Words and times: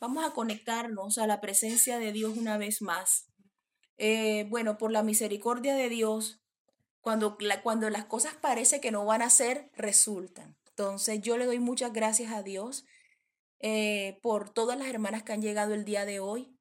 Vamos 0.00 0.24
a 0.24 0.30
conectarnos 0.30 1.18
a 1.18 1.26
la 1.26 1.42
presencia 1.42 1.98
de 1.98 2.12
Dios 2.12 2.36
una 2.36 2.56
vez 2.56 2.80
más. 2.80 3.26
Eh, 3.98 4.46
bueno, 4.48 4.78
por 4.78 4.90
la 4.90 5.02
misericordia 5.02 5.74
de 5.74 5.90
Dios, 5.90 6.40
cuando, 7.02 7.36
cuando 7.62 7.90
las 7.90 8.06
cosas 8.06 8.34
parece 8.34 8.80
que 8.80 8.90
no 8.90 9.04
van 9.04 9.20
a 9.20 9.28
ser, 9.28 9.70
resultan. 9.74 10.56
Entonces 10.70 11.20
yo 11.20 11.36
le 11.36 11.44
doy 11.44 11.58
muchas 11.58 11.92
gracias 11.92 12.32
a 12.32 12.42
Dios 12.42 12.86
eh, 13.58 14.18
por 14.22 14.48
todas 14.48 14.78
las 14.78 14.88
hermanas 14.88 15.22
que 15.22 15.34
han 15.34 15.42
llegado 15.42 15.74
el 15.74 15.84
día 15.84 16.06
de 16.06 16.18
hoy. 16.18 16.56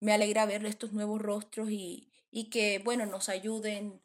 Me 0.00 0.14
alegra 0.14 0.46
ver 0.46 0.64
estos 0.64 0.94
nuevos 0.94 1.20
rostros 1.20 1.70
y, 1.70 2.10
y 2.30 2.48
que, 2.48 2.80
bueno, 2.82 3.04
nos 3.04 3.28
ayuden 3.28 4.00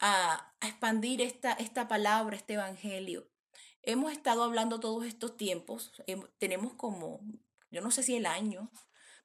a, 0.00 0.54
expandir 0.62 1.20
esta, 1.20 1.52
esta 1.52 1.88
palabra, 1.88 2.36
este 2.36 2.54
evangelio. 2.54 3.28
Hemos 3.82 4.12
estado 4.12 4.44
hablando 4.44 4.80
todos 4.80 5.04
estos 5.04 5.36
tiempos, 5.36 5.92
em, 6.06 6.22
tenemos 6.38 6.72
como 6.72 7.20
yo 7.74 7.80
no 7.80 7.90
sé 7.90 8.04
si 8.04 8.14
el 8.14 8.24
año, 8.24 8.70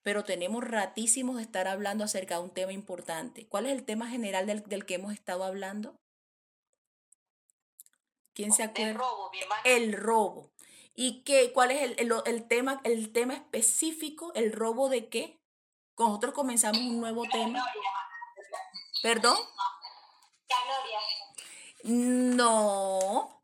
pero 0.02 0.23
tenemos 0.23 0.63
ratísimos 0.63 1.37
de 1.37 1.43
estar 1.43 1.68
hablando 1.68 2.04
acerca 2.04 2.37
de 2.37 2.42
un 2.42 2.54
tema 2.54 2.74
importante. 2.74 3.47
¿Cuál 3.47 3.68
es 3.68 3.74
el 3.74 3.86
tema 3.86 4.10
general 4.10 4.47
del, 4.47 4.86
que 4.86 4.96
hemos 4.96 5.14
estado 5.14 5.43
hablando? 5.43 6.00
¿Quién 8.33 8.51
se 8.51 8.64
acuerda? 8.64 8.89
El 8.89 8.97
robo, 8.97 9.29
mi 9.32 9.39
hermano. 9.39 9.61
El 9.65 9.93
robo. 9.93 10.51
¿Y 10.96 11.24
qué, 11.24 11.54
cuál 11.54 11.69
es 11.69 11.96
el, 11.97 12.47
tema, 12.47 12.82
el 12.83 13.14
tema 13.14 13.36
específico? 13.36 14.33
¿El 14.33 14.52
robo 14.52 14.89
de 14.89 15.10
qué? 15.10 15.39
Nosotros 15.97 16.33
comenzamos 16.33 16.82
un 16.82 17.00
nuevo 17.00 17.25
tema. 17.32 17.63
¿Perdón? 19.04 19.38
No, 21.83 23.39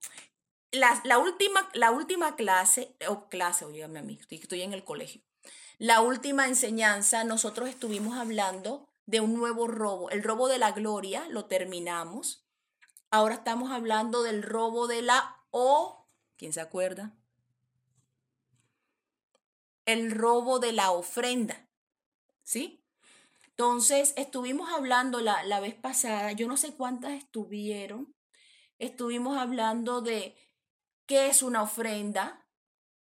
la, 0.76 1.18
última, 1.18 1.70
la 1.74 1.92
última 1.92 2.36
clase, 2.36 2.96
o 3.08 3.28
clase, 3.30 3.66
oígame 3.66 4.00
a 4.00 4.04
mí, 4.04 4.20
estoy, 4.30 4.62
en 4.62 4.74
el 4.74 4.84
colegio. 4.84 5.22
La 5.78 6.02
última 6.02 6.48
enseñanza, 6.48 7.24
nosotros 7.24 7.70
estuvimos 7.70 8.18
hablando 8.18 8.88
de 9.06 9.20
un 9.20 9.34
nuevo 9.36 9.68
robo. 9.68 10.10
El 10.10 10.24
robo 10.24 10.48
de 10.48 10.58
la 10.58 10.72
gloria 10.72 11.28
lo 11.30 11.46
terminamos. 11.46 12.46
Ahora 13.12 13.36
estamos 13.36 13.72
hablando 13.72 14.24
del 14.24 14.42
robo 14.42 14.88
de 14.88 15.02
la 15.02 15.44
O. 15.52 16.08
¿Quién 16.38 16.54
se 16.54 16.62
acuerda? 16.62 17.14
El 19.86 20.12
robo 20.12 20.60
de 20.60 20.72
la 20.72 20.92
ofrenda. 20.92 21.70
¿Sí? 22.44 22.84
Entonces, 23.48 24.14
estuvimos 24.18 24.70
hablando 24.72 25.22
la, 25.22 25.44
la 25.44 25.60
vez 25.60 25.76
pasada, 25.76 26.32
yo 26.34 26.48
no 26.48 26.58
sé 26.58 26.76
cuántas 26.76 27.14
estuvieron. 27.14 28.14
Estuvimos 28.80 29.38
hablando 29.38 30.02
de 30.02 30.36
qué 31.06 31.28
es 31.28 31.44
una 31.44 31.64
ofrenda, 31.64 32.48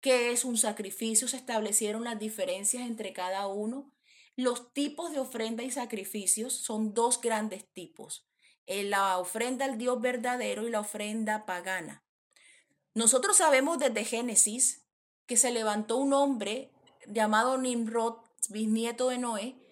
qué 0.00 0.30
es 0.30 0.44
un 0.44 0.56
sacrificio, 0.58 1.28
se 1.28 1.36
establecieron 1.36 2.04
las 2.04 2.18
diferencias 2.18 2.86
entre 2.86 3.12
cada 3.12 3.46
uno. 3.46 3.92
Los 4.36 4.72
tipos 4.72 5.12
de 5.12 5.18
ofrenda 5.18 5.62
y 5.62 5.70
sacrificios 5.70 6.52
son 6.52 6.94
dos 6.94 7.20
grandes 7.20 7.72
tipos, 7.72 8.28
eh, 8.66 8.84
la 8.84 9.18
ofrenda 9.18 9.64
al 9.64 9.78
Dios 9.78 10.00
verdadero 10.00 10.66
y 10.66 10.70
la 10.70 10.80
ofrenda 10.80 11.46
pagana. 11.46 12.04
Nosotros 12.94 13.36
sabemos 13.36 13.78
desde 13.78 14.04
Génesis 14.04 14.86
que 15.26 15.36
se 15.36 15.50
levantó 15.50 15.96
un 15.96 16.12
hombre 16.12 16.72
llamado 17.06 17.58
Nimrod, 17.58 18.16
bisnieto 18.48 19.08
de 19.08 19.18
Noé, 19.18 19.65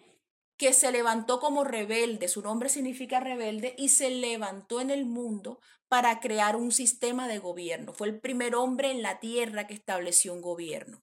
que 0.56 0.72
se 0.72 0.92
levantó 0.92 1.40
como 1.40 1.64
rebelde, 1.64 2.28
su 2.28 2.42
nombre 2.42 2.68
significa 2.68 3.20
rebelde, 3.20 3.74
y 3.76 3.88
se 3.88 4.10
levantó 4.10 4.80
en 4.80 4.90
el 4.90 5.04
mundo 5.04 5.60
para 5.88 6.20
crear 6.20 6.56
un 6.56 6.72
sistema 6.72 7.28
de 7.28 7.38
gobierno. 7.38 7.92
Fue 7.92 8.08
el 8.08 8.20
primer 8.20 8.54
hombre 8.54 8.90
en 8.90 9.02
la 9.02 9.20
tierra 9.20 9.66
que 9.66 9.74
estableció 9.74 10.32
un 10.32 10.42
gobierno. 10.42 11.02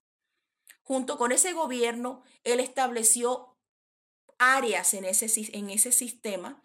Junto 0.84 1.18
con 1.18 1.32
ese 1.32 1.54
gobierno, 1.54 2.24
él 2.44 2.60
estableció 2.60 3.58
áreas 4.38 4.94
en 4.94 5.06
ese, 5.06 5.28
en 5.58 5.70
ese 5.70 5.92
sistema 5.92 6.62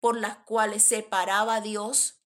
por 0.00 0.18
las 0.18 0.36
cuales 0.38 0.82
separaba 0.82 1.56
a 1.56 1.60
Dios 1.60 2.20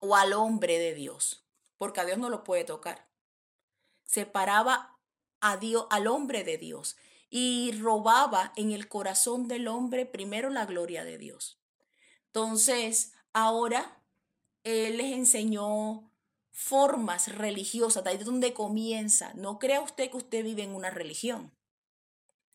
o 0.00 0.14
al 0.14 0.32
hombre 0.32 0.78
de 0.78 0.94
Dios, 0.94 1.44
porque 1.76 2.00
a 2.00 2.04
Dios 2.04 2.18
no 2.18 2.28
lo 2.28 2.44
puede 2.44 2.64
tocar. 2.64 3.08
Separaba 4.04 4.98
a 5.40 5.56
Dios, 5.56 5.86
al 5.90 6.06
hombre 6.06 6.44
de 6.44 6.58
Dios 6.58 6.96
y 7.30 7.72
robaba 7.72 8.52
en 8.56 8.72
el 8.72 8.88
corazón 8.88 9.48
del 9.48 9.68
hombre 9.68 10.06
primero 10.06 10.50
la 10.50 10.66
gloria 10.66 11.04
de 11.04 11.18
Dios. 11.18 11.60
Entonces, 12.26 13.12
ahora 13.32 14.02
Él 14.64 14.96
les 14.98 15.12
enseñó 15.12 16.10
formas 16.50 17.34
religiosas, 17.36 18.02
de 18.02 18.10
ahí 18.10 18.16
es 18.16 18.24
donde 18.24 18.52
comienza. 18.52 19.32
No 19.34 19.58
crea 19.58 19.80
usted 19.80 20.10
que 20.10 20.16
usted 20.16 20.44
vive 20.44 20.64
en 20.64 20.74
una 20.74 20.90
religión. 20.90 21.52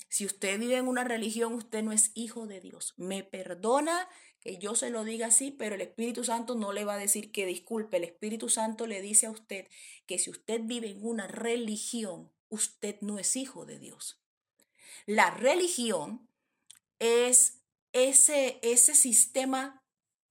Si 0.10 0.26
usted 0.26 0.60
vive 0.60 0.78
en 0.78 0.88
una 0.88 1.04
religión, 1.04 1.54
usted 1.54 1.84
no 1.84 1.92
es 1.92 2.12
hijo 2.14 2.46
de 2.46 2.60
Dios. 2.60 2.94
Me 2.98 3.24
perdona 3.24 4.08
que 4.42 4.58
yo 4.58 4.76
se 4.76 4.90
lo 4.90 5.04
diga 5.04 5.28
así, 5.28 5.52
pero 5.52 5.76
el 5.76 5.82
Espíritu 5.82 6.24
Santo 6.24 6.54
no 6.56 6.74
le 6.74 6.86
va 6.86 6.96
a 6.96 7.00
decir 7.00 7.32
que 7.32 7.46
disculpe. 7.46 7.98
El 7.98 8.04
Espíritu 8.04 8.50
Santo 8.50 8.86
le 8.88 9.02
dice 9.02 9.26
a 9.26 9.32
usted 9.32 9.68
que 10.06 10.20
si 10.20 10.30
usted 10.30 10.62
vive 10.66 10.92
en 10.92 11.04
una 11.04 11.28
religión, 11.28 12.32
usted 12.50 12.98
no 13.02 13.18
es 13.20 13.36
hijo 13.36 13.66
de 13.66 13.80
Dios. 13.80 14.23
La 15.06 15.31
religión 15.31 16.28
es 17.00 17.62
ese, 17.91 18.59
ese 18.62 18.96
sistema 18.96 19.84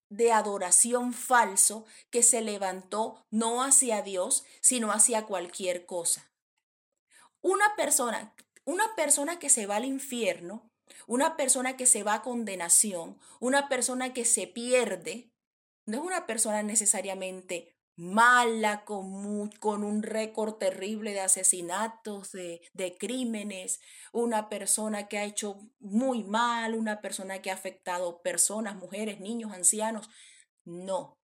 de 0.09 0.33
adoración 0.33 1.15
falso 1.15 1.87
que 2.11 2.23
se 2.23 2.43
levantó 2.43 3.25
no 3.31 3.63
hacia 3.63 4.03
Dios, 4.03 4.45
sino 4.61 4.93
hacia 4.93 5.25
cualquier 5.25 5.87
cosa. 5.87 6.31
Una 7.41 7.77
persona, 7.77 8.35
una 8.65 8.95
persona 8.95 9.39
que 9.39 9.49
se 9.49 9.67
va 9.67 9.77
al 9.77 9.85
infierno, 9.85 10.71
una 11.07 11.37
persona 11.37 11.77
que 11.77 11.87
se 11.87 12.03
va 12.03 12.15
a 12.15 12.23
condenación, 12.23 13.19
una 13.41 13.69
persona 13.69 14.13
que 14.13 14.25
se 14.25 14.47
pierde, 14.47 15.31
no 15.87 15.99
es 15.99 16.05
una 16.05 16.27
persona 16.27 16.63
necesariamente 16.63 17.75
mala, 18.03 18.85
con, 18.85 19.49
con 19.61 19.85
un 19.85 20.03
récord 20.03 20.55
terrible 20.55 21.13
de 21.13 21.21
asesinatos, 21.21 22.33
de, 22.33 22.61
de, 22.73 22.99
crímenes, 22.99 23.81
una 24.13 24.49
persona 24.49 25.07
que 25.09 25.19
ha 25.19 25.25
hecho 25.25 25.59
muy 25.79 26.25
mal, 26.25 26.75
una 26.75 27.01
persona 27.01 27.41
que 27.41 27.51
ha 27.51 27.55
afectado 27.55 28.21
personas, 28.21 28.75
mujeres, 28.77 29.21
niños, 29.21 29.53
ancianos. 29.53 30.11
No. 30.65 31.21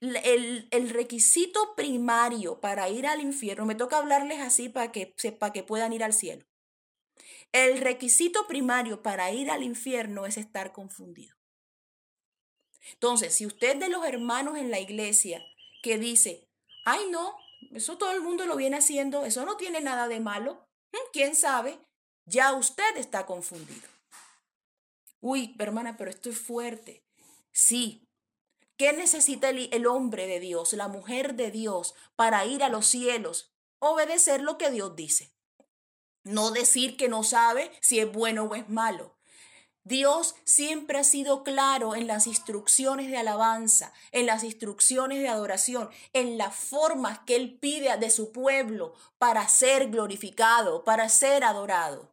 El, 0.00 0.68
el 0.70 0.90
requisito 0.90 1.74
primario 1.76 2.60
para 2.60 2.88
ir 2.88 3.06
al 3.06 3.20
infierno, 3.20 3.66
me 3.66 3.74
toca 3.74 3.98
hablarles 3.98 4.40
así 4.40 4.70
para 4.70 4.90
que, 4.90 5.14
para 5.38 5.52
que 5.52 5.62
puedan 5.62 5.92
ir 5.92 6.02
al 6.02 6.14
cielo. 6.14 6.46
El 7.52 7.78
requisito 7.78 8.46
primario 8.46 9.02
para 9.02 9.30
ir 9.32 9.50
al 9.50 9.62
infierno 9.62 10.24
es 10.24 10.38
estar 10.38 10.72
confundido. 10.72 11.36
Entonces, 12.92 13.34
si 13.34 13.46
usted 13.46 13.76
de 13.76 13.88
los 13.88 14.04
hermanos 14.04 14.58
en 14.58 14.70
la 14.70 14.80
iglesia 14.80 15.44
que 15.84 15.98
dice, 15.98 16.48
ay 16.86 17.10
no, 17.10 17.36
eso 17.72 17.98
todo 17.98 18.12
el 18.12 18.22
mundo 18.22 18.46
lo 18.46 18.56
viene 18.56 18.78
haciendo, 18.78 19.26
eso 19.26 19.44
no 19.44 19.58
tiene 19.58 19.82
nada 19.82 20.08
de 20.08 20.18
malo, 20.18 20.66
mm, 20.92 21.10
quién 21.12 21.36
sabe, 21.36 21.78
ya 22.24 22.54
usted 22.54 22.96
está 22.96 23.26
confundido. 23.26 23.86
Uy, 25.20 25.54
hermana, 25.58 25.98
pero 25.98 26.08
esto 26.08 26.30
es 26.30 26.38
fuerte. 26.38 27.04
Sí. 27.52 28.08
¿Qué 28.78 28.94
necesita 28.94 29.50
el, 29.50 29.68
el 29.74 29.86
hombre 29.86 30.26
de 30.26 30.40
Dios, 30.40 30.72
la 30.72 30.88
mujer 30.88 31.34
de 31.34 31.50
Dios, 31.50 31.94
para 32.16 32.46
ir 32.46 32.64
a 32.64 32.70
los 32.70 32.86
cielos? 32.86 33.52
Obedecer 33.78 34.40
lo 34.40 34.56
que 34.56 34.70
Dios 34.70 34.96
dice. 34.96 35.34
No 36.22 36.50
decir 36.50 36.96
que 36.96 37.10
no 37.10 37.24
sabe 37.24 37.70
si 37.82 38.00
es 38.00 38.10
bueno 38.10 38.44
o 38.44 38.54
es 38.54 38.70
malo. 38.70 39.13
Dios 39.86 40.34
siempre 40.44 40.98
ha 40.98 41.04
sido 41.04 41.44
claro 41.44 41.94
en 41.94 42.06
las 42.06 42.26
instrucciones 42.26 43.10
de 43.10 43.18
alabanza, 43.18 43.92
en 44.12 44.24
las 44.24 44.42
instrucciones 44.42 45.18
de 45.18 45.28
adoración, 45.28 45.90
en 46.14 46.38
las 46.38 46.56
formas 46.56 47.18
que 47.26 47.36
Él 47.36 47.58
pide 47.60 47.94
de 47.98 48.08
su 48.08 48.32
pueblo 48.32 48.94
para 49.18 49.46
ser 49.46 49.90
glorificado, 49.90 50.84
para 50.84 51.10
ser 51.10 51.44
adorado. 51.44 52.10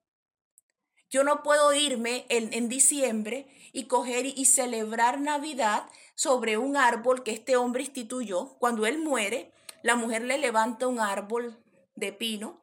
Yo 1.09 1.23
no 1.23 1.43
puedo 1.43 1.73
irme 1.73 2.25
en, 2.27 2.67
diciembre 2.67 3.47
y 3.71 3.85
coger 3.85 4.25
y 4.25 4.45
celebrar 4.45 5.21
Navidad 5.21 5.85
sobre 6.15 6.57
un 6.57 6.75
árbol 6.75 7.23
que 7.23 7.31
este 7.31 7.55
hombre 7.55 7.83
instituyó. 7.83 8.57
Cuando 8.59 8.85
él 8.85 8.99
muere, 8.99 9.53
la 9.81 9.95
mujer 9.95 10.23
le 10.23 10.37
levanta 10.37 10.87
un 10.87 10.99
árbol 10.99 11.57
de 11.95 12.11
pino 12.11 12.61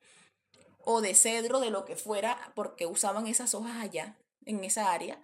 o 0.84 1.00
de 1.00 1.14
cedro, 1.14 1.60
de 1.60 1.70
lo 1.70 1.86
que 1.86 1.96
fuera, 1.96 2.52
porque 2.54 2.86
usaban 2.86 3.26
esas 3.26 3.54
hojas 3.54 3.76
allá 3.82 4.16
en 4.48 4.64
esa 4.64 4.92
área. 4.92 5.22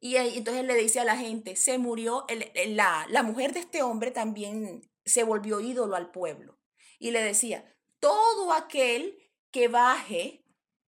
Y 0.00 0.16
entonces 0.16 0.64
le 0.64 0.74
dice 0.74 1.00
a 1.00 1.04
la 1.04 1.16
gente, 1.16 1.56
se 1.56 1.78
murió, 1.78 2.26
la, 2.66 3.06
la 3.08 3.22
mujer 3.22 3.54
de 3.54 3.60
este 3.60 3.82
hombre 3.82 4.10
también 4.10 4.90
se 5.04 5.22
volvió 5.22 5.60
ídolo 5.60 5.96
al 5.96 6.10
pueblo. 6.10 6.58
Y 6.98 7.10
le 7.10 7.22
decía, 7.22 7.74
todo 8.00 8.52
aquel 8.52 9.18
que 9.50 9.68
baje, 9.68 10.44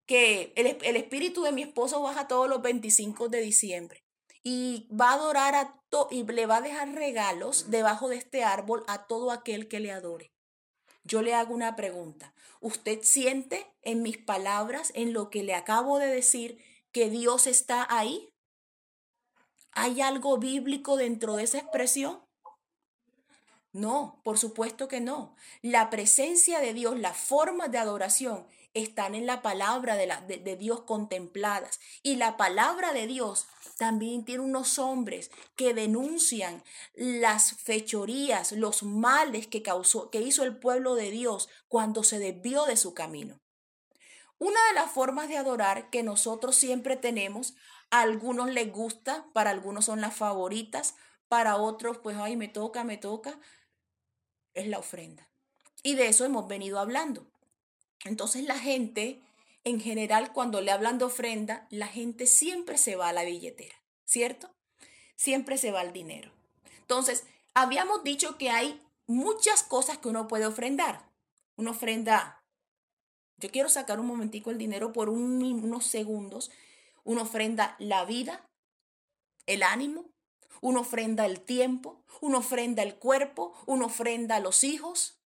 que 0.06 0.52
el, 0.56 0.78
el 0.82 0.96
espíritu 0.98 1.44
de 1.44 1.52
mi 1.52 1.62
esposo 1.62 2.02
baja 2.02 2.28
todos 2.28 2.50
los 2.50 2.62
25 2.62 3.30
de 3.30 3.42
diciembre 3.42 4.06
y 4.44 4.88
va 4.94 5.10
a 5.10 5.14
adorar 5.14 5.56
a 5.56 5.82
todo 5.90 6.08
y 6.12 6.24
le 6.24 6.46
va 6.46 6.58
a 6.58 6.62
dejar 6.62 6.94
regalos 6.94 7.72
debajo 7.72 8.10
de 8.10 8.18
este 8.18 8.44
árbol 8.44 8.84
a 8.88 9.08
todo 9.08 9.32
aquel 9.32 9.68
que 9.68 9.80
le 9.80 9.92
adore. 9.92 10.32
Yo 11.04 11.22
le 11.22 11.34
hago 11.34 11.54
una 11.54 11.76
pregunta. 11.76 12.34
¿Usted 12.60 13.00
siente 13.02 13.66
en 13.82 14.04
mis 14.04 14.18
palabras, 14.18 14.92
en 14.96 15.14
lo 15.14 15.30
que 15.30 15.44
le 15.44 15.56
acabo 15.56 15.98
de 15.98 16.08
decir, 16.08 16.64
que 16.96 17.10
Dios 17.10 17.46
está 17.46 17.86
ahí? 17.90 18.34
¿Hay 19.74 20.00
algo 20.00 20.38
bíblico 20.38 20.96
dentro 20.96 21.36
de 21.36 21.44
esa 21.44 21.58
expresión? 21.58 22.24
No, 23.74 24.22
por 24.24 24.38
supuesto 24.38 24.88
que 24.88 25.02
no. 25.02 25.36
La 25.62 25.90
presencia 25.90 26.62
de 26.62 26.74
Dios, 26.74 26.98
las 26.98 27.18
formas 27.18 27.70
de 27.70 27.80
adoración 27.80 28.48
están 28.74 29.14
en 29.14 29.26
la 29.26 29.42
palabra 29.42 29.98
de, 29.98 30.56
Dios 30.56 30.84
contempladas. 30.84 31.82
Y 32.02 32.16
la 32.16 32.38
palabra 32.38 32.94
de 32.94 33.08
Dios 33.08 33.46
también 33.78 34.24
tiene 34.24 34.46
unos 34.46 34.80
hombres 34.80 35.32
que 35.58 35.74
denuncian 35.74 36.64
las 36.94 37.58
fechorías, 37.58 38.54
los 38.54 38.84
males 38.84 39.48
que, 39.48 39.62
causó, 39.62 40.10
que 40.10 40.22
hizo 40.22 40.46
el 40.46 40.56
pueblo 40.56 40.96
de 40.96 41.12
Dios 41.12 41.50
cuando 41.68 42.06
se 42.06 42.20
desvió 42.20 42.64
de 42.64 42.78
su 42.78 42.94
camino. 42.94 43.42
Una 44.38 44.60
de 44.68 44.74
las 44.74 44.92
formas 44.92 45.30
de 45.30 45.38
adorar 45.38 45.90
que 45.90 46.04
nosotros 46.04 46.56
siempre 46.56 46.98
tenemos, 46.98 47.56
a 47.90 48.02
algunos 48.02 48.50
les 48.50 48.72
gusta, 48.72 49.26
para 49.34 49.50
algunos 49.50 49.86
son 49.86 50.02
las 50.02 50.16
favoritas, 50.16 50.96
para 51.28 51.58
otros 51.58 51.98
pues, 52.00 52.18
ay, 52.18 52.36
me 52.36 52.48
toca, 52.48 52.84
me 52.84 52.98
toca, 52.98 53.40
es 54.54 54.68
la 54.68 54.80
ofrenda. 54.80 55.28
Y 55.84 55.96
de 55.96 56.08
eso 56.08 56.26
hemos 56.26 56.48
venido 56.48 56.80
hablando. 56.80 57.28
Entonces 58.04 58.44
la 58.44 58.58
gente, 58.58 59.22
en 59.64 59.80
general, 59.80 60.34
cuando 60.34 60.62
le 60.62 60.72
hablan 60.72 60.98
de 60.98 61.06
ofrenda, 61.06 61.68
la 61.70 61.88
gente 61.88 62.28
siempre 62.28 62.78
se 62.78 62.96
va 62.96 63.10
a 63.10 63.14
la 63.14 63.24
billetera, 63.24 63.76
¿cierto? 64.06 64.54
Siempre 65.16 65.58
se 65.58 65.72
va 65.72 65.82
al 65.82 65.94
dinero. 65.94 66.32
Entonces, 66.80 67.26
habíamos 67.54 68.04
dicho 68.04 68.38
que 68.38 68.50
hay 68.50 68.82
muchas 69.08 69.64
cosas 69.64 69.98
que 69.98 70.10
uno 70.10 70.28
puede 70.28 70.46
ofrendar. 70.46 71.10
Una 71.56 71.72
ofrenda, 71.72 72.44
yo 73.46 73.52
quiero 73.52 73.70
sacar 73.70 74.00
un 74.00 74.08
momentico 74.08 74.50
el 74.50 74.58
dinero 74.58 74.92
por 74.92 75.08
unos 75.08 75.86
segundos. 75.86 76.50
Una 77.04 77.22
ofrenda 77.22 77.76
la 77.78 78.04
vida, 78.04 78.50
el 79.46 79.62
ánimo, 79.62 80.10
una 80.62 80.80
ofrenda 80.80 81.28
el 81.28 81.42
tiempo, 81.42 82.04
una 82.22 82.40
ofrenda 82.40 82.82
el 82.82 82.96
cuerpo, 82.96 83.54
una 83.68 83.86
ofrenda 83.86 84.40
los 84.40 84.64
hijos, 84.64 85.20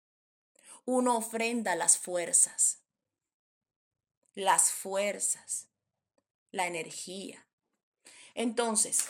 una 0.83 1.13
ofrenda 1.13 1.75
las 1.75 1.99
fuerzas. 1.99 2.81
Las 4.33 4.71
fuerzas, 4.71 5.67
la 6.49 6.65
energía. 6.65 7.47
Entonces, 8.33 9.09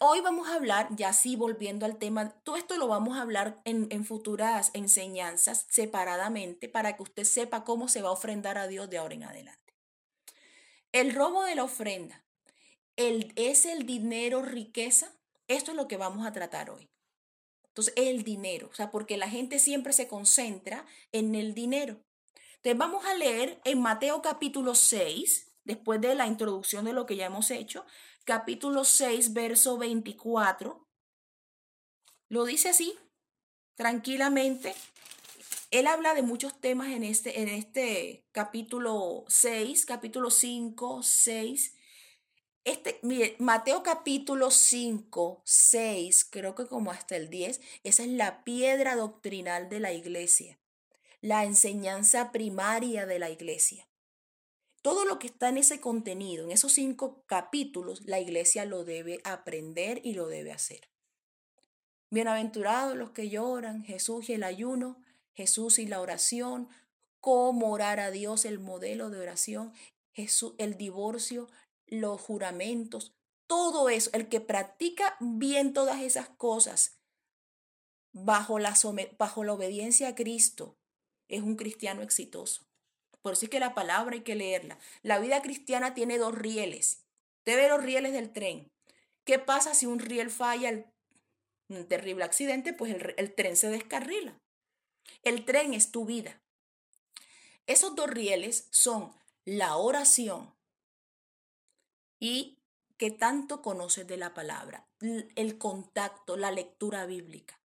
hoy 0.00 0.20
vamos 0.20 0.48
a 0.48 0.54
hablar, 0.54 0.88
ya 0.90 1.12
sí 1.12 1.36
volviendo 1.36 1.86
al 1.86 1.98
tema, 1.98 2.30
todo 2.42 2.56
esto 2.56 2.76
lo 2.76 2.88
vamos 2.88 3.16
a 3.16 3.22
hablar 3.22 3.60
en, 3.64 3.86
en, 3.90 4.04
futuras 4.04 4.70
enseñanzas 4.74 5.66
separadamente 5.68 6.68
para 6.68 6.96
que 6.96 7.02
usted 7.02 7.24
sepa 7.24 7.64
cómo 7.64 7.88
se 7.88 8.02
va 8.02 8.08
a 8.08 8.12
ofrendar 8.12 8.58
a 8.58 8.66
Dios 8.66 8.88
de 8.90 8.98
ahora 8.98 9.14
en 9.14 9.24
adelante. 9.24 9.74
El 10.92 11.14
robo 11.14 11.44
de 11.44 11.54
la 11.54 11.64
ofrenda 11.64 12.24
el, 12.98 13.32
es 13.36 13.64
el 13.64 13.86
dinero 13.86 14.42
riqueza. 14.42 15.14
Esto 15.46 15.70
es 15.70 15.76
lo 15.76 15.88
que 15.88 15.96
vamos 15.96 16.26
a 16.26 16.32
tratar 16.32 16.68
hoy. 16.70 16.90
Entonces, 17.68 17.94
el 17.96 18.24
dinero, 18.24 18.68
o 18.70 18.74
sea, 18.74 18.90
porque 18.90 19.16
la 19.16 19.30
gente 19.30 19.60
siempre 19.60 19.92
se 19.92 20.08
concentra 20.08 20.84
en 21.12 21.36
el 21.36 21.54
dinero. 21.54 22.00
Entonces, 22.56 22.76
vamos 22.76 23.04
a 23.06 23.14
leer 23.14 23.60
en 23.64 23.80
Mateo 23.80 24.20
capítulo 24.20 24.74
6, 24.74 25.52
después 25.62 26.00
de 26.00 26.16
la 26.16 26.26
introducción 26.26 26.84
de 26.86 26.92
lo 26.92 27.06
que 27.06 27.14
ya 27.14 27.26
hemos 27.26 27.52
hecho, 27.52 27.86
capítulo 28.28 28.84
6, 28.84 29.32
verso 29.32 29.78
24. 29.78 30.86
Lo 32.28 32.44
dice 32.44 32.68
así, 32.68 32.94
tranquilamente. 33.74 34.74
Él 35.70 35.86
habla 35.86 36.12
de 36.12 36.20
muchos 36.20 36.60
temas 36.60 36.88
en 36.88 37.04
este, 37.04 37.40
en 37.40 37.48
este 37.48 38.26
capítulo 38.32 39.24
6, 39.28 39.86
capítulo 39.86 40.30
5, 40.30 41.02
6 41.02 41.74
este, 42.64 43.00
Mateo 43.38 43.82
capítulo 43.82 44.50
5, 44.50 45.40
6, 45.42 46.28
creo 46.30 46.54
que 46.54 46.66
como 46.66 46.90
hasta 46.90 47.16
el 47.16 47.30
10, 47.30 47.62
esa 47.82 48.02
es 48.02 48.10
la 48.10 48.44
piedra 48.44 48.94
doctrinal 48.94 49.70
de 49.70 49.80
la 49.80 49.94
iglesia, 49.94 50.58
la 51.22 51.46
enseñanza 51.46 52.30
primaria 52.30 53.06
de 53.06 53.20
la 53.20 53.30
iglesia. 53.30 53.88
Todo 54.82 55.04
lo 55.04 55.18
que 55.18 55.26
está 55.26 55.48
en 55.48 55.58
ese 55.58 55.80
contenido, 55.80 56.44
en 56.44 56.50
esos 56.50 56.72
cinco 56.72 57.24
capítulos, 57.26 58.02
la 58.06 58.20
iglesia 58.20 58.64
lo 58.64 58.84
debe 58.84 59.20
aprender 59.24 60.00
y 60.04 60.14
lo 60.14 60.28
debe 60.28 60.52
hacer. 60.52 60.88
Bienaventurados 62.10 62.96
los 62.96 63.10
que 63.10 63.28
lloran, 63.28 63.84
Jesús 63.84 64.30
y 64.30 64.34
el 64.34 64.42
ayuno, 64.42 65.02
Jesús 65.34 65.78
y 65.78 65.86
la 65.86 66.00
oración, 66.00 66.68
cómo 67.20 67.70
orar 67.70 68.00
a 68.00 68.10
Dios, 68.10 68.44
el 68.44 68.58
modelo 68.58 69.10
de 69.10 69.20
oración, 69.20 69.72
Jesús, 70.12 70.54
el 70.58 70.76
divorcio, 70.76 71.48
los 71.86 72.20
juramentos, 72.20 73.14
todo 73.46 73.88
eso, 73.88 74.10
el 74.12 74.28
que 74.28 74.40
practica 74.40 75.16
bien 75.20 75.72
todas 75.72 76.02
esas 76.02 76.28
cosas 76.28 76.98
bajo 78.12 78.58
la, 78.58 78.74
bajo 79.18 79.44
la 79.44 79.52
obediencia 79.52 80.08
a 80.08 80.14
Cristo 80.14 80.78
es 81.28 81.42
un 81.42 81.56
cristiano 81.56 82.02
exitoso. 82.02 82.67
Por 83.22 83.32
eso 83.32 83.46
es 83.46 83.50
que 83.50 83.60
la 83.60 83.74
palabra 83.74 84.14
hay 84.14 84.22
que 84.22 84.34
leerla. 84.34 84.78
La 85.02 85.18
vida 85.18 85.42
cristiana 85.42 85.94
tiene 85.94 86.18
dos 86.18 86.34
rieles. 86.34 87.04
Usted 87.38 87.56
ve 87.56 87.68
los 87.68 87.82
rieles 87.82 88.12
del 88.12 88.32
tren. 88.32 88.70
¿Qué 89.24 89.38
pasa 89.38 89.74
si 89.74 89.86
un 89.86 89.98
riel 89.98 90.30
falla? 90.30 90.84
un 91.70 91.86
terrible 91.86 92.24
accidente, 92.24 92.72
pues 92.72 92.94
el, 92.94 93.14
el 93.18 93.34
tren 93.34 93.54
se 93.56 93.68
descarrila. 93.68 94.40
El 95.22 95.44
tren 95.44 95.74
es 95.74 95.90
tu 95.90 96.06
vida. 96.06 96.40
Esos 97.66 97.94
dos 97.94 98.08
rieles 98.08 98.68
son 98.70 99.14
la 99.44 99.76
oración 99.76 100.54
y 102.18 102.58
que 102.96 103.10
tanto 103.10 103.62
conoces 103.62 104.06
de 104.06 104.16
la 104.16 104.34
palabra, 104.34 104.88
el 105.00 105.58
contacto, 105.58 106.36
la 106.36 106.50
lectura 106.50 107.06
bíblica. 107.06 107.60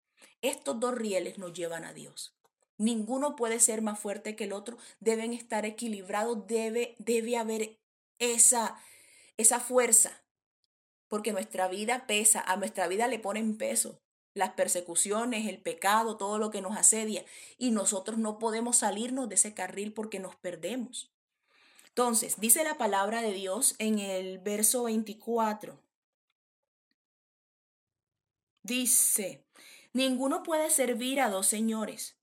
Estos 0.41 0.79
dos 0.81 0.95
rieles 0.95 1.39
nos 1.39 1.53
llevan 1.53 1.85
a 1.85 1.93
Dios. 1.93 2.38
Ninguno 2.79 3.35
puede 3.35 3.59
ser 3.59 3.83
más 3.83 3.99
fuerte 3.99 4.37
que 4.37 4.45
el 4.45 4.53
otro, 4.53 4.79
deben 5.01 5.33
estar 5.33 5.67
equilibrados, 5.67 6.47
debe, 6.47 6.95
debe 6.99 7.37
haber 7.37 7.77
esa, 8.21 8.81
esa 9.37 9.59
fuerza, 9.59 10.23
porque 11.09 11.33
nuestra 11.33 11.67
vida 11.67 12.07
pesa, 12.07 12.41
a 12.41 12.57
nuestra 12.57 12.87
vida 12.87 13.09
le 13.09 13.19
ponen 13.19 13.59
peso. 13.59 14.01
Las 14.35 14.53
persecuciones, 14.53 15.49
el 15.49 15.61
pecado, 15.61 16.17
todo 16.17 16.39
lo 16.39 16.51
que 16.51 16.61
nos 16.61 16.77
asedia, 16.77 17.25
y 17.57 17.73
nosotros 17.73 18.19
no 18.19 18.39
podemos 18.39 18.77
salirnos 18.79 19.29
de 19.29 19.35
ese 19.35 19.55
carril 19.55 19.93
porque 19.93 20.21
nos 20.21 20.37
perdemos. 20.37 21.11
Entonces, 21.89 22.39
dice 22.39 22.63
la 22.63 22.79
palabra 22.79 23.23
de 23.23 23.33
Dios 23.33 23.75
en 23.79 23.99
el 23.99 24.39
verso 24.39 24.85
24. 24.85 25.83
Dice, 28.63 29.45
ninguno 29.93 30.45
puede 30.45 30.71
servir 30.71 31.21
a 31.21 31.31
dos 31.31 31.49
señores, 31.49 32.18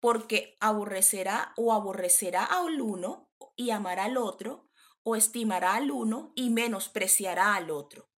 porque 0.00 0.56
aborrecerá 0.60 1.52
o 1.56 1.72
aborrecerá 1.72 2.44
al 2.44 2.80
uno 2.80 3.28
y 3.56 3.70
amará 3.70 4.04
al 4.04 4.16
otro, 4.16 4.68
o 5.02 5.16
estimará 5.16 5.74
al 5.74 5.90
uno 5.90 6.32
y 6.34 6.50
menospreciará 6.50 7.54
al 7.54 7.70
otro. 7.70 8.08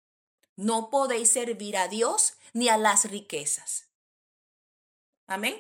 No 0.57 0.91
podéis 0.91 1.31
servir 1.31 1.77
a 1.77 1.89
Dios 1.89 2.35
ni 2.53 2.69
a 2.69 2.77
las 2.77 3.05
riquezas. 3.05 3.89
Amén. 5.27 5.57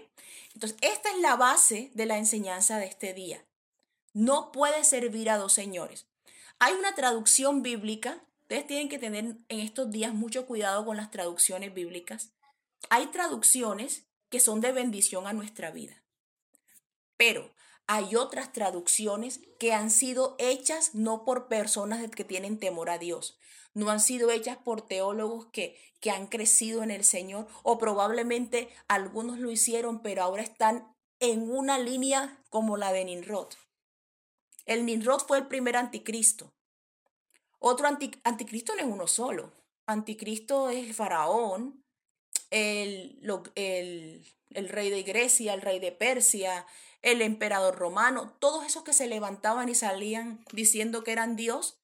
Entonces, 0.54 0.76
esta 0.82 1.10
es 1.10 1.18
la 1.20 1.36
base 1.36 1.90
de 1.94 2.06
la 2.06 2.18
enseñanza 2.18 2.78
de 2.78 2.86
este 2.86 3.14
día. 3.14 3.46
No 4.12 4.50
puede 4.50 4.82
servir 4.82 5.30
a 5.30 5.38
dos 5.38 5.52
señores. 5.52 6.06
Hay 6.58 6.74
una 6.74 6.94
traducción 6.94 7.62
bíblica. 7.62 8.20
Ustedes 8.42 8.66
tienen 8.66 8.88
que 8.88 8.98
tener 8.98 9.24
en 9.48 9.60
estos 9.60 9.90
días 9.90 10.12
mucho 10.12 10.46
cuidado 10.46 10.84
con 10.84 10.96
las 10.96 11.10
traducciones 11.10 11.72
bíblicas. 11.72 12.32
Hay 12.88 13.06
traducciones 13.06 14.08
que 14.28 14.40
son 14.40 14.60
de 14.60 14.72
bendición 14.72 15.26
a 15.26 15.32
nuestra 15.32 15.70
vida. 15.70 16.02
Pero 17.20 17.52
hay 17.86 18.16
otras 18.16 18.50
traducciones 18.50 19.40
que 19.58 19.74
han 19.74 19.90
sido 19.90 20.36
hechas 20.38 20.94
no 20.94 21.26
por 21.26 21.48
personas 21.48 22.00
que 22.10 22.24
tienen 22.24 22.58
temor 22.58 22.88
a 22.88 22.96
Dios, 22.96 23.38
no 23.74 23.90
han 23.90 24.00
sido 24.00 24.30
hechas 24.30 24.56
por 24.56 24.86
teólogos 24.86 25.44
que, 25.52 25.78
que 26.00 26.10
han 26.10 26.28
crecido 26.28 26.82
en 26.82 26.90
el 26.90 27.04
Señor 27.04 27.46
o 27.62 27.76
probablemente 27.76 28.70
algunos 28.88 29.38
lo 29.38 29.50
hicieron, 29.50 30.00
pero 30.00 30.22
ahora 30.22 30.42
están 30.42 30.96
en 31.18 31.50
una 31.50 31.78
línea 31.78 32.42
como 32.48 32.78
la 32.78 32.90
de 32.90 33.04
Ninrod. 33.04 33.48
El 34.64 34.86
Nimrod 34.86 35.20
fue 35.20 35.36
el 35.36 35.46
primer 35.46 35.76
anticristo. 35.76 36.54
Otro 37.58 37.86
anticristo 37.86 38.74
no 38.76 38.80
es 38.80 38.88
uno 38.88 39.06
solo. 39.06 39.52
Anticristo 39.84 40.70
es 40.70 40.86
el 40.86 40.94
faraón, 40.94 41.84
el, 42.48 43.20
el 44.50 44.68
rey 44.70 44.88
de 44.88 45.02
Grecia, 45.02 45.52
el 45.52 45.60
rey 45.60 45.80
de 45.80 45.92
Persia, 45.92 46.66
el 47.02 47.22
emperador 47.22 47.76
romano, 47.76 48.36
todos 48.40 48.64
esos 48.64 48.82
que 48.82 48.92
se 48.92 49.06
levantaban 49.06 49.68
y 49.68 49.74
salían 49.74 50.44
diciendo 50.52 51.02
que 51.02 51.12
eran 51.12 51.36
Dios. 51.36 51.78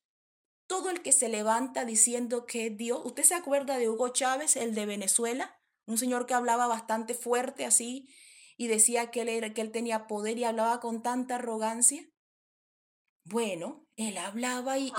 Todo 0.67 0.91
el 0.91 1.01
que 1.01 1.13
se 1.13 1.29
levanta 1.29 1.85
diciendo 1.85 2.45
que 2.45 2.67
es 2.67 2.77
Dios. 2.77 3.01
¿Usted 3.05 3.23
se 3.23 3.35
acuerda 3.35 3.79
de 3.79 3.89
Hugo 3.89 4.09
Chávez, 4.09 4.57
el 4.57 4.75
de 4.75 4.85
Venezuela? 4.85 5.61
Un 5.87 5.97
señor 5.97 6.27
que 6.27 6.35
hablaba 6.35 6.67
bastante 6.67 7.15
fuerte 7.15 7.65
así 7.65 8.09
y 8.57 8.67
decía 8.67 9.11
que 9.11 9.23
él, 9.23 9.29
era, 9.29 9.55
que 9.55 9.61
él 9.61 9.71
tenía 9.71 10.07
poder 10.07 10.39
y 10.39 10.45
hablaba 10.45 10.81
con 10.81 11.03
tanta 11.03 11.37
arrogancia? 11.37 12.09
Bueno, 13.25 13.87
él 13.97 14.19
hablaba 14.19 14.79
y, 14.79 14.93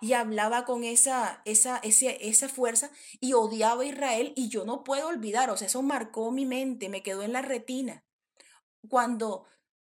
y, 0.00 0.12
hablaba 0.12 0.64
con 0.64 0.82
esa, 0.82 1.40
esa, 1.44 1.78
esa 1.78 2.48
fuerza 2.48 2.90
y 3.20 3.32
odiaba 3.32 3.82
a 3.82 3.86
Israel 3.86 4.32
y 4.36 4.48
yo 4.48 4.64
no 4.64 4.82
puedo 4.82 5.06
olvidar, 5.06 5.50
o 5.50 5.56
sea, 5.56 5.68
eso 5.68 5.82
marcó 5.82 6.30
mi 6.32 6.46
mente, 6.46 6.88
me 6.88 7.02
quedó 7.02 7.22
en 7.22 7.32
la 7.32 7.42
retina. 7.42 8.04
Cuando, 8.88 9.46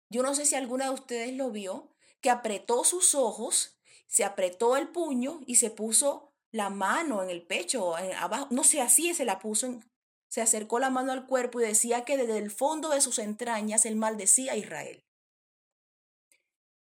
yo 0.10 0.24
no 0.24 0.34
sé 0.36 0.46
si 0.46 0.56
alguna 0.56 0.86
de 0.86 0.92
ustedes 0.92 1.34
lo 1.34 1.52
vio, 1.52 1.94
que 2.22 2.30
apretó 2.30 2.84
sus 2.84 3.16
ojos, 3.16 3.78
se 4.08 4.24
apretó 4.24 4.78
el 4.78 4.88
puño 4.88 5.42
y 5.46 5.56
se 5.56 5.70
puso 5.70 6.34
la 6.52 6.70
mano 6.70 7.24
en 7.24 7.30
el 7.30 7.46
pecho, 7.46 7.96
abajo, 7.96 8.48
no 8.50 8.64
sé, 8.64 8.82
así 8.82 9.14
se 9.14 9.26
la 9.26 9.40
puso, 9.40 9.68
en, 9.68 9.92
se 10.30 10.42
acercó 10.42 10.80
la 10.80 10.90
mano 10.90 11.12
al 11.12 11.26
cuerpo 11.26 11.60
y 11.60 11.66
decía 11.66 12.06
que 12.06 12.18
desde 12.18 12.38
el 12.38 12.52
fondo 12.52 12.90
de 12.90 13.02
sus 13.02 13.20
entrañas 13.20 13.86
él 13.86 13.96
maldecía 13.96 14.54
a 14.54 14.58
Israel. 14.58 15.04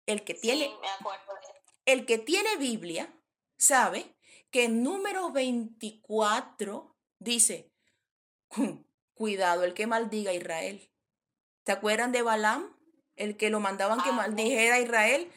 El 0.06 0.24
que 0.24 0.34
tiene, 0.34 0.72
el 1.86 2.06
que 2.06 2.18
tiene 2.18 2.56
Biblia 2.58 3.14
sabe 3.58 4.16
que 4.52 4.66
en 4.66 4.84
número 4.84 5.32
24 5.32 6.96
dice, 7.20 7.72
cuidado 9.14 9.64
el 9.64 9.74
que 9.74 9.88
maldiga 9.88 10.32
a 10.32 10.36
Israel. 10.36 10.90
¿Se 11.68 11.74
acuerdan 11.74 12.14
de 12.14 12.22
Balaam? 12.22 12.74
El 13.18 13.36
que 13.36 13.50
lo 13.50 13.60
mandaban 13.60 14.02
que 14.02 14.08
ah, 14.08 14.14
maldijera 14.14 14.76
a 14.76 14.80
Israel. 14.80 15.30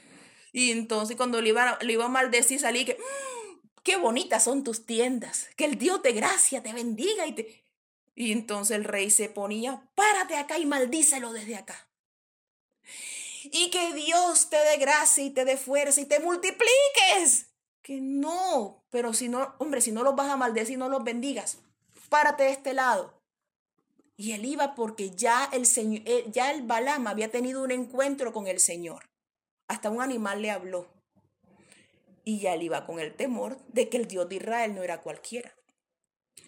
Y 0.52 0.70
entonces 0.70 1.16
cuando 1.16 1.40
le 1.40 1.48
iba, 1.48 1.76
le 1.80 1.92
iba 1.92 2.04
a 2.04 2.08
maldecir 2.08 2.60
salí 2.60 2.84
que, 2.84 2.94
mm, 2.94 3.58
qué 3.82 3.96
bonitas 3.96 4.44
son 4.44 4.62
tus 4.62 4.86
tiendas, 4.86 5.48
que 5.56 5.64
el 5.64 5.76
Dios 5.76 6.04
de 6.04 6.12
gracia 6.12 6.62
te 6.62 6.72
bendiga 6.72 7.26
y 7.26 7.32
te... 7.32 7.64
Y 8.14 8.30
entonces 8.30 8.76
el 8.76 8.84
rey 8.84 9.10
se 9.10 9.28
ponía, 9.28 9.82
párate 9.96 10.36
acá 10.36 10.56
y 10.60 10.66
maldícelo 10.66 11.32
desde 11.32 11.56
acá 11.56 11.88
y 13.42 13.70
que 13.70 13.92
Dios 13.94 14.50
te 14.50 14.56
dé 14.56 14.76
gracia 14.76 15.24
y 15.24 15.30
te 15.30 15.44
dé 15.44 15.56
fuerza 15.56 16.00
y 16.00 16.04
te 16.04 16.20
multipliques. 16.20 17.48
Que 17.82 18.00
no, 18.00 18.84
pero 18.90 19.14
si 19.14 19.28
no, 19.28 19.56
hombre, 19.58 19.80
si 19.80 19.90
no 19.90 20.04
los 20.04 20.14
vas 20.14 20.30
a 20.30 20.36
maldecir, 20.36 20.78
no 20.78 20.88
los 20.88 21.02
bendigas. 21.02 21.58
Párate 22.08 22.44
de 22.44 22.50
este 22.50 22.72
lado. 22.72 23.19
Y 24.20 24.32
él 24.32 24.44
iba 24.44 24.74
porque 24.74 25.12
ya 25.12 25.48
el 25.50 25.64
Señor, 25.64 26.02
eh, 26.04 26.26
ya 26.30 26.50
el 26.50 26.60
Balaam 26.64 27.06
había 27.06 27.30
tenido 27.30 27.62
un 27.62 27.70
encuentro 27.70 28.34
con 28.34 28.48
el 28.48 28.60
Señor. 28.60 29.08
Hasta 29.66 29.88
un 29.88 30.02
animal 30.02 30.42
le 30.42 30.50
habló. 30.50 30.92
Y 32.22 32.38
ya 32.38 32.52
él 32.52 32.64
iba 32.64 32.84
con 32.84 33.00
el 33.00 33.16
temor 33.16 33.56
de 33.68 33.88
que 33.88 33.96
el 33.96 34.06
Dios 34.06 34.28
de 34.28 34.36
Israel 34.36 34.74
no 34.74 34.82
era 34.82 35.00
cualquiera. 35.00 35.56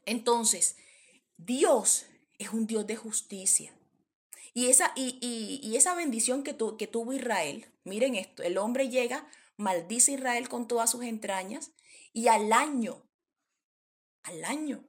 Entonces, 0.05 0.77
Dios 1.39 2.05
es 2.37 2.51
un 2.51 2.67
Dios 2.67 2.87
de 2.87 2.97
justicia. 2.97 3.75
Y 4.53 4.67
esa, 4.67 4.93
y, 4.95 5.75
esa 5.75 5.95
bendición 5.95 6.43
que, 6.43 6.55
que 6.79 6.87
tuvo 6.87 7.15
Israel, 7.15 7.73
miren 7.85 8.17
esto, 8.17 8.43
el 8.43 8.59
hombre 8.59 8.91
llega, 8.91 9.27
maldice 9.57 10.11
a 10.11 10.15
Israel 10.17 10.51
con 10.51 10.69
todas 10.69 10.91
sus 10.91 11.05
entrañas 11.05 11.73
y 12.13 12.29
al 12.29 12.53
año, 12.53 13.03
al 14.25 14.45
año, 14.45 14.85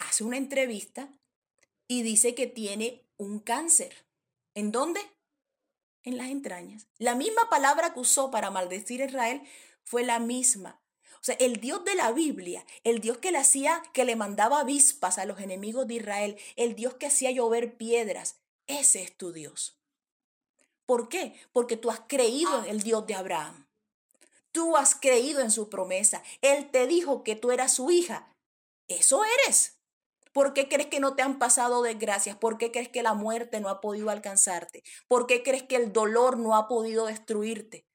hace 0.00 0.24
una 0.24 0.36
entrevista 0.36 1.16
y 1.88 2.02
dice 2.02 2.34
que 2.34 2.46
tiene 2.46 3.04
un 3.16 3.38
cáncer. 3.38 4.06
¿En 4.54 4.72
dónde? 4.72 5.00
En 6.02 6.16
las 6.16 6.28
entrañas. 6.28 6.86
La 6.98 7.14
misma 7.14 7.48
palabra 7.48 7.94
que 7.94 8.00
usó 8.00 8.30
para 8.30 8.50
maldecir 8.50 9.02
a 9.02 9.06
Israel 9.06 9.42
fue 9.84 10.04
la 10.04 10.18
misma. 10.18 10.80
O 11.22 11.24
sea, 11.24 11.36
el 11.36 11.60
Dios 11.60 11.84
de 11.84 11.94
la 11.94 12.10
Biblia, 12.10 12.66
el 12.82 13.00
Dios 13.00 13.18
que 13.18 13.30
le 13.30 13.38
hacía, 13.38 13.82
que 13.92 14.04
le 14.04 14.16
mandaba 14.16 14.60
avispas 14.60 15.18
a 15.18 15.24
los 15.24 15.40
enemigos 15.40 15.86
de 15.86 15.94
Israel, 15.94 16.36
el 16.56 16.74
Dios 16.74 16.94
que 16.94 17.06
hacía 17.06 17.30
llover 17.30 17.76
piedras, 17.76 18.40
ese 18.66 19.02
es 19.02 19.16
tu 19.16 19.32
Dios. 19.32 19.78
¿Por 20.86 21.08
qué? 21.08 21.38
Porque 21.52 21.76
tú 21.76 21.90
has 21.90 22.00
creído 22.00 22.64
en 22.64 22.70
el 22.70 22.82
Dios 22.82 23.06
de 23.06 23.14
Abraham. 23.14 23.68
Tú 24.50 24.76
has 24.76 24.94
creído 24.94 25.40
en 25.40 25.50
su 25.50 25.68
promesa. 25.68 26.22
Él 26.40 26.70
te 26.70 26.86
dijo 26.86 27.22
que 27.22 27.36
tú 27.36 27.50
eras 27.50 27.72
su 27.72 27.90
hija. 27.90 28.34
Eso 28.88 29.22
eres. 29.46 29.78
¿Por 30.32 30.54
qué 30.54 30.68
crees 30.68 30.88
que 30.88 31.00
no 31.00 31.14
te 31.14 31.22
han 31.22 31.38
pasado 31.38 31.82
desgracias? 31.82 32.36
¿Por 32.36 32.58
qué 32.58 32.72
crees 32.72 32.88
que 32.88 33.02
la 33.02 33.14
muerte 33.14 33.60
no 33.60 33.68
ha 33.68 33.80
podido 33.80 34.10
alcanzarte? 34.10 34.82
¿Por 35.06 35.26
qué 35.26 35.42
crees 35.42 35.62
que 35.62 35.76
el 35.76 35.92
dolor 35.92 36.38
no 36.38 36.56
ha 36.56 36.68
podido 36.68 37.06
destruirte? 37.06 37.86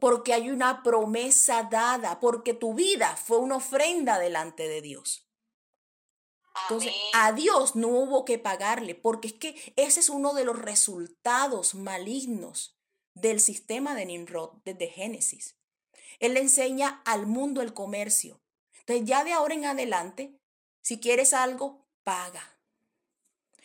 Porque 0.00 0.34
hay 0.34 0.50
una 0.50 0.82
promesa 0.82 1.68
dada, 1.70 2.20
porque 2.20 2.52
tu 2.52 2.74
vida 2.74 3.16
fue 3.16 3.38
una 3.38 3.56
ofrenda 3.56 4.18
delante 4.18 4.68
de 4.68 4.82
Dios. 4.82 5.26
Entonces, 6.62 6.92
a 7.12 7.32
Dios 7.32 7.76
no 7.76 7.88
hubo 7.88 8.24
que 8.24 8.38
pagarle, 8.38 8.94
porque 8.94 9.28
es 9.28 9.34
que 9.34 9.72
ese 9.76 10.00
es 10.00 10.08
uno 10.08 10.32
de 10.32 10.44
los 10.44 10.58
resultados 10.58 11.74
malignos 11.74 12.76
del 13.14 13.40
sistema 13.40 13.94
de 13.94 14.06
Nimrod 14.06 14.50
desde 14.64 14.88
Génesis. 14.88 15.56
Él 16.18 16.34
le 16.34 16.40
enseña 16.40 17.02
al 17.04 17.26
mundo 17.26 17.60
el 17.62 17.74
comercio. 17.74 18.40
Entonces, 18.80 19.06
ya 19.06 19.22
de 19.22 19.32
ahora 19.32 19.54
en 19.54 19.66
adelante, 19.66 20.35
si 20.86 21.00
quieres 21.00 21.34
algo, 21.34 21.84
paga. 22.04 22.60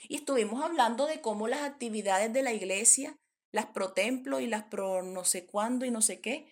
Y 0.08 0.16
estuvimos 0.16 0.64
hablando 0.64 1.06
de 1.06 1.22
cómo 1.22 1.48
las 1.48 1.62
actividades 1.62 2.34
de 2.34 2.42
la 2.42 2.52
iglesia, 2.52 3.16
las 3.52 3.68
pro 3.68 3.94
templo 3.94 4.40
y 4.40 4.48
las 4.48 4.64
pro 4.64 5.04
no 5.04 5.24
sé 5.24 5.46
cuándo 5.46 5.86
y 5.86 5.92
no 5.92 6.02
sé 6.02 6.20
qué, 6.20 6.52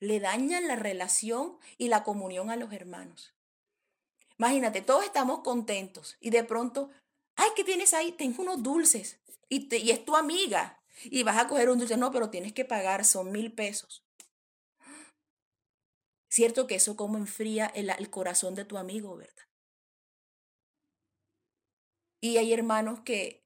le 0.00 0.18
dañan 0.18 0.66
la 0.66 0.74
relación 0.74 1.56
y 1.78 1.86
la 1.86 2.02
comunión 2.02 2.50
a 2.50 2.56
los 2.56 2.72
hermanos. 2.72 3.32
Imagínate, 4.40 4.82
todos 4.82 5.04
estamos 5.04 5.42
contentos 5.44 6.16
y 6.18 6.30
de 6.30 6.42
pronto, 6.42 6.90
ay, 7.36 7.50
¿qué 7.54 7.62
tienes 7.62 7.94
ahí? 7.94 8.10
Tengo 8.10 8.42
unos 8.42 8.60
dulces 8.60 9.20
y, 9.48 9.72
y 9.72 9.92
es 9.92 10.04
tu 10.04 10.16
amiga 10.16 10.82
y 11.04 11.22
vas 11.22 11.38
a 11.38 11.46
coger 11.46 11.70
un 11.70 11.78
dulce. 11.78 11.96
No, 11.96 12.10
pero 12.10 12.28
tienes 12.28 12.52
que 12.52 12.64
pagar, 12.64 13.04
son 13.04 13.30
mil 13.30 13.52
pesos. 13.52 14.02
Cierto 16.28 16.66
que 16.66 16.74
eso 16.74 16.96
como 16.96 17.18
enfría 17.18 17.66
el, 17.66 17.88
el 17.90 18.10
corazón 18.10 18.56
de 18.56 18.64
tu 18.64 18.78
amigo, 18.78 19.16
¿verdad? 19.16 19.51
Y 22.22 22.36
hay 22.36 22.52
hermanos 22.52 23.00
que 23.00 23.44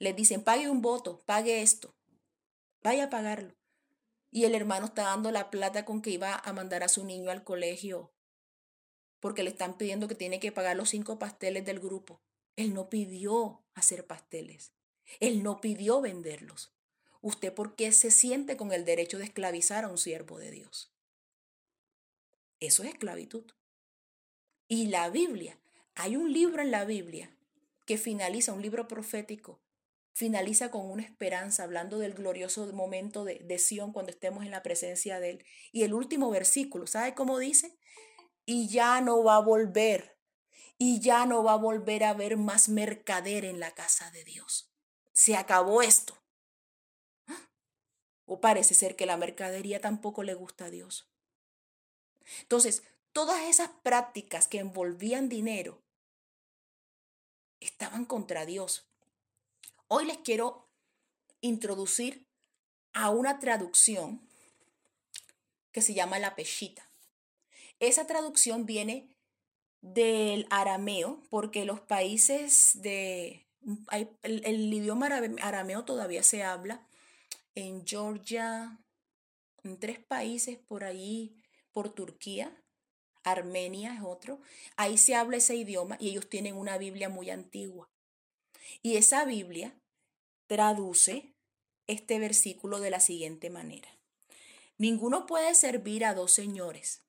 les 0.00 0.16
dicen, 0.16 0.42
pague 0.42 0.68
un 0.68 0.82
voto, 0.82 1.22
pague 1.26 1.62
esto, 1.62 1.94
vaya 2.82 3.04
a 3.04 3.10
pagarlo. 3.10 3.54
Y 4.32 4.46
el 4.46 4.56
hermano 4.56 4.86
está 4.86 5.04
dando 5.04 5.30
la 5.30 5.48
plata 5.48 5.84
con 5.84 6.02
que 6.02 6.10
iba 6.10 6.34
a 6.34 6.52
mandar 6.52 6.82
a 6.82 6.88
su 6.88 7.04
niño 7.04 7.30
al 7.30 7.44
colegio 7.44 8.12
porque 9.20 9.44
le 9.44 9.50
están 9.50 9.78
pidiendo 9.78 10.08
que 10.08 10.16
tiene 10.16 10.40
que 10.40 10.50
pagar 10.50 10.76
los 10.76 10.90
cinco 10.90 11.20
pasteles 11.20 11.64
del 11.64 11.78
grupo. 11.78 12.20
Él 12.56 12.74
no 12.74 12.88
pidió 12.88 13.62
hacer 13.74 14.04
pasteles. 14.06 14.72
Él 15.20 15.44
no 15.44 15.60
pidió 15.60 16.00
venderlos. 16.00 16.72
¿Usted 17.20 17.54
por 17.54 17.76
qué 17.76 17.92
se 17.92 18.10
siente 18.10 18.56
con 18.56 18.72
el 18.72 18.84
derecho 18.84 19.18
de 19.18 19.24
esclavizar 19.24 19.84
a 19.84 19.88
un 19.88 19.98
siervo 19.98 20.38
de 20.38 20.50
Dios? 20.50 20.90
Eso 22.58 22.82
es 22.82 22.88
esclavitud. 22.88 23.44
Y 24.66 24.88
la 24.88 25.10
Biblia, 25.10 25.58
hay 25.94 26.16
un 26.16 26.32
libro 26.32 26.60
en 26.60 26.72
la 26.72 26.84
Biblia 26.84 27.30
que 27.84 27.98
finaliza, 27.98 28.52
un 28.52 28.62
libro 28.62 28.88
profético, 28.88 29.60
finaliza 30.12 30.70
con 30.70 30.90
una 30.90 31.02
esperanza, 31.02 31.64
hablando 31.64 31.98
del 31.98 32.14
glorioso 32.14 32.72
momento 32.72 33.24
de, 33.24 33.38
de 33.38 33.58
Sión 33.58 33.92
cuando 33.92 34.10
estemos 34.10 34.44
en 34.44 34.50
la 34.50 34.62
presencia 34.62 35.20
de 35.20 35.30
Él. 35.30 35.44
Y 35.72 35.82
el 35.82 35.94
último 35.94 36.30
versículo, 36.30 36.86
¿sabe 36.86 37.14
cómo 37.14 37.38
dice? 37.38 37.78
y 38.52 38.68
ya 38.68 39.00
no 39.00 39.22
va 39.22 39.36
a 39.36 39.40
volver, 39.40 40.18
y 40.76 41.00
ya 41.00 41.24
no 41.24 41.44
va 41.44 41.52
a 41.52 41.56
volver 41.56 42.02
a 42.02 42.10
haber 42.10 42.36
más 42.36 42.68
mercader 42.68 43.44
en 43.44 43.60
la 43.60 43.70
casa 43.76 44.10
de 44.10 44.24
Dios. 44.24 44.72
Se 45.12 45.36
acabó 45.36 45.82
esto. 45.82 46.18
O 48.26 48.40
parece 48.40 48.74
ser 48.74 48.96
que 48.96 49.06
la 49.06 49.16
mercadería 49.16 49.80
tampoco 49.80 50.24
le 50.24 50.34
gusta 50.34 50.64
a 50.66 50.70
Dios. 50.70 51.12
Entonces, 52.42 52.82
todas 53.12 53.40
esas 53.42 53.70
prácticas 53.82 54.48
que 54.48 54.58
envolvían 54.58 55.28
dinero 55.28 55.82
estaban 57.60 58.04
contra 58.04 58.46
Dios. 58.46 58.88
Hoy 59.88 60.06
les 60.06 60.18
quiero 60.18 60.68
introducir 61.40 62.26
a 62.92 63.10
una 63.10 63.38
traducción 63.38 64.20
que 65.72 65.82
se 65.82 65.94
llama 65.94 66.18
la 66.18 66.34
peshita. 66.34 66.90
Esa 67.78 68.06
traducción 68.06 68.66
viene 68.66 69.16
del 69.80 70.46
arameo, 70.50 71.22
porque 71.30 71.64
los 71.64 71.80
países 71.80 72.82
de... 72.82 73.46
el, 74.22 74.74
idioma 74.74 75.06
arameo 75.06 75.84
todavía 75.84 76.22
se 76.22 76.42
habla 76.42 76.86
en 77.54 77.86
Georgia, 77.86 78.78
en 79.62 79.78
tres 79.78 79.98
países 79.98 80.58
por 80.58 80.84
ahí, 80.84 81.36
por 81.72 81.90
Turquía, 81.90 82.54
Armenia 83.24 83.94
es 83.94 84.02
otro. 84.02 84.40
Ahí 84.76 84.98
se 84.98 85.14
habla 85.14 85.36
ese 85.36 85.54
idioma 85.54 85.96
y 86.00 86.10
ellos 86.10 86.28
tienen 86.28 86.56
una 86.56 86.78
Biblia 86.78 87.08
muy 87.08 87.30
antigua. 87.30 87.88
Y 88.82 88.96
esa 88.96 89.24
Biblia 89.24 89.74
traduce 90.46 91.34
este 91.86 92.18
versículo 92.18 92.80
de 92.80 92.90
la 92.90 93.00
siguiente 93.00 93.50
manera. 93.50 93.88
Ninguno 94.78 95.26
puede 95.26 95.54
servir 95.54 96.04
a 96.04 96.14
dos 96.14 96.32
señores, 96.32 97.02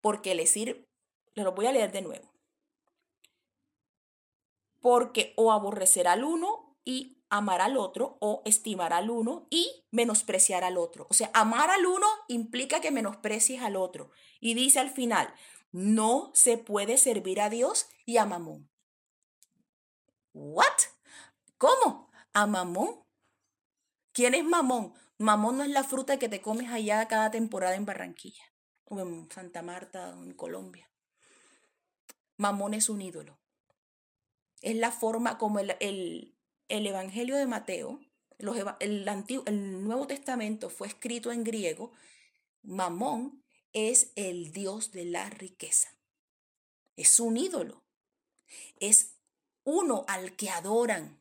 porque 0.00 0.34
le 0.34 0.46
sirve, 0.46 0.86
lo 1.34 1.52
voy 1.52 1.66
a 1.66 1.72
leer 1.72 1.92
de 1.92 2.02
nuevo. 2.02 2.32
Porque 4.80 5.34
o 5.36 5.52
aborrecerá 5.52 6.12
al 6.12 6.24
uno 6.24 6.76
y 6.84 7.18
amar 7.36 7.60
al 7.60 7.76
otro 7.76 8.16
o 8.20 8.42
estimar 8.44 8.92
al 8.92 9.10
uno 9.10 9.48
y 9.50 9.86
menospreciar 9.90 10.62
al 10.62 10.78
otro. 10.78 11.06
O 11.10 11.14
sea, 11.14 11.30
amar 11.34 11.70
al 11.70 11.84
uno 11.84 12.06
implica 12.28 12.80
que 12.80 12.92
menosprecies 12.92 13.60
al 13.62 13.74
otro. 13.74 14.12
Y 14.40 14.54
dice 14.54 14.78
al 14.78 14.90
final, 14.90 15.34
no 15.72 16.30
se 16.34 16.58
puede 16.58 16.96
servir 16.96 17.40
a 17.40 17.50
Dios 17.50 17.88
y 18.06 18.18
a 18.18 18.24
Mamón. 18.24 18.70
¿What? 20.32 20.78
¿Cómo? 21.58 22.08
¿A 22.32 22.46
Mamón? 22.46 23.02
¿Quién 24.12 24.34
es 24.34 24.44
Mamón? 24.44 24.94
Mamón 25.18 25.58
no 25.58 25.64
es 25.64 25.70
la 25.70 25.82
fruta 25.82 26.18
que 26.18 26.28
te 26.28 26.40
comes 26.40 26.70
allá 26.70 27.06
cada 27.08 27.32
temporada 27.32 27.74
en 27.74 27.84
Barranquilla 27.84 28.44
o 28.84 29.00
en 29.00 29.28
Santa 29.30 29.62
Marta 29.62 30.14
o 30.16 30.22
en 30.22 30.34
Colombia. 30.34 30.88
Mamón 32.36 32.74
es 32.74 32.88
un 32.88 33.02
ídolo. 33.02 33.40
Es 34.60 34.76
la 34.76 34.92
forma 34.92 35.36
como 35.36 35.58
el, 35.58 35.76
el, 35.80 36.33
Evangelio 36.68 37.36
de 37.36 37.46
Mateo, 37.46 38.00
el, 38.38 39.08
el 39.46 39.84
Nuevo 39.84 40.06
Testamento 40.06 40.70
fue 40.70 40.88
escrito 40.88 41.32
en 41.32 41.44
griego. 41.44 41.92
Mamón 42.62 43.44
es 43.72 44.12
el 44.16 44.52
Dios 44.52 44.92
de 44.92 45.04
la 45.04 45.30
riqueza. 45.30 45.96
Es 46.96 47.20
un 47.20 47.36
ídolo. 47.36 47.84
Es 48.78 49.16
uno 49.64 50.04
al 50.08 50.36
que 50.36 50.50
adoran. 50.50 51.20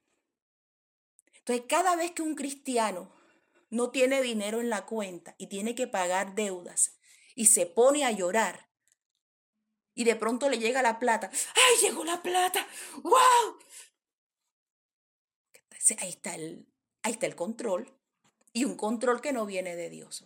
Entonces, 1.34 1.66
cada 1.68 1.96
vez 1.96 2.12
que 2.12 2.22
un 2.22 2.36
cristiano 2.36 3.12
no 3.70 3.90
tiene 3.90 4.22
dinero 4.22 4.62
en 4.62 4.70
la 4.70 4.86
cuenta 4.86 5.36
y 5.38 5.48
tiene 5.48 5.76
que 5.76 5.88
pagar 5.88 6.36
deudas 6.36 6.98
y 7.36 7.48
se 7.48 7.66
pone 7.66 8.06
a 8.06 8.12
llorar 8.12 8.70
y 9.96 10.04
de 10.04 10.16
pronto 10.16 10.50
le 10.50 10.58
llega 10.58 10.82
la 10.82 11.00
plata, 11.00 11.30
¡ay, 11.56 11.82
llegó 11.82 12.04
la 12.04 12.22
plata! 12.22 12.68
¡Wow! 13.04 13.60
Ahí 16.00 16.10
está 16.10 16.36
el, 16.36 16.66
ahí 17.02 17.14
está 17.14 17.26
el 17.26 17.36
control 17.36 17.94
y 18.54 18.66
un 18.66 18.76
control 18.76 19.22
que 19.22 19.34
no 19.34 19.46
viene 19.46 19.76
de 19.76 19.90
Dios. 19.90 20.24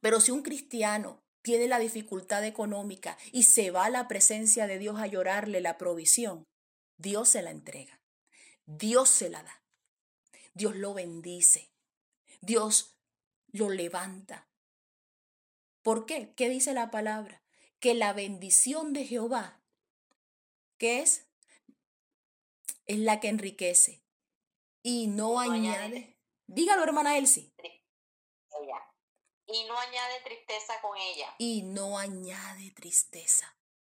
Pero 0.00 0.20
si 0.20 0.32
un 0.32 0.42
cristiano 0.42 1.22
tiene 1.42 1.68
la 1.68 1.78
dificultad 1.78 2.44
económica 2.44 3.16
y 3.32 3.44
se 3.44 3.70
va 3.70 3.86
a 3.86 3.90
la 3.90 4.08
presencia 4.08 4.66
de 4.66 4.78
Dios 4.78 4.98
a 4.98 5.06
llorarle 5.06 5.60
la 5.60 5.78
provisión, 5.78 6.44
Dios 6.98 7.28
se 7.28 7.42
la 7.42 7.50
entrega. 7.50 8.00
Dios 8.66 9.08
se 9.08 9.30
la 9.30 9.42
da. 9.42 9.62
Dios 10.54 10.76
lo 10.76 10.94
bendice. 10.94 11.70
Dios 12.40 12.96
lo 13.52 13.70
levanta. 13.70 14.48
¿Por 15.82 16.06
qué? 16.06 16.32
¿Qué 16.36 16.48
dice 16.48 16.74
la 16.74 16.90
palabra? 16.90 17.42
Que 17.78 17.94
la 17.94 18.12
bendición 18.12 18.92
de 18.92 19.06
Jehová, 19.06 19.62
¿qué 20.76 21.00
es? 21.00 21.26
Es 22.86 22.98
la 22.98 23.20
que 23.20 23.28
enriquece 23.28 23.99
y 24.82 25.06
no, 25.06 25.38
añade. 25.38 26.18
Dígalo, 26.46 26.82
hermana 26.82 27.18
Elsie. 27.18 27.52
Y 29.46 29.64
no 29.64 29.78
añade 29.78 30.20
tristeza 30.24 30.74
con 30.80 30.96
ella. 30.96 31.34
Y 31.38 31.62
no 31.62 31.98
añade 31.98 32.70
tristeza. 32.70 33.56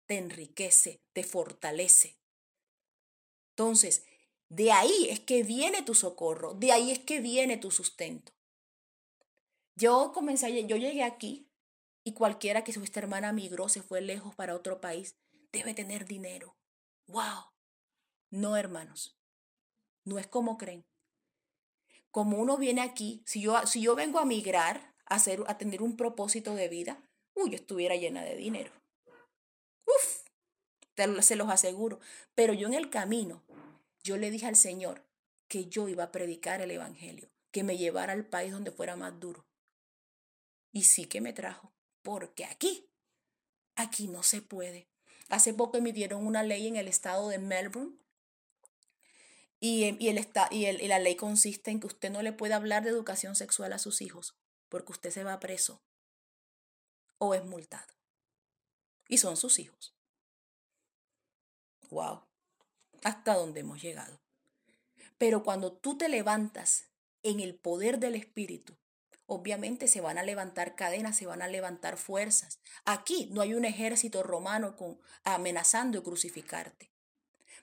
Te 0.06 0.18
enriquece, 0.18 1.02
te 1.12 1.24
fortalece. 1.24 2.18
Entonces, 3.50 4.04
de 4.48 4.72
ahí 4.72 5.08
es 5.10 5.20
que 5.20 5.42
viene 5.42 5.82
tu 5.82 5.94
socorro, 5.94 6.54
de 6.54 6.72
ahí 6.72 6.90
es 6.90 7.00
que 7.00 7.20
viene 7.20 7.56
tu 7.56 7.70
sustento. 7.70 8.32
Yo 9.76 10.12
comencé, 10.12 10.66
yo 10.66 10.76
llegué 10.76 11.02
aquí 11.02 11.50
y 12.04 12.14
cualquiera 12.14 12.64
que 12.64 12.72
su 12.72 12.82
esta 12.82 13.00
hermana 13.00 13.32
migró, 13.32 13.68
se 13.68 13.82
fue 13.82 14.00
lejos 14.00 14.34
para 14.34 14.54
otro 14.54 14.80
país, 14.80 15.16
debe 15.52 15.74
tener 15.74 16.06
dinero. 16.06 16.56
¡Wow! 17.06 17.52
No, 18.30 18.56
hermanos. 18.56 19.19
No 20.04 20.18
es 20.18 20.26
como 20.26 20.58
creen. 20.58 20.84
Como 22.10 22.38
uno 22.38 22.56
viene 22.56 22.80
aquí, 22.80 23.22
si 23.24 23.40
yo, 23.40 23.66
si 23.66 23.80
yo 23.80 23.94
vengo 23.94 24.18
a 24.18 24.24
migrar, 24.24 24.94
a, 25.06 25.16
hacer, 25.16 25.42
a 25.46 25.58
tener 25.58 25.82
un 25.82 25.96
propósito 25.96 26.54
de 26.54 26.68
vida, 26.68 27.02
uy, 27.34 27.50
yo 27.50 27.56
estuviera 27.56 27.94
llena 27.94 28.24
de 28.24 28.36
dinero. 28.36 28.72
Uf, 29.86 30.20
se 31.22 31.36
los 31.36 31.48
aseguro. 31.48 32.00
Pero 32.34 32.52
yo 32.52 32.66
en 32.66 32.74
el 32.74 32.90
camino, 32.90 33.42
yo 34.02 34.16
le 34.16 34.30
dije 34.30 34.46
al 34.46 34.56
Señor 34.56 35.04
que 35.48 35.66
yo 35.66 35.88
iba 35.88 36.04
a 36.04 36.12
predicar 36.12 36.60
el 36.60 36.70
Evangelio, 36.70 37.28
que 37.50 37.62
me 37.62 37.76
llevara 37.76 38.12
al 38.12 38.24
país 38.24 38.52
donde 38.52 38.70
fuera 38.70 38.96
más 38.96 39.18
duro. 39.18 39.44
Y 40.72 40.84
sí 40.84 41.06
que 41.06 41.20
me 41.20 41.32
trajo, 41.32 41.72
porque 42.02 42.44
aquí, 42.44 42.88
aquí 43.74 44.08
no 44.08 44.22
se 44.22 44.42
puede. 44.42 44.86
Hace 45.28 45.54
poco 45.54 45.76
emitieron 45.76 46.26
una 46.26 46.42
ley 46.42 46.66
en 46.68 46.76
el 46.76 46.88
estado 46.88 47.28
de 47.28 47.38
Melbourne 47.38 47.96
y, 49.60 49.84
el, 49.84 49.96
y, 50.00 50.08
el, 50.08 50.80
y 50.80 50.88
la 50.88 50.98
ley 50.98 51.16
consiste 51.16 51.70
en 51.70 51.80
que 51.80 51.86
usted 51.86 52.10
no 52.10 52.22
le 52.22 52.32
puede 52.32 52.54
hablar 52.54 52.82
de 52.82 52.90
educación 52.90 53.36
sexual 53.36 53.72
a 53.74 53.78
sus 53.78 54.00
hijos 54.00 54.34
porque 54.70 54.92
usted 54.92 55.10
se 55.10 55.24
va 55.24 55.38
preso 55.40 55.82
o 57.18 57.34
es 57.34 57.44
multado. 57.44 57.92
Y 59.08 59.18
son 59.18 59.36
sus 59.36 59.58
hijos. 59.58 59.94
¡Wow! 61.90 62.22
Hasta 63.02 63.34
dónde 63.34 63.60
hemos 63.60 63.82
llegado. 63.82 64.20
Pero 65.18 65.42
cuando 65.42 65.72
tú 65.72 65.98
te 65.98 66.08
levantas 66.08 66.86
en 67.22 67.40
el 67.40 67.54
poder 67.54 67.98
del 67.98 68.14
Espíritu, 68.14 68.76
obviamente 69.26 69.88
se 69.88 70.00
van 70.00 70.16
a 70.16 70.22
levantar 70.22 70.76
cadenas, 70.76 71.16
se 71.16 71.26
van 71.26 71.42
a 71.42 71.48
levantar 71.48 71.98
fuerzas. 71.98 72.60
Aquí 72.84 73.28
no 73.32 73.42
hay 73.42 73.54
un 73.54 73.64
ejército 73.64 74.22
romano 74.22 74.76
con, 74.76 74.98
amenazando 75.24 76.02
crucificarte. 76.02 76.90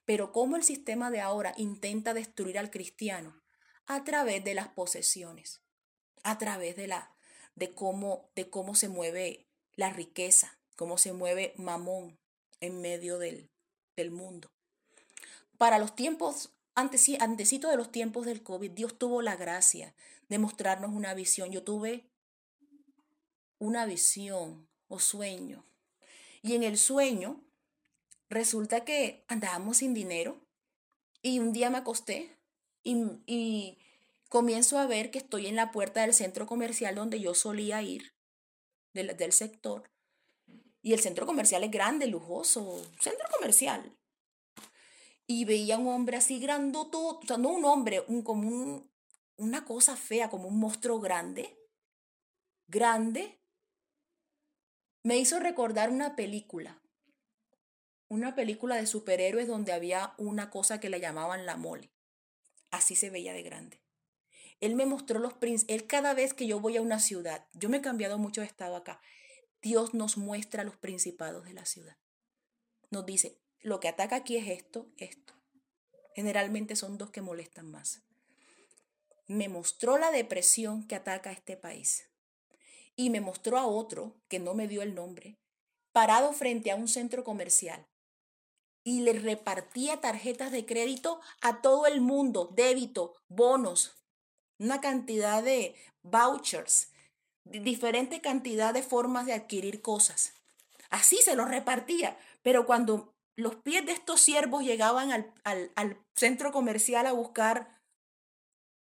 Pero 0.07 0.31
¿cómo 0.31 0.55
el 0.55 0.63
sistema 0.63 1.11
de 1.11 1.19
ahora 1.19 1.53
intenta 1.57 2.13
destruir 2.13 2.57
al 2.57 2.71
cristiano? 2.71 3.43
A 3.87 4.05
través 4.05 4.41
de 4.41 4.53
las 4.53 4.69
posesiones, 4.69 5.61
a 6.23 6.37
través 6.37 6.77
de, 6.77 6.87
la, 6.87 7.13
de, 7.55 7.75
cómo, 7.75 8.31
de 8.33 8.49
cómo 8.49 8.73
se 8.73 8.87
mueve 8.87 9.49
la 9.75 9.91
riqueza, 9.91 10.57
cómo 10.77 10.97
se 10.97 11.11
mueve 11.11 11.53
mamón 11.57 12.17
en 12.61 12.79
medio 12.79 13.19
del, 13.19 13.51
del 13.97 14.11
mundo. 14.11 14.49
Para 15.57 15.77
los 15.77 15.93
tiempos, 15.93 16.53
antes, 16.73 17.05
antesito 17.19 17.69
de 17.69 17.75
los 17.75 17.91
tiempos 17.91 18.25
del 18.25 18.43
COVID, 18.43 18.71
Dios 18.71 18.97
tuvo 18.97 19.21
la 19.21 19.35
gracia 19.35 19.93
de 20.29 20.39
mostrarnos 20.39 20.91
una 20.93 21.15
visión. 21.15 21.51
Yo 21.51 21.63
tuve 21.63 22.09
una 23.59 23.85
visión 23.85 24.69
o 24.87 24.99
sueño. 24.99 25.65
Y 26.41 26.55
en 26.55 26.63
el 26.63 26.77
sueño 26.77 27.43
resulta 28.29 28.83
que 28.83 29.25
andábamos 29.27 29.77
sin 29.77 29.93
dinero 29.93 30.39
y 31.21 31.39
un 31.39 31.53
día 31.53 31.69
me 31.69 31.77
acosté 31.77 32.37
y, 32.83 33.77
comienzo 34.29 34.77
a 34.77 34.87
ver 34.87 35.09
que 35.09 35.19
estoy 35.19 35.47
en 35.47 35.55
la 35.55 35.71
puerta 35.71 36.01
del 36.01 36.13
centro 36.13 36.47
comercial 36.47 36.95
donde 36.95 37.19
yo 37.19 37.33
solía 37.33 37.81
ir, 37.81 38.13
del, 38.93 39.15
del 39.15 39.31
sector. 39.31 39.89
Y 40.81 40.93
el 40.93 40.99
centro 40.99 41.25
comercial 41.25 41.63
es 41.63 41.71
grande, 41.71 42.07
lujoso, 42.07 42.81
centro 42.99 43.25
comercial. 43.31 43.97
Y 45.27 45.45
veía 45.45 45.77
un 45.77 45.87
hombre 45.87 46.17
así 46.17 46.39
grandoto, 46.39 47.19
o 47.19 47.21
sea, 47.25 47.37
no 47.37 47.49
un 47.49 47.63
hombre, 47.65 48.03
un, 48.07 48.21
como 48.21 48.49
un, 48.49 48.91
una 49.37 49.63
cosa 49.63 49.95
fea, 49.95 50.29
como 50.29 50.49
un 50.49 50.59
monstruo 50.59 50.99
grande, 50.99 51.57
grande. 52.67 53.39
Me 55.03 55.17
hizo 55.17 55.39
recordar 55.39 55.89
una 55.89 56.17
película 56.17 56.81
una 58.09 58.35
película 58.35 58.75
de 58.75 58.87
superhéroes 58.87 59.47
donde 59.47 59.73
había 59.73 60.13
una 60.17 60.49
cosa 60.49 60.79
que 60.79 60.89
le 60.89 60.99
llamaban 60.99 61.45
la 61.45 61.57
mole. 61.57 61.91
Así 62.71 62.95
se 62.95 63.09
veía 63.09 63.33
de 63.33 63.43
grande. 63.43 63.81
Él 64.59 64.75
me 64.75 64.85
mostró 64.85 65.19
los 65.19 65.33
príncipes. 65.33 65.75
Él 65.75 65.87
cada 65.87 66.13
vez 66.13 66.33
que 66.33 66.47
yo 66.47 66.59
voy 66.59 66.77
a 66.77 66.81
una 66.81 66.99
ciudad, 66.99 67.45
yo 67.53 67.69
me 67.69 67.77
he 67.77 67.81
cambiado 67.81 68.17
mucho 68.17 68.41
de 68.41 68.47
estado 68.47 68.75
acá, 68.75 69.01
Dios 69.61 69.93
nos 69.93 70.17
muestra 70.17 70.63
los 70.63 70.77
principados 70.77 71.45
de 71.45 71.53
la 71.53 71.65
ciudad. 71.65 71.97
Nos 72.89 73.05
dice, 73.05 73.39
lo 73.61 73.79
que 73.79 73.89
ataca 73.89 74.15
aquí 74.15 74.37
es 74.37 74.47
esto, 74.47 74.87
esto. 74.97 75.33
Generalmente 76.15 76.75
son 76.75 76.97
dos 76.97 77.11
que 77.11 77.21
molestan 77.21 77.69
más. 77.69 78.01
Me 79.27 79.49
mostró 79.49 79.97
la 79.97 80.11
depresión 80.11 80.87
que 80.87 80.95
ataca 80.95 81.29
a 81.29 81.33
este 81.33 81.57
país. 81.57 82.09
Y 82.95 83.09
me 83.09 83.19
mostró 83.19 83.57
a 83.57 83.67
otro, 83.67 84.15
que 84.29 84.39
no 84.39 84.53
me 84.53 84.67
dio 84.67 84.81
el 84.81 84.95
nombre, 84.95 85.37
parado 85.91 86.31
frente 86.33 86.71
a 86.71 86.75
un 86.75 86.87
centro 86.87 87.23
comercial 87.23 87.85
y 88.87 89.01
le 89.01 89.11
repartía 89.11 89.99
tarjetas 89.99 90.49
de 90.49 90.65
crédito 90.65 91.19
a 91.41 91.61
todo 91.61 91.87
el 91.87 91.99
mundo, 91.99 92.53
débito, 92.55 93.15
bonos, 93.27 93.97
una 94.59 94.79
cantidad 94.79 95.43
de 95.43 95.75
vouchers, 96.03 96.93
diferente 97.43 98.21
cantidad 98.21 98.73
de 98.73 98.83
formas 98.83 99.25
de 99.25 99.33
adquirir 99.33 99.81
cosas. 99.81 100.31
Así 100.89 101.17
se 101.17 101.35
los 101.35 101.49
repartía, 101.49 102.17
pero 102.43 102.65
cuando 102.65 103.13
los 103.35 103.57
pies 103.57 103.85
de 103.85 103.91
estos 103.91 104.21
siervos 104.21 104.63
llegaban 104.63 105.11
al, 105.11 105.33
al, 105.43 105.69
al 105.75 106.01
centro 106.15 106.53
comercial 106.53 107.07
a 107.07 107.11
buscar 107.11 107.81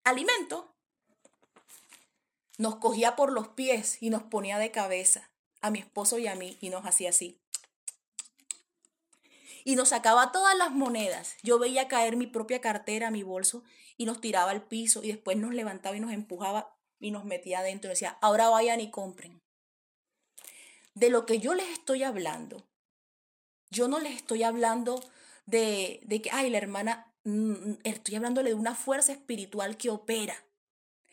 alimento, 0.03 0.73
nos 2.57 2.77
cogía 2.77 3.15
por 3.15 3.31
los 3.31 3.49
pies 3.49 4.01
y 4.01 4.09
nos 4.09 4.23
ponía 4.23 4.57
de 4.57 4.71
cabeza 4.71 5.29
a 5.61 5.69
mi 5.69 5.77
esposo 5.77 6.17
y 6.17 6.25
a 6.25 6.33
mí 6.33 6.57
y 6.59 6.69
nos 6.69 6.87
hacía 6.87 7.09
así. 7.09 7.40
Y 9.63 9.75
nos 9.75 9.89
sacaba 9.89 10.31
todas 10.31 10.57
las 10.57 10.71
monedas. 10.71 11.35
Yo 11.43 11.59
veía 11.59 11.87
caer 11.87 12.15
mi 12.15 12.27
propia 12.27 12.61
cartera, 12.61 13.11
mi 13.11 13.23
bolso, 13.23 13.63
y 13.97 14.05
nos 14.05 14.21
tiraba 14.21 14.51
al 14.51 14.63
piso 14.63 15.03
y 15.03 15.07
después 15.07 15.37
nos 15.37 15.53
levantaba 15.53 15.95
y 15.95 15.99
nos 15.99 16.11
empujaba 16.11 16.75
y 16.99 17.11
nos 17.11 17.25
metía 17.25 17.59
adentro 17.59 17.89
decía, 17.89 18.17
ahora 18.21 18.49
vayan 18.49 18.79
y 18.79 18.91
compren. 18.91 19.41
De 20.93 21.09
lo 21.09 21.25
que 21.25 21.39
yo 21.39 21.53
les 21.55 21.69
estoy 21.69 22.03
hablando, 22.03 22.67
yo 23.69 23.87
no 23.87 23.99
les 23.99 24.15
estoy 24.15 24.43
hablando 24.43 25.03
de, 25.45 26.01
de 26.03 26.21
que, 26.21 26.29
ay, 26.31 26.49
la 26.49 26.57
hermana, 26.57 27.13
mm, 27.23 27.51
mm, 27.51 27.79
estoy 27.83 28.15
hablándole 28.15 28.49
de 28.49 28.55
una 28.55 28.75
fuerza 28.75 29.11
espiritual 29.11 29.77
que 29.77 29.89
opera, 29.89 30.35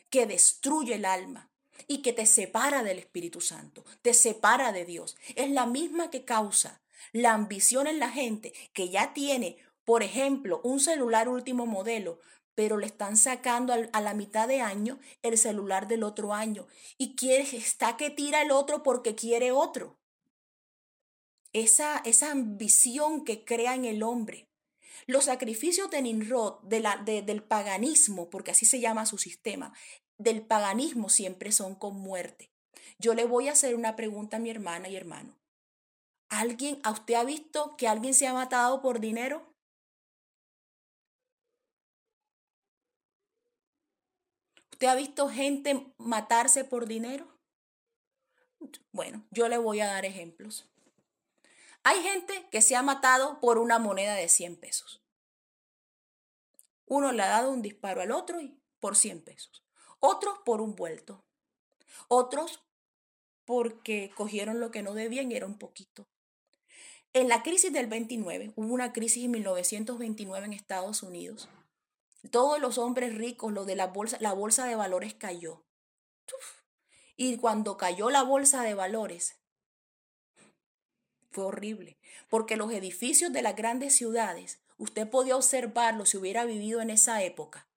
que 0.09 0.25
destruye 0.25 0.95
el 0.95 1.05
alma 1.05 1.49
y 1.87 2.01
que 2.01 2.13
te 2.13 2.25
separa 2.25 2.83
del 2.83 2.99
Espíritu 2.99 3.41
Santo, 3.41 3.83
te 4.01 4.13
separa 4.13 4.71
de 4.71 4.85
Dios. 4.85 5.17
Es 5.35 5.49
la 5.49 5.65
misma 5.65 6.09
que 6.09 6.25
causa 6.25 6.81
la 7.11 7.33
ambición 7.33 7.87
en 7.87 7.99
la 7.99 8.09
gente 8.09 8.53
que 8.73 8.89
ya 8.89 9.13
tiene, 9.13 9.57
por 9.85 10.03
ejemplo, 10.03 10.61
un 10.63 10.79
celular 10.79 11.29
último 11.29 11.65
modelo, 11.65 12.19
pero 12.59 12.77
le 12.77 12.87
están 12.87 13.15
sacando 13.15 13.73
a 13.73 14.01
la 14.01 14.13
mitad 14.13 14.47
de 14.47 14.59
año 14.59 14.99
el 15.21 15.37
celular 15.37 15.87
del 15.87 16.03
otro 16.03 16.33
año 16.33 16.67
y 16.97 17.15
quiere, 17.15 17.43
está 17.55 17.95
que 17.95 18.09
tira 18.09 18.41
el 18.41 18.51
otro 18.51 18.83
porque 18.83 19.15
quiere 19.15 19.51
otro. 19.51 19.97
Esa, 21.53 22.01
esa 22.05 22.31
ambición 22.31 23.23
que 23.23 23.45
crea 23.45 23.75
en 23.75 23.85
el 23.85 24.03
hombre. 24.03 24.49
Los 25.07 25.25
sacrificios 25.25 25.89
de 25.89 26.01
Ninrod, 26.01 26.61
de 26.63 26.81
la, 26.81 26.97
del 26.97 27.41
paganismo, 27.43 28.29
porque 28.29 28.51
así 28.51 28.65
se 28.65 28.81
llama 28.81 29.05
su 29.05 29.17
sistema, 29.17 29.73
del 30.17 30.41
paganismo 30.41 31.07
siempre 31.07 31.51
son 31.53 31.75
con 31.75 31.95
muerte. 31.95 32.51
Yo 32.99 33.13
le 33.13 33.23
voy 33.23 33.47
a 33.47 33.53
hacer 33.53 33.73
una 33.73 33.95
pregunta 33.95 34.35
a 34.35 34.39
mi 34.41 34.49
hermana 34.49 34.89
y 34.89 34.97
hermano. 34.97 35.39
¿Alguien, 36.29 36.79
a 36.83 36.91
usted 36.91 37.15
ha 37.15 37.23
visto 37.23 37.75
que 37.75 37.87
alguien 37.87 38.13
se 38.13 38.27
ha 38.27 38.33
matado 38.33 38.81
por 38.81 38.99
dinero? 38.99 39.49
¿Usted 44.71 44.87
ha 44.87 44.95
visto 44.95 45.27
gente 45.27 45.93
matarse 45.97 46.63
por 46.63 46.85
dinero? 46.85 47.27
Bueno, 48.91 49.25
yo 49.31 49.49
le 49.49 49.57
voy 49.57 49.81
a 49.81 49.87
dar 49.87 50.05
ejemplos. 50.05 50.69
Hay 51.83 52.01
gente 52.01 52.47
que 52.51 52.61
se 52.61 52.75
ha 52.75 52.81
matado 52.81 53.39
por 53.39 53.57
una 53.57 53.79
moneda 53.79 54.13
de 54.13 54.29
100 54.29 54.57
pesos. 54.57 55.01
Uno 56.85 57.11
le 57.11 57.23
ha 57.23 57.29
dado 57.29 57.51
un 57.51 57.61
disparo 57.61 58.01
al 58.01 58.11
otro 58.11 58.39
y 58.39 58.57
por 58.79 58.95
100 58.95 59.23
pesos. 59.23 59.63
Otros 59.99 60.39
por 60.45 60.61
un 60.61 60.75
vuelto. 60.75 61.25
Otros 62.07 62.63
porque 63.45 64.11
cogieron 64.15 64.59
lo 64.59 64.71
que 64.71 64.83
no 64.83 64.93
debían 64.93 65.31
y 65.31 65.35
era 65.35 65.45
un 65.45 65.57
poquito. 65.57 66.07
En 67.13 67.27
la 67.27 67.41
crisis 67.41 67.73
del 67.73 67.87
29, 67.87 68.53
hubo 68.55 68.73
una 68.73 68.93
crisis 68.93 69.25
en 69.25 69.31
1929 69.31 70.45
en 70.45 70.53
Estados 70.53 71.01
Unidos. 71.01 71.49
Todos 72.29 72.59
los 72.59 72.77
hombres 72.77 73.15
ricos, 73.15 73.51
lo 73.51 73.65
de 73.65 73.75
la 73.75 73.87
bolsa, 73.87 74.17
la 74.19 74.33
bolsa 74.33 74.65
de 74.65 74.75
valores 74.75 75.15
cayó. 75.15 75.63
Y 77.15 77.37
cuando 77.37 77.77
cayó 77.77 78.11
la 78.11 78.21
bolsa 78.21 78.61
de 78.61 78.75
valores, 78.75 79.39
fue 81.31 81.45
horrible, 81.45 81.97
porque 82.29 82.57
los 82.57 82.71
edificios 82.71 83.33
de 83.33 83.41
las 83.41 83.55
grandes 83.55 83.95
ciudades, 83.95 84.59
usted 84.77 85.09
podía 85.09 85.35
observarlo 85.35 86.05
si 86.05 86.17
hubiera 86.17 86.45
vivido 86.45 86.79
en 86.79 86.91
esa 86.91 87.23
época. 87.23 87.68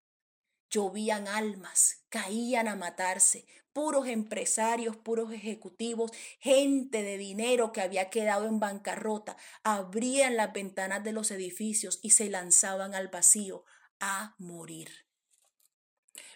Llovían 0.73 1.29
almas, 1.29 2.03
caían 2.09 2.67
a 2.67 2.77
matarse, 2.77 3.47
puros 3.75 4.09
empresarios, 4.09 4.97
puros 4.97 5.31
ejecutivos, 5.33 6.13
gente 6.41 7.03
de 7.03 7.19
dinero 7.19 7.73
que 7.73 7.83
había 7.83 8.09
quedado 8.09 8.47
en 8.47 8.59
bancarrota, 8.59 9.37
abrían 9.63 10.37
las 10.37 10.53
ventanas 10.53 11.05
de 11.05 11.13
los 11.13 11.31
edificios 11.31 12.01
y 12.03 12.11
se 12.11 12.31
lanzaban 12.31 12.95
al 12.95 13.09
vacío 13.09 13.65
a 14.01 14.35
morir. 14.39 14.91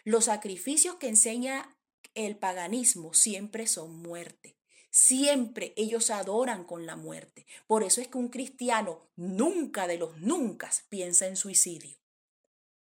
Los 0.05 0.27
sacrificios 0.27 0.97
que 0.97 1.09
enseña 1.09 1.75
el 2.15 2.37
paganismo 2.37 3.15
siempre 3.15 3.67
son 3.67 4.03
muerte. 4.03 4.57
Siempre 4.91 5.75
ellos 5.77 6.11
adoran 6.11 6.65
con 6.65 6.87
la 6.87 6.97
muerte. 6.97 7.47
Por 7.67 7.83
eso 7.83 8.01
es 8.01 8.09
que 8.09 8.19
un 8.19 8.29
cristiano 8.29 9.11
nunca 9.17 9.87
de 9.87 9.99
los 9.99 10.17
nunca 10.19 10.71
piensa 10.89 11.27
en 11.27 11.37
suicidio. 11.37 11.99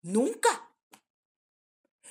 Nunca. 0.03 0.68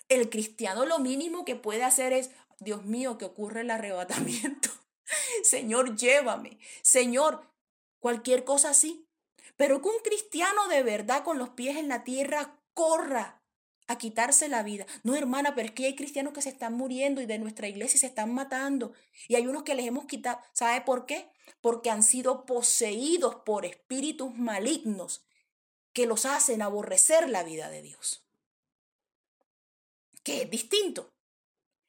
El 0.09 0.29
cristiano 0.29 0.85
lo 0.85 0.99
mínimo 0.99 1.43
que 1.43 1.55
puede 1.55 1.83
hacer 1.83 2.13
es, 2.13 2.31
Dios 2.59 2.85
mío, 2.85 3.17
que 3.17 3.25
ocurre 3.25 3.61
el 3.61 3.71
arrebatamiento. 3.71 4.69
Señor, 5.43 5.97
llévame. 5.97 6.59
Señor, 6.81 7.45
cualquier 7.99 8.45
cosa 8.45 8.69
así. 8.69 9.05
Pero 9.57 9.81
que 9.81 9.89
un 9.89 9.99
cristiano 10.03 10.67
de 10.69 10.83
verdad 10.83 11.23
con 11.23 11.37
los 11.37 11.49
pies 11.49 11.77
en 11.77 11.87
la 11.87 12.03
tierra 12.03 12.57
corra 12.73 13.41
a 13.87 13.97
quitarse 13.97 14.47
la 14.47 14.63
vida. 14.63 14.85
No, 15.03 15.15
hermana, 15.15 15.55
pero 15.55 15.67
es 15.67 15.73
que 15.73 15.85
hay 15.85 15.95
cristianos 15.95 16.33
que 16.33 16.41
se 16.41 16.49
están 16.49 16.73
muriendo 16.73 17.21
y 17.21 17.25
de 17.25 17.39
nuestra 17.39 17.67
iglesia 17.67 17.99
se 17.99 18.07
están 18.07 18.33
matando. 18.33 18.93
Y 19.27 19.35
hay 19.35 19.47
unos 19.47 19.63
que 19.63 19.75
les 19.75 19.87
hemos 19.87 20.05
quitado. 20.05 20.39
¿Sabe 20.53 20.81
por 20.81 21.05
qué? 21.05 21.29
Porque 21.59 21.89
han 21.89 22.03
sido 22.03 22.45
poseídos 22.45 23.35
por 23.45 23.65
espíritus 23.65 24.35
malignos 24.35 25.25
que 25.91 26.05
los 26.05 26.25
hacen 26.25 26.61
aborrecer 26.61 27.29
la 27.29 27.43
vida 27.43 27.69
de 27.69 27.81
Dios 27.81 28.26
que 30.27 30.41
es 30.41 30.49
distinto. 30.49 31.13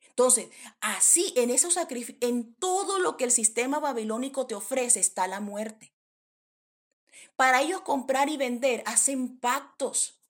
Entonces, 0.07 0.49
así 0.81 1.33
en 1.35 1.51
esos 1.51 1.75
sacrificios, 1.75 2.19
en 2.21 2.55
todo 2.55 3.01
lo 3.01 3.17
que 3.17 3.25
el 3.25 3.33
sistema 3.33 3.81
babilónico 3.81 4.47
te 4.47 4.55
ofrece 4.55 5.01
está 5.01 5.27
la 5.27 5.41
muerte. 5.41 5.93
Para 7.35 7.63
ellos 7.63 7.81
comprar 7.81 8.29
y 8.29 8.37
vender 8.37 8.85
hacen 8.87 9.41
pactos. 9.41 10.21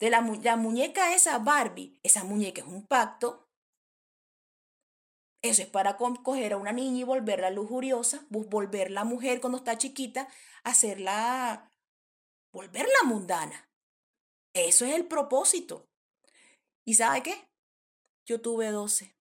De 0.00 0.10
la, 0.10 0.20
muñeca 0.20 1.14
esa 1.14 1.38
Barbie, 1.38 2.00
esa 2.02 2.24
muñeca 2.24 2.62
es 2.62 2.66
un 2.66 2.86
pacto. 2.86 3.48
Eso 5.42 5.62
es 5.62 5.68
para 5.68 5.96
coger 5.96 6.54
a 6.54 6.56
una 6.56 6.72
niña 6.72 7.00
y 7.00 7.04
volverla 7.04 7.50
lujuriosa, 7.50 8.26
volverla 8.30 9.04
mujer 9.04 9.40
cuando 9.40 9.58
está 9.58 9.78
chiquita, 9.78 10.28
hacerla, 10.64 11.70
volverla 12.52 13.04
mundana. 13.04 13.68
Eso 14.54 14.84
es 14.84 14.94
el 14.94 15.06
propósito. 15.06 15.87
¿Y 16.88 16.94
sabe 16.94 17.22
qué? 17.22 17.46
Yo 18.24 18.40
tuve 18.40 18.70
12. 18.70 19.14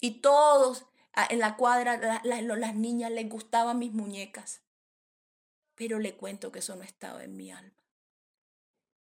Y 0.00 0.20
todos 0.20 0.84
ah, 1.12 1.28
en 1.30 1.38
la 1.38 1.56
cuadra, 1.56 2.20
las 2.24 2.74
niñas 2.74 3.12
les 3.12 3.28
gustaban 3.28 3.78
mis 3.78 3.92
muñecas. 3.92 4.60
Pero 5.76 6.00
le 6.00 6.16
cuento 6.16 6.50
que 6.50 6.58
eso 6.58 6.74
no 6.74 6.82
estaba 6.82 7.22
en 7.22 7.36
mi 7.36 7.52
alma. 7.52 7.86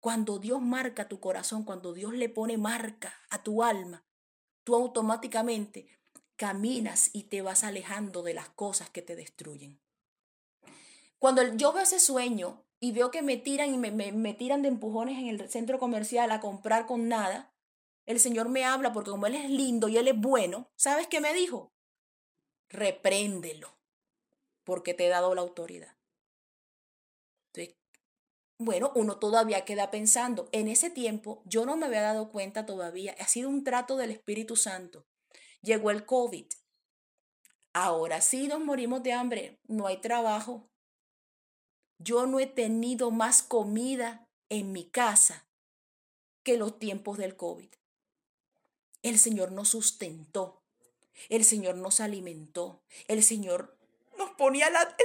Cuando 0.01 0.39
Dios 0.39 0.61
marca 0.61 1.07
tu 1.07 1.21
corazón, 1.21 1.63
cuando 1.63 1.93
Dios 1.93 2.11
le 2.11 2.27
pone 2.27 2.57
marca 2.57 3.13
a 3.29 3.41
tu 3.41 3.63
alma, 3.63 4.03
tú 4.65 4.75
automáticamente 4.75 5.87
caminas 6.35 7.11
y 7.13 7.29
te 7.29 7.41
vas 7.41 7.63
alejando 7.63 8.23
de 8.23 8.33
las 8.33 8.49
cosas 8.49 8.89
que 8.89 9.01
te 9.01 9.15
destruyen. 9.15 9.79
Cuando 11.17 11.55
yo 11.55 11.71
veo 11.71 11.83
ese 11.83 12.01
sueño 12.01 12.66
y 12.79 12.91
veo 12.91 13.11
que 13.11 13.21
me 13.21 13.37
tiran 13.37 13.73
y 13.73 13.77
me, 13.77 13.91
me, 13.91 14.33
tiran 14.33 14.61
de 14.61 14.67
empujones 14.67 15.17
en 15.17 15.27
el 15.27 15.49
centro 15.49 15.79
comercial 15.79 16.31
a 16.31 16.39
comprar 16.39 16.85
con 16.85 17.07
nada, 17.07 17.53
el 18.05 18.19
Señor 18.19 18.49
me 18.49 18.65
habla 18.65 18.93
porque 18.93 19.11
como 19.11 19.25
Él 19.25 19.35
es 19.35 19.49
lindo 19.49 19.87
y 19.87 19.97
Él 19.97 20.07
es 20.07 20.19
bueno, 20.19 20.69
¿sabes 20.75 21.07
qué 21.07 21.19
me 21.19 21.33
dijo? 21.33 21.73
Repréndelo, 22.69 23.77
porque 24.63 24.93
te 24.93 25.07
he 25.07 25.09
dado 25.09 25.33
la 25.33 25.41
autoridad. 25.41 25.97
Entonces, 27.47 27.75
bueno, 28.59 28.91
uno 28.95 29.17
todavía 29.17 29.65
queda 29.65 29.89
pensando, 29.89 30.47
en 30.51 30.67
ese 30.67 30.89
tiempo 30.89 31.41
yo 31.45 31.65
no 31.65 31.77
me 31.77 31.87
había 31.87 32.01
dado 32.01 32.31
cuenta 32.31 32.65
todavía, 32.65 33.15
ha 33.19 33.27
sido 33.27 33.49
un 33.49 33.63
trato 33.63 33.97
del 33.97 34.11
Espíritu 34.11 34.55
Santo. 34.55 35.07
Llegó 35.61 35.89
el 35.89 36.05
COVID. 36.05 36.45
Ahora 37.73 38.21
sí 38.21 38.47
nos 38.47 38.59
morimos 38.59 39.03
de 39.03 39.13
hambre, 39.13 39.59
no 39.67 39.87
hay 39.87 39.97
trabajo, 39.97 40.69
yo 41.99 42.25
no 42.25 42.39
he 42.39 42.47
tenido 42.47 43.11
más 43.11 43.43
comida 43.43 44.27
en 44.49 44.71
mi 44.71 44.89
casa 44.89 45.47
que 46.43 46.57
los 46.57 46.79
tiempos 46.79 47.17
del 47.17 47.35
COVID. 47.35 47.69
El 49.01 49.19
Señor 49.19 49.51
nos 49.51 49.69
sustentó, 49.69 50.63
el 51.29 51.43
Señor 51.43 51.75
nos 51.75 51.99
alimentó, 51.99 52.83
el 53.07 53.23
Señor 53.23 53.77
nos 54.17 54.31
ponía 54.31 54.69
la, 54.69 54.95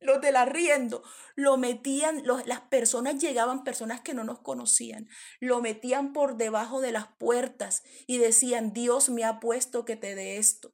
los 0.00 0.20
del 0.20 0.36
arriendo, 0.36 1.02
lo 1.36 1.56
metían, 1.56 2.22
las 2.24 2.60
personas 2.62 3.20
llegaban, 3.20 3.64
personas 3.64 4.00
que 4.00 4.14
no 4.14 4.24
nos 4.24 4.40
conocían, 4.40 5.08
lo 5.38 5.60
metían 5.60 6.12
por 6.12 6.36
debajo 6.36 6.80
de 6.80 6.92
las 6.92 7.08
puertas 7.18 7.82
y 8.06 8.18
decían, 8.18 8.72
Dios 8.72 9.10
me 9.10 9.24
ha 9.24 9.40
puesto 9.40 9.84
que 9.84 9.96
te 9.96 10.14
dé 10.14 10.38
esto. 10.38 10.72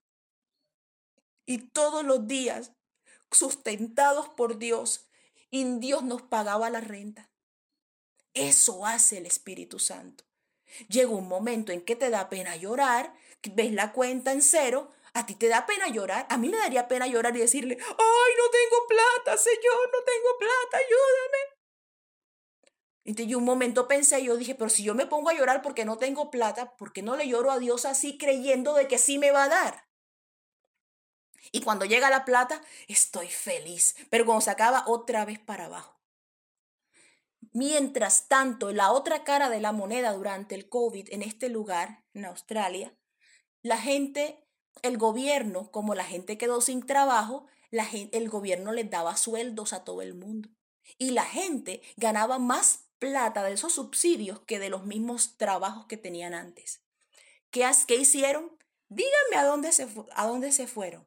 Y 1.44 1.58
todos 1.58 2.04
los 2.04 2.26
días, 2.26 2.72
sustentados 3.30 4.28
por 4.28 4.58
Dios, 4.58 5.05
y 5.56 5.78
Dios 5.78 6.02
nos 6.02 6.22
pagaba 6.22 6.70
la 6.70 6.80
renta. 6.80 7.30
Eso 8.34 8.84
hace 8.84 9.18
el 9.18 9.26
Espíritu 9.26 9.78
Santo. 9.78 10.24
Llega 10.88 11.10
un 11.10 11.28
momento 11.28 11.72
en 11.72 11.84
que 11.84 11.96
te 11.96 12.10
da 12.10 12.28
pena 12.28 12.56
llorar, 12.56 13.14
ves 13.54 13.72
la 13.72 13.92
cuenta 13.92 14.32
en 14.32 14.42
cero, 14.42 14.92
A 15.14 15.24
ti 15.24 15.34
te 15.34 15.48
da 15.48 15.64
pena 15.64 15.88
llorar. 15.88 16.26
A 16.28 16.36
mí 16.36 16.50
me 16.50 16.58
daría 16.58 16.88
pena 16.88 17.06
llorar 17.06 17.34
y 17.34 17.40
decirle, 17.40 17.78
ay, 17.80 18.32
no 18.36 18.50
tengo 18.50 18.86
plata, 18.86 19.38
Señor, 19.38 19.90
no 19.90 20.04
tengo 20.04 20.38
plata, 20.38 20.76
ayúdame. 20.76 21.56
Entonces 23.04 23.30
yo 23.30 23.38
un 23.38 23.44
momento 23.44 23.88
pensé, 23.88 24.22
yo 24.22 24.36
dije, 24.36 24.54
pero 24.54 24.68
si 24.68 24.82
yo 24.82 24.94
me 24.94 25.06
pongo 25.06 25.30
a 25.30 25.34
llorar 25.34 25.62
porque 25.62 25.86
no 25.86 25.96
tengo 25.96 26.30
plata, 26.30 26.76
¿por 26.76 26.92
qué 26.92 27.00
no 27.00 27.16
le 27.16 27.26
lloro 27.28 27.50
a 27.50 27.58
Dios 27.58 27.86
así 27.86 28.18
creyendo 28.18 28.74
de 28.74 28.88
que 28.88 28.98
sí 28.98 29.16
me 29.16 29.30
va 29.30 29.44
a 29.44 29.48
dar? 29.48 29.85
Y 31.52 31.60
cuando 31.60 31.84
llega 31.84 32.10
la 32.10 32.24
plata, 32.24 32.60
estoy 32.88 33.28
feliz. 33.28 33.96
Pero 34.10 34.24
cuando 34.24 34.42
se 34.42 34.50
acaba, 34.50 34.84
otra 34.86 35.24
vez 35.24 35.38
para 35.38 35.66
abajo. 35.66 36.00
Mientras 37.52 38.28
tanto, 38.28 38.72
la 38.72 38.92
otra 38.92 39.24
cara 39.24 39.48
de 39.48 39.60
la 39.60 39.72
moneda 39.72 40.12
durante 40.12 40.54
el 40.54 40.68
COVID 40.68 41.08
en 41.10 41.22
este 41.22 41.48
lugar, 41.48 42.04
en 42.12 42.24
Australia, 42.24 42.94
la 43.62 43.78
gente 43.78 44.46
el 44.82 44.98
gobierno, 44.98 45.70
como 45.70 45.94
la 45.94 46.04
gente 46.04 46.38
quedó 46.38 46.60
sin 46.60 46.84
trabajo, 46.84 47.46
la 47.70 47.88
el 48.12 48.28
gobierno 48.28 48.72
les 48.72 48.90
daba 48.90 49.16
sueldos 49.16 49.72
a 49.72 49.84
todo 49.84 50.02
el 50.02 50.14
mundo. 50.14 50.50
Y 50.98 51.10
la 51.10 51.24
gente 51.24 51.82
ganaba 51.96 52.38
más 52.38 52.86
plata 52.98 53.42
de 53.42 53.52
esos 53.52 53.74
subsidios 53.74 54.40
que 54.40 54.58
de 54.58 54.70
los 54.70 54.84
mismos 54.84 55.36
trabajos 55.36 55.86
que 55.86 55.96
tenían 55.96 56.34
antes. 56.34 56.82
¿Qué, 57.50 57.68
qué 57.86 57.96
hicieron? 57.96 58.56
Díganme 58.88 59.36
a 59.36 59.44
dónde, 59.44 59.72
se, 59.72 59.88
a 60.14 60.26
dónde 60.26 60.52
se 60.52 60.66
fueron. 60.66 61.06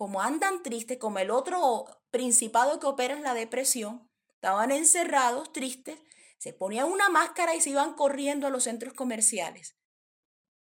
Como 0.00 0.22
andan 0.22 0.62
tristes, 0.62 0.96
como 0.96 1.18
el 1.18 1.30
otro 1.30 1.84
principado 2.10 2.80
que 2.80 2.86
opera 2.86 3.12
en 3.12 3.22
la 3.22 3.34
depresión, 3.34 4.08
estaban 4.32 4.70
encerrados, 4.70 5.52
tristes, 5.52 5.98
se 6.38 6.54
ponían 6.54 6.90
una 6.90 7.10
máscara 7.10 7.54
y 7.54 7.60
se 7.60 7.68
iban 7.68 7.92
corriendo 7.92 8.46
a 8.46 8.50
los 8.50 8.64
centros 8.64 8.94
comerciales. 8.94 9.76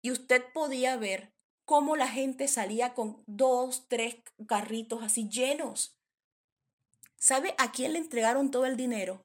Y 0.02 0.10
usted 0.10 0.44
podía 0.52 0.98
ver 0.98 1.32
cómo 1.64 1.96
la 1.96 2.08
gente 2.08 2.46
salía 2.46 2.92
con 2.92 3.24
dos, 3.26 3.88
tres 3.88 4.16
carritos 4.46 5.02
así 5.02 5.30
llenos. 5.30 5.96
¿Sabe 7.16 7.54
a 7.56 7.72
quién 7.72 7.94
le 7.94 8.00
entregaron 8.00 8.50
todo 8.50 8.66
el 8.66 8.76
dinero? 8.76 9.24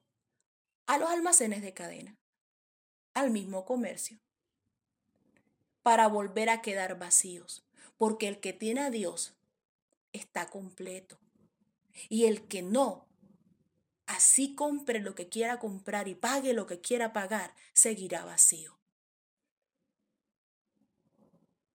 A 0.86 0.98
los 1.00 1.10
almacenes 1.10 1.62
de 1.62 1.74
cadena, 1.74 2.18
al 3.14 3.30
mismo 3.30 3.66
comercio, 3.66 4.22
para 5.84 6.08
volver 6.08 6.50
a 6.50 6.62
quedar 6.62 6.98
vacíos, 6.98 7.68
porque 7.98 8.30
el 8.30 8.40
que 8.40 8.54
tiene 8.54 8.80
a 8.80 8.90
Dios 8.90 9.37
está 10.18 10.50
completo. 10.50 11.20
Y 12.10 12.26
el 12.26 12.48
que 12.48 12.62
no, 12.62 13.08
así 14.06 14.56
compre 14.56 15.00
lo 15.00 15.16
que 15.16 15.30
quiera 15.30 15.60
comprar 15.60 16.08
y 16.08 16.16
pague 16.16 16.54
lo 16.54 16.68
que 16.68 16.82
quiera 16.82 17.14
pagar, 17.14 17.56
seguirá 17.74 18.26
vacío. 18.26 18.78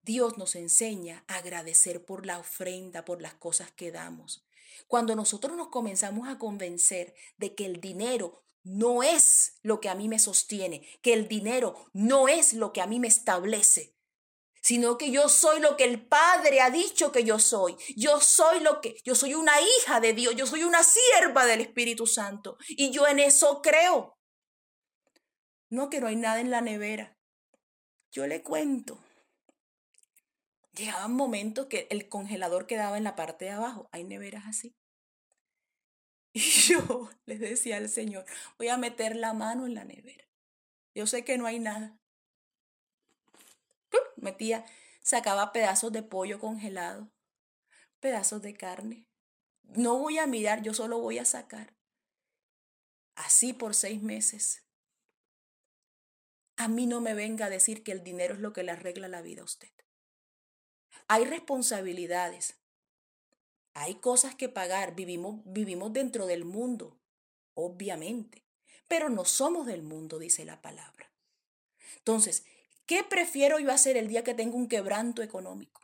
Dios 0.04 0.36
nos 0.36 0.56
enseña 0.56 1.24
a 1.28 1.36
agradecer 1.36 2.04
por 2.04 2.26
la 2.26 2.38
ofrenda, 2.38 3.04
por 3.04 3.22
las 3.22 3.34
cosas 3.34 3.70
que 3.70 3.92
damos. 3.92 4.44
Cuando 4.88 5.14
nosotros 5.14 5.56
nos 5.56 5.68
comenzamos 5.68 6.28
a 6.28 6.38
convencer 6.38 7.14
de 7.38 7.54
que 7.54 7.66
el 7.66 7.80
dinero 7.80 8.42
no 8.64 9.02
es 9.02 9.58
lo 9.62 9.80
que 9.80 9.88
a 9.88 9.94
mí 9.94 10.08
me 10.08 10.18
sostiene, 10.18 10.86
que 11.02 11.12
el 11.12 11.28
dinero 11.28 11.86
no 11.92 12.28
es 12.28 12.52
lo 12.52 12.72
que 12.72 12.80
a 12.80 12.86
mí 12.86 12.98
me 12.98 13.08
establece, 13.08 13.94
sino 14.62 14.96
que 14.96 15.10
yo 15.10 15.28
soy 15.28 15.60
lo 15.60 15.76
que 15.76 15.84
el 15.84 16.06
Padre 16.06 16.62
ha 16.62 16.70
dicho 16.70 17.12
que 17.12 17.24
yo 17.24 17.38
soy. 17.38 17.76
Yo 17.96 18.20
soy 18.20 18.60
lo 18.60 18.80
que, 18.80 18.96
yo 19.04 19.14
soy 19.14 19.34
una 19.34 19.60
hija 19.60 20.00
de 20.00 20.14
Dios, 20.14 20.34
yo 20.36 20.46
soy 20.46 20.64
una 20.64 20.82
sierva 20.82 21.44
del 21.44 21.60
Espíritu 21.60 22.06
Santo 22.06 22.56
y 22.68 22.90
yo 22.90 23.06
en 23.06 23.18
eso 23.18 23.60
creo. 23.60 24.16
No 25.68 25.90
que 25.90 26.00
no 26.00 26.06
hay 26.06 26.16
nada 26.16 26.40
en 26.40 26.50
la 26.50 26.60
nevera. 26.60 27.18
Yo 28.10 28.26
le 28.26 28.42
cuento 28.42 29.02
Llegaban 30.74 31.12
momentos 31.12 31.66
que 31.66 31.86
el 31.90 32.08
congelador 32.08 32.66
quedaba 32.66 32.96
en 32.96 33.04
la 33.04 33.14
parte 33.14 33.44
de 33.44 33.50
abajo. 33.50 33.88
Hay 33.92 34.04
neveras 34.04 34.46
así. 34.46 34.74
Y 36.34 36.40
yo 36.40 37.10
les 37.26 37.40
decía 37.40 37.76
al 37.76 37.90
Señor, 37.90 38.24
voy 38.56 38.68
a 38.68 38.78
meter 38.78 39.16
la 39.16 39.34
mano 39.34 39.66
en 39.66 39.74
la 39.74 39.84
nevera. 39.84 40.24
Yo 40.94 41.06
sé 41.06 41.24
que 41.26 41.36
no 41.36 41.44
hay 41.44 41.58
nada. 41.58 41.98
Metía, 44.16 44.64
sacaba 45.02 45.52
pedazos 45.52 45.92
de 45.92 46.02
pollo 46.02 46.38
congelado, 46.38 47.10
pedazos 48.00 48.42
de 48.42 48.54
carne. 48.54 49.06
No 49.62 49.98
voy 49.98 50.18
a 50.18 50.26
mirar, 50.26 50.62
yo 50.62 50.74
solo 50.74 50.98
voy 50.98 51.18
a 51.18 51.24
sacar. 51.24 51.74
Así 53.14 53.52
por 53.52 53.74
seis 53.74 54.02
meses. 54.02 54.64
A 56.56 56.68
mí 56.68 56.86
no 56.86 57.00
me 57.00 57.14
venga 57.14 57.46
a 57.46 57.50
decir 57.50 57.82
que 57.82 57.92
el 57.92 58.04
dinero 58.04 58.34
es 58.34 58.40
lo 58.40 58.52
que 58.52 58.62
le 58.62 58.72
arregla 58.72 59.08
la 59.08 59.22
vida 59.22 59.42
a 59.42 59.46
usted. 59.46 59.72
Hay 61.08 61.24
responsabilidades. 61.24 62.58
Hay 63.74 63.96
cosas 63.96 64.34
que 64.34 64.48
pagar. 64.48 64.94
Vivimos, 64.94 65.40
vivimos 65.44 65.92
dentro 65.92 66.26
del 66.26 66.44
mundo, 66.44 67.00
obviamente. 67.54 68.44
Pero 68.88 69.08
no 69.08 69.24
somos 69.24 69.66
del 69.66 69.82
mundo, 69.82 70.18
dice 70.18 70.44
la 70.44 70.60
palabra. 70.60 71.10
Entonces, 71.96 72.44
¿qué 72.86 73.04
prefiero 73.04 73.58
yo 73.58 73.72
hacer 73.72 73.96
el 73.96 74.08
día 74.08 74.24
que 74.24 74.34
tengo 74.34 74.56
un 74.56 74.68
quebranto 74.68 75.22
económico? 75.22 75.80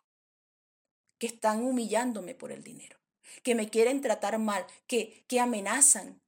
Que 1.18 1.26
están 1.26 1.62
humillándome 1.62 2.34
por 2.34 2.52
el 2.52 2.62
dinero, 2.62 2.98
que 3.42 3.54
me 3.54 3.68
quieren 3.68 4.00
tratar 4.00 4.38
mal, 4.38 4.66
que, 4.86 5.24
que 5.28 5.40
amenazan. 5.40 6.22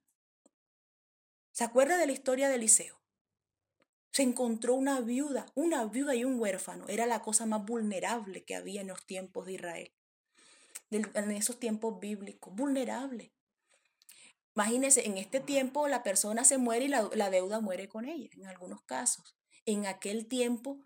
¿Se 1.52 1.64
acuerda 1.64 1.96
de 1.96 2.06
la 2.06 2.12
historia 2.12 2.48
de 2.48 2.56
Eliseo? 2.56 3.00
Se 4.12 4.22
encontró 4.22 4.74
una 4.74 5.00
viuda, 5.00 5.46
una 5.54 5.84
viuda 5.84 6.14
y 6.14 6.24
un 6.24 6.40
huérfano. 6.40 6.88
Era 6.88 7.06
la 7.06 7.22
cosa 7.22 7.46
más 7.46 7.64
vulnerable 7.64 8.44
que 8.44 8.56
había 8.56 8.80
en 8.80 8.88
los 8.88 9.06
tiempos 9.06 9.46
de 9.46 9.52
Israel, 9.54 9.92
en 10.90 11.30
esos 11.30 11.60
tiempos 11.60 12.00
bíblicos, 12.00 12.52
vulnerable. 12.54 13.32
Imagínense, 14.56 15.06
en 15.06 15.16
este 15.16 15.40
tiempo 15.40 15.88
la 15.88 16.02
persona 16.02 16.44
se 16.44 16.58
muere 16.58 16.86
y 16.86 16.88
la, 16.88 17.30
deuda 17.30 17.60
muere 17.60 17.88
con 17.88 18.04
ella, 18.04 18.28
en 18.32 18.46
algunos 18.46 18.82
casos. 18.82 19.36
En 19.66 19.86
aquel 19.86 20.26
tiempo 20.26 20.80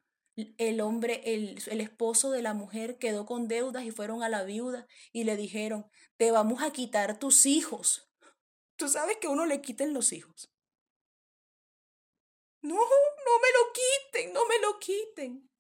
el 0.58 0.80
hombre, 0.80 1.22
el, 1.24 1.62
el, 1.66 1.80
esposo 1.80 2.30
de 2.30 2.42
la 2.42 2.54
mujer 2.54 2.98
quedó 2.98 3.24
con 3.24 3.46
deudas 3.46 3.84
y 3.84 3.92
fueron 3.92 4.22
a 4.22 4.28
la 4.28 4.42
viuda 4.42 4.86
y 5.12 5.24
le 5.24 5.36
dijeron, 5.36 5.86
te 6.16 6.32
vamos 6.32 6.62
a 6.62 6.72
quitar 6.72 7.18
tus 7.18 7.46
hijos. 7.46 8.10
Tú 8.76 8.88
sabes 8.88 9.18
que 9.18 9.28
uno 9.28 9.46
le 9.46 9.60
quiten 9.60 9.94
los 9.94 10.12
hijos. 10.12 10.50
No, 12.62 12.74
no 12.74 12.80
me 12.80 13.48
lo 13.52 13.72
quiten, 13.72 14.32
no 14.32 14.46
me 14.46 14.58
lo 14.58 14.78
quiten. 14.80 15.50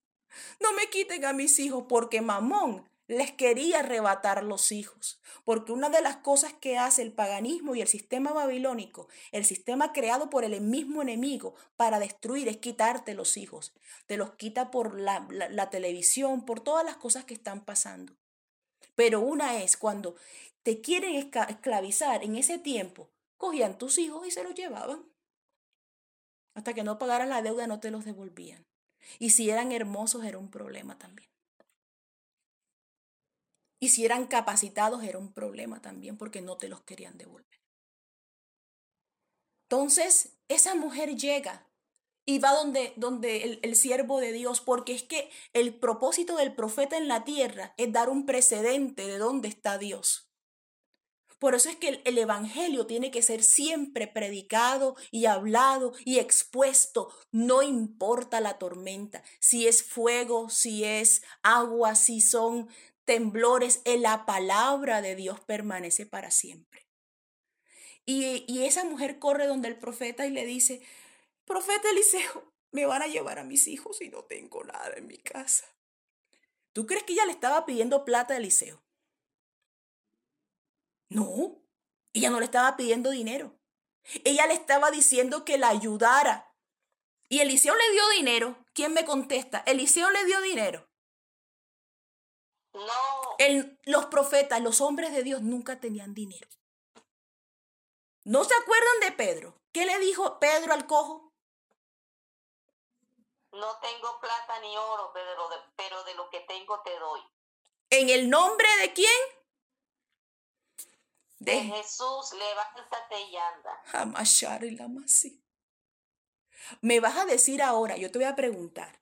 No 0.60 0.72
me 0.72 0.88
quiten 0.90 1.24
a 1.24 1.32
mis 1.32 1.58
hijos 1.60 1.84
porque 1.88 2.20
Mamón 2.20 2.88
les 3.06 3.32
quería 3.32 3.80
arrebatar 3.80 4.42
los 4.44 4.72
hijos. 4.72 5.20
Porque 5.44 5.72
una 5.72 5.88
de 5.88 6.00
las 6.00 6.16
cosas 6.16 6.52
que 6.54 6.78
hace 6.78 7.02
el 7.02 7.12
paganismo 7.12 7.74
y 7.74 7.82
el 7.82 7.88
sistema 7.88 8.32
babilónico, 8.32 9.08
el 9.32 9.44
sistema 9.44 9.92
creado 9.92 10.30
por 10.30 10.44
el 10.44 10.60
mismo 10.60 11.02
enemigo 11.02 11.54
para 11.76 11.98
destruir, 11.98 12.48
es 12.48 12.56
quitarte 12.56 13.14
los 13.14 13.36
hijos. 13.36 13.74
Te 14.06 14.16
los 14.16 14.32
quita 14.32 14.70
por 14.70 14.98
la, 14.98 15.26
la 15.30 15.70
televisión, 15.70 16.44
por 16.44 16.60
todas 16.60 16.84
las 16.84 16.96
cosas 16.96 17.24
que 17.24 17.34
están 17.34 17.64
pasando. 17.64 18.16
Pero 18.94 19.20
una 19.20 19.62
es 19.62 19.76
cuando 19.76 20.16
te 20.62 20.80
quieren 20.80 21.14
esclavizar 21.14 22.24
en 22.24 22.36
ese 22.36 22.58
tiempo, 22.58 23.10
cogían 23.36 23.76
tus 23.76 23.98
hijos 23.98 24.26
y 24.26 24.30
se 24.30 24.44
los 24.44 24.54
llevaban. 24.54 25.04
Hasta 26.54 26.72
que 26.72 26.84
no 26.84 26.98
pagaras 26.98 27.28
la 27.28 27.42
deuda 27.42 27.66
no 27.66 27.80
te 27.80 27.90
los 27.90 28.04
devolvían. 28.04 28.64
Y 29.18 29.30
si 29.30 29.50
eran 29.50 29.72
hermosos 29.72 30.24
era 30.24 30.38
un 30.38 30.50
problema 30.50 30.96
también. 30.96 31.33
Y 33.84 33.90
si 33.90 34.06
eran 34.06 34.28
capacitados 34.28 35.04
era 35.04 35.18
un 35.18 35.34
problema 35.34 35.82
también 35.82 36.16
porque 36.16 36.40
no 36.40 36.56
te 36.56 36.70
los 36.70 36.80
querían 36.84 37.18
devolver. 37.18 37.60
Entonces, 39.68 40.38
esa 40.48 40.74
mujer 40.74 41.16
llega 41.16 41.68
y 42.24 42.38
va 42.38 42.54
donde, 42.54 42.94
donde 42.96 43.42
el, 43.42 43.60
el, 43.62 43.76
siervo 43.76 44.20
de 44.20 44.32
Dios, 44.32 44.62
porque 44.62 44.94
es 44.94 45.02
que 45.02 45.28
el 45.52 45.74
propósito 45.74 46.38
del 46.38 46.54
profeta 46.54 46.96
en 46.96 47.08
la 47.08 47.24
tierra 47.24 47.74
es 47.76 47.92
dar 47.92 48.08
un 48.08 48.24
precedente 48.24 49.06
de 49.06 49.18
dónde 49.18 49.48
está 49.48 49.76
Dios. 49.76 50.30
Por 51.44 51.54
eso 51.54 51.68
es 51.68 51.76
que 51.76 52.00
el, 52.06 52.16
Evangelio 52.16 52.86
tiene 52.86 53.10
que 53.10 53.20
ser 53.20 53.42
siempre 53.42 54.06
predicado 54.06 54.96
y 55.10 55.26
hablado 55.26 55.92
y 56.02 56.18
expuesto. 56.18 57.10
No 57.32 57.62
importa 57.62 58.40
la 58.40 58.56
tormenta, 58.56 59.22
si 59.40 59.68
es 59.68 59.82
fuego, 59.82 60.48
si 60.48 60.84
es 60.84 61.22
agua, 61.42 61.96
si 61.96 62.22
son 62.22 62.70
temblores, 63.04 63.82
la 63.84 64.26
palabra 64.26 65.02
de 65.02 65.16
Dios 65.16 65.40
permanece 65.40 66.06
para 66.06 66.30
siempre. 66.30 66.88
Y, 68.06 68.44
y 68.46 68.64
esa 68.64 68.84
mujer 68.84 69.18
corre 69.18 69.46
donde 69.46 69.68
el 69.68 69.78
profeta 69.78 70.26
y 70.26 70.30
le 70.30 70.44
dice, 70.44 70.82
profeta 71.44 71.90
Eliseo, 71.90 72.52
me 72.70 72.86
van 72.86 73.02
a 73.02 73.06
llevar 73.06 73.38
a 73.38 73.44
mis 73.44 73.68
hijos 73.68 74.02
y 74.02 74.08
no 74.08 74.24
tengo 74.24 74.64
nada 74.64 74.94
en 74.96 75.06
mi 75.06 75.18
casa. 75.18 75.64
¿Tú 76.72 76.86
crees 76.86 77.04
que 77.04 77.12
ella 77.12 77.24
le 77.24 77.32
estaba 77.32 77.64
pidiendo 77.64 78.04
plata 78.04 78.34
a 78.34 78.36
Eliseo? 78.38 78.82
No, 81.08 81.62
ella 82.12 82.30
no 82.30 82.40
le 82.40 82.46
estaba 82.46 82.76
pidiendo 82.76 83.10
dinero. 83.10 83.56
Ella 84.24 84.46
le 84.46 84.54
estaba 84.54 84.90
diciendo 84.90 85.44
que 85.44 85.56
la 85.56 85.68
ayudara. 85.68 86.52
Y 87.28 87.38
Eliseo 87.38 87.74
le 87.74 87.92
dio 87.92 88.08
dinero. 88.16 88.64
¿Quién 88.74 88.92
me 88.92 89.04
contesta? 89.04 89.62
Eliseo 89.66 90.10
le 90.10 90.24
dio 90.24 90.40
dinero. 90.42 90.90
No, 92.74 93.36
El- 93.38 93.78
los 93.84 94.06
profetas, 94.06 94.60
los 94.60 94.80
hombres 94.80 95.12
de 95.12 95.22
Dios 95.22 95.42
nunca 95.42 95.80
tenían 95.80 96.12
dinero. 96.12 96.48
¿No 98.24 98.44
se 98.44 98.54
acuerdan 98.54 99.00
de 99.02 99.12
Pedro? 99.12 99.54
¿Qué 99.72 99.86
le 99.86 99.98
dijo 100.00 100.38
Pedro 100.38 100.72
al 100.72 100.86
cojo? 100.86 101.34
no 103.54 103.78
tengo 103.80 104.20
plata 104.20 104.60
ni 104.60 104.76
oro, 104.76 105.10
pero 105.14 105.48
de, 105.48 105.56
pero 105.76 106.02
de 106.04 106.14
lo 106.14 106.28
que 106.28 106.40
tengo 106.40 106.80
te 106.82 106.98
doy. 106.98 107.20
¿En 107.90 108.10
el 108.10 108.28
nombre 108.28 108.66
de 108.80 108.92
quién? 108.92 109.20
De 111.38 111.52
De 111.52 111.62
Jesús, 111.62 112.32
levántate 112.32 113.20
y 113.22 113.36
anda. 113.36 114.60
Y 114.62 114.70
Lamasi. 114.72 115.40
Me 116.80 117.00
vas 117.00 117.16
a 117.16 117.26
decir 117.26 117.62
ahora, 117.62 117.96
yo 117.96 118.10
te 118.10 118.18
voy 118.18 118.26
a 118.26 118.34
preguntar, 118.34 119.00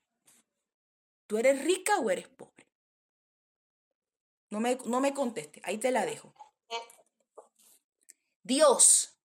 ¿tú 1.27 1.39
eres 1.39 1.65
rica 1.65 1.97
o 1.99 2.11
eres 2.11 2.29
pobre? 2.29 2.52
No 4.53 4.61
me, 4.61 4.77
no 4.85 5.01
me 5.01 5.15
conteste, 5.15 5.63
ahí 5.65 5.79
te 5.79 5.91
la 5.91 6.05
dejo. 6.05 6.35
Dios 8.43 9.19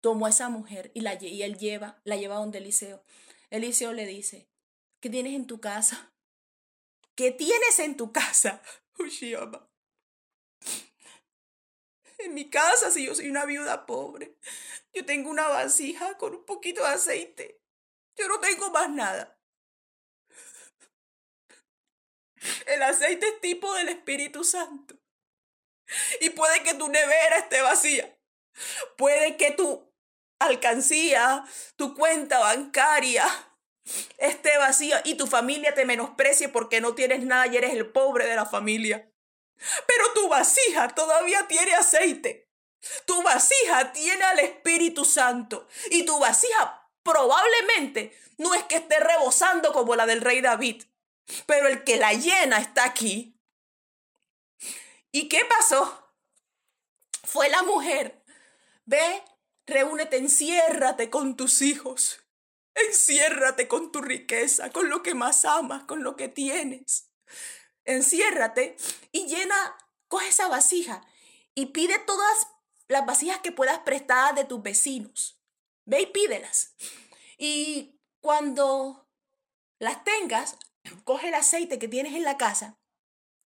tomó 0.00 0.26
a 0.26 0.28
esa 0.28 0.48
mujer 0.48 0.92
y, 0.94 1.00
la, 1.00 1.20
y 1.20 1.42
él 1.42 1.58
lleva, 1.58 2.00
la 2.04 2.14
lleva 2.14 2.36
donde 2.36 2.58
Eliseo. 2.58 3.02
Eliseo 3.50 3.92
le 3.92 4.06
dice, 4.06 4.48
¿qué 5.00 5.10
tienes 5.10 5.34
en 5.34 5.48
tu 5.48 5.58
casa? 5.60 6.12
¿Qué 7.16 7.32
tienes 7.32 7.80
en 7.80 7.96
tu 7.96 8.12
casa? 8.12 8.62
Ushiama. 9.00 9.68
En 12.18 12.34
mi 12.34 12.48
casa, 12.48 12.92
si 12.92 13.04
yo 13.04 13.16
soy 13.16 13.28
una 13.28 13.46
viuda 13.46 13.84
pobre, 13.84 14.38
yo 14.94 15.04
tengo 15.04 15.28
una 15.28 15.48
vasija 15.48 16.16
con 16.18 16.36
un 16.36 16.44
poquito 16.44 16.82
de 16.82 16.90
aceite. 16.90 17.60
Yo 18.14 18.28
no 18.28 18.38
tengo 18.38 18.70
más 18.70 18.88
nada. 18.90 19.35
El 22.66 22.82
aceite 22.82 23.26
es 23.26 23.40
tipo 23.40 23.72
del 23.74 23.88
Espíritu 23.88 24.44
Santo. 24.44 24.96
Y 26.20 26.30
puede 26.30 26.62
que 26.62 26.74
tu 26.74 26.88
nevera 26.88 27.38
esté 27.38 27.62
vacía. 27.62 28.16
Puede 28.96 29.36
que 29.36 29.52
tu 29.52 29.92
alcancía, 30.38 31.44
tu 31.76 31.94
cuenta 31.94 32.38
bancaria 32.38 33.26
esté 34.18 34.58
vacía 34.58 35.00
y 35.04 35.14
tu 35.14 35.26
familia 35.26 35.74
te 35.74 35.84
menosprecie 35.84 36.48
porque 36.48 36.80
no 36.80 36.94
tienes 36.94 37.24
nada 37.24 37.46
y 37.46 37.56
eres 37.56 37.72
el 37.72 37.90
pobre 37.90 38.26
de 38.26 38.36
la 38.36 38.46
familia. 38.46 39.10
Pero 39.86 40.12
tu 40.14 40.28
vasija 40.28 40.88
todavía 40.88 41.46
tiene 41.48 41.74
aceite. 41.74 42.50
Tu 43.04 43.22
vasija 43.22 43.92
tiene 43.92 44.22
al 44.24 44.38
Espíritu 44.40 45.04
Santo. 45.04 45.66
Y 45.90 46.04
tu 46.04 46.18
vasija 46.18 46.90
probablemente 47.02 48.16
no 48.38 48.54
es 48.54 48.64
que 48.64 48.76
esté 48.76 49.00
rebosando 49.00 49.72
como 49.72 49.96
la 49.96 50.06
del 50.06 50.20
rey 50.20 50.40
David. 50.40 50.84
Pero 51.46 51.68
el 51.68 51.84
que 51.84 51.96
la 51.96 52.12
llena 52.12 52.58
está 52.58 52.84
aquí. 52.84 53.40
¿Y 55.12 55.28
qué 55.28 55.44
pasó? 55.44 56.14
Fue 57.24 57.48
la 57.48 57.62
mujer. 57.62 58.24
Ve, 58.84 59.24
reúnete, 59.66 60.16
enciérrate 60.16 61.10
con 61.10 61.36
tus 61.36 61.62
hijos. 61.62 62.20
Enciérrate 62.74 63.68
con 63.68 63.90
tu 63.90 64.02
riqueza, 64.02 64.70
con 64.70 64.90
lo 64.90 65.02
que 65.02 65.14
más 65.14 65.44
amas, 65.44 65.84
con 65.84 66.04
lo 66.04 66.14
que 66.14 66.28
tienes. 66.28 67.10
Enciérrate 67.84 68.76
y 69.12 69.26
llena, 69.26 69.76
coge 70.08 70.28
esa 70.28 70.48
vasija 70.48 71.06
y 71.54 71.66
pide 71.66 71.98
todas 72.00 72.48
las 72.88 73.06
vasijas 73.06 73.40
que 73.40 73.52
puedas 73.52 73.78
prestar 73.80 74.34
de 74.34 74.44
tus 74.44 74.62
vecinos. 74.62 75.40
Ve 75.86 76.02
y 76.02 76.06
pídelas. 76.06 76.74
Y 77.38 77.98
cuando 78.20 79.08
las 79.78 80.04
tengas, 80.04 80.58
coge 81.04 81.28
el 81.28 81.34
aceite 81.34 81.78
que 81.78 81.88
tienes 81.88 82.14
en 82.14 82.24
la 82.24 82.36
casa, 82.36 82.78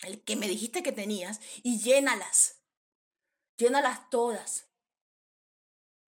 el 0.02 0.22
que 0.22 0.36
me 0.36 0.48
dijiste 0.48 0.82
que 0.82 0.92
tenías, 0.92 1.40
y 1.62 1.78
llénalas. 1.78 2.60
Llénalas 3.56 4.10
todas. 4.10 4.68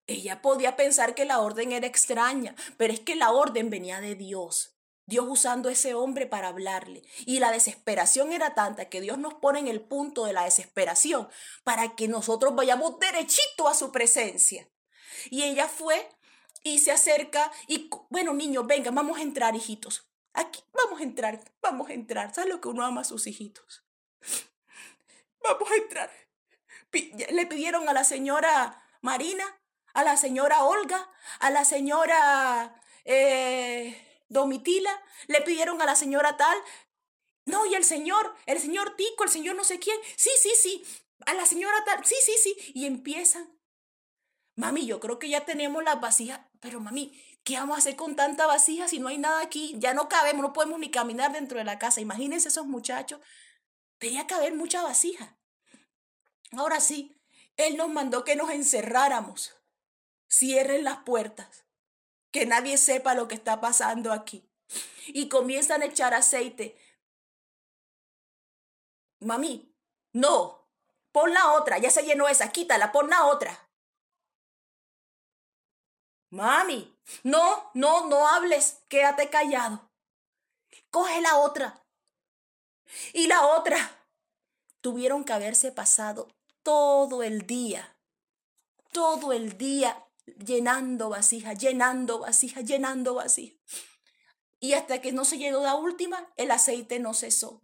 Ella 0.07 0.41
podía 0.41 0.75
pensar 0.75 1.13
que 1.13 1.25
la 1.25 1.39
orden 1.39 1.71
era 1.71 1.85
extraña, 1.85 2.55
pero 2.77 2.93
es 2.93 2.99
que 2.99 3.15
la 3.15 3.31
orden 3.31 3.69
venía 3.69 4.01
de 4.01 4.15
Dios. 4.15 4.75
Dios 5.05 5.25
usando 5.27 5.69
ese 5.69 5.95
hombre 5.95 6.27
para 6.27 6.49
hablarle. 6.49 7.03
Y 7.25 7.39
la 7.39 7.51
desesperación 7.51 8.31
era 8.31 8.53
tanta 8.53 8.89
que 8.89 9.01
Dios 9.01 9.17
nos 9.17 9.33
pone 9.35 9.59
en 9.59 9.67
el 9.67 9.81
punto 9.81 10.25
de 10.25 10.33
la 10.33 10.45
desesperación 10.45 11.27
para 11.63 11.95
que 11.95 12.07
nosotros 12.07 12.55
vayamos 12.55 12.99
derechito 12.99 13.67
a 13.67 13.73
su 13.73 13.91
presencia. 13.91 14.69
Y 15.29 15.43
ella 15.43 15.67
fue 15.67 16.09
y 16.63 16.79
se 16.79 16.91
acerca 16.91 17.51
y, 17.67 17.89
bueno, 18.09 18.33
niños, 18.33 18.67
vengan, 18.67 18.95
vamos 18.95 19.17
a 19.17 19.23
entrar, 19.23 19.55
hijitos. 19.55 20.08
Aquí, 20.33 20.63
vamos 20.73 20.99
a 20.99 21.03
entrar, 21.03 21.39
vamos 21.61 21.89
a 21.89 21.93
entrar. 21.93 22.33
¿Sabes 22.33 22.49
lo 22.49 22.61
que 22.61 22.67
uno 22.67 22.85
ama 22.85 23.01
a 23.01 23.05
sus 23.05 23.27
hijitos? 23.27 23.83
Vamos 25.41 25.71
a 25.71 25.75
entrar. 25.75 26.11
Le 26.91 27.45
pidieron 27.45 27.87
a 27.87 27.93
la 27.93 28.03
señora 28.03 28.83
Marina, 29.01 29.45
a 29.93 30.03
la 30.03 30.17
señora 30.17 30.63
Olga, 30.63 31.09
a 31.39 31.49
la 31.49 31.63
señora 31.63 32.81
eh, 33.05 34.23
Domitila, 34.27 34.91
le 35.27 35.41
pidieron 35.41 35.81
a 35.81 35.85
la 35.85 35.95
señora 35.95 36.37
tal. 36.37 36.57
No, 37.45 37.65
y 37.65 37.73
el 37.75 37.83
señor, 37.83 38.35
el 38.45 38.59
señor 38.59 38.95
Tico, 38.95 39.23
el 39.23 39.29
señor 39.29 39.55
no 39.55 39.63
sé 39.63 39.79
quién. 39.79 39.97
Sí, 40.15 40.29
sí, 40.39 40.51
sí. 40.55 40.83
A 41.25 41.33
la 41.33 41.45
señora 41.45 41.83
tal. 41.85 42.05
Sí, 42.05 42.15
sí, 42.21 42.33
sí. 42.37 42.71
Y 42.75 42.85
empiezan. 42.85 43.49
Mami, 44.55 44.85
yo 44.85 44.99
creo 44.99 45.19
que 45.19 45.29
ya 45.29 45.45
tenemos 45.45 45.83
las 45.83 45.99
vasijas. 45.99 46.41
Pero 46.59 46.79
mami, 46.79 47.19
¿qué 47.49 47.55
vamos 47.55 47.77
a 47.77 47.79
hacer 47.79 47.95
con 47.95 48.15
tanta 48.15 48.45
vasija 48.45 48.87
si 48.87 48.99
no 48.99 49.07
hay 49.07 49.17
nada 49.17 49.41
aquí? 49.41 49.73
Ya 49.79 49.95
no 49.95 50.07
cabemos, 50.07 50.43
no 50.43 50.53
podemos 50.53 50.79
ni 50.79 50.91
caminar 50.91 51.31
dentro 51.31 51.57
de 51.57 51.63
la 51.63 51.79
casa. 51.79 51.99
Imagínense 51.99 52.49
esos 52.49 52.67
muchachos. 52.67 53.19
Tenía 53.97 54.27
que 54.27 54.35
haber 54.35 54.53
mucha 54.53 54.83
vasija. 54.83 55.35
Ahora 56.51 56.79
sí, 56.79 57.19
Él 57.57 57.75
nos 57.75 57.89
mandó 57.89 58.23
que 58.23 58.35
nos 58.35 58.51
encerráramos. 58.51 59.55
Cierren 60.29 60.83
las 60.83 60.97
puertas. 60.97 61.65
Que 62.29 62.45
nadie 62.45 62.77
sepa 62.77 63.15
lo 63.15 63.27
que 63.27 63.33
está 63.33 63.59
pasando 63.59 64.13
aquí. 64.13 64.47
Y 65.07 65.27
comienzan 65.27 65.81
a 65.81 65.85
echar 65.85 66.13
aceite. 66.13 66.77
Mami, 69.21 69.75
no. 70.13 70.69
Pon 71.11 71.33
la 71.33 71.53
otra. 71.53 71.79
Ya 71.79 71.89
se 71.89 72.03
llenó 72.03 72.27
esa. 72.27 72.51
Quítala. 72.51 72.91
Pon 72.91 73.09
la 73.09 73.25
otra. 73.25 73.68
Mami, 76.29 76.95
no, 77.23 77.71
no, 77.73 78.07
no 78.07 78.27
hables. 78.27 78.83
Quédate 78.87 79.29
callado. 79.29 79.89
Coge 80.91 81.21
la 81.21 81.37
otra. 81.37 81.83
Y 83.13 83.27
la 83.27 83.45
otra. 83.47 83.77
Tuvieron 84.81 85.23
que 85.23 85.33
haberse 85.33 85.71
pasado 85.71 86.27
todo 86.63 87.23
el 87.23 87.45
día, 87.45 87.97
todo 88.91 89.33
el 89.33 89.57
día 89.57 90.05
llenando 90.37 91.09
vasijas, 91.09 91.57
llenando 91.57 92.19
vasijas, 92.19 92.63
llenando 92.63 93.15
vasijas. 93.15 93.57
Y 94.59 94.73
hasta 94.73 95.01
que 95.01 95.11
no 95.11 95.25
se 95.25 95.37
llegó 95.37 95.63
la 95.63 95.75
última, 95.75 96.31
el 96.35 96.51
aceite 96.51 96.99
no 96.99 97.13
cesó. 97.13 97.61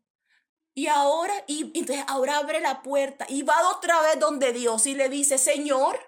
Y 0.74 0.88
ahora, 0.88 1.34
y, 1.48 1.72
entonces 1.78 2.04
ahora 2.08 2.38
abre 2.38 2.60
la 2.60 2.82
puerta 2.82 3.26
y 3.30 3.44
va 3.44 3.70
otra 3.70 4.02
vez 4.02 4.20
donde 4.20 4.52
Dios 4.52 4.86
y 4.88 4.94
le 4.94 5.08
dice, 5.08 5.38
Señor, 5.38 6.00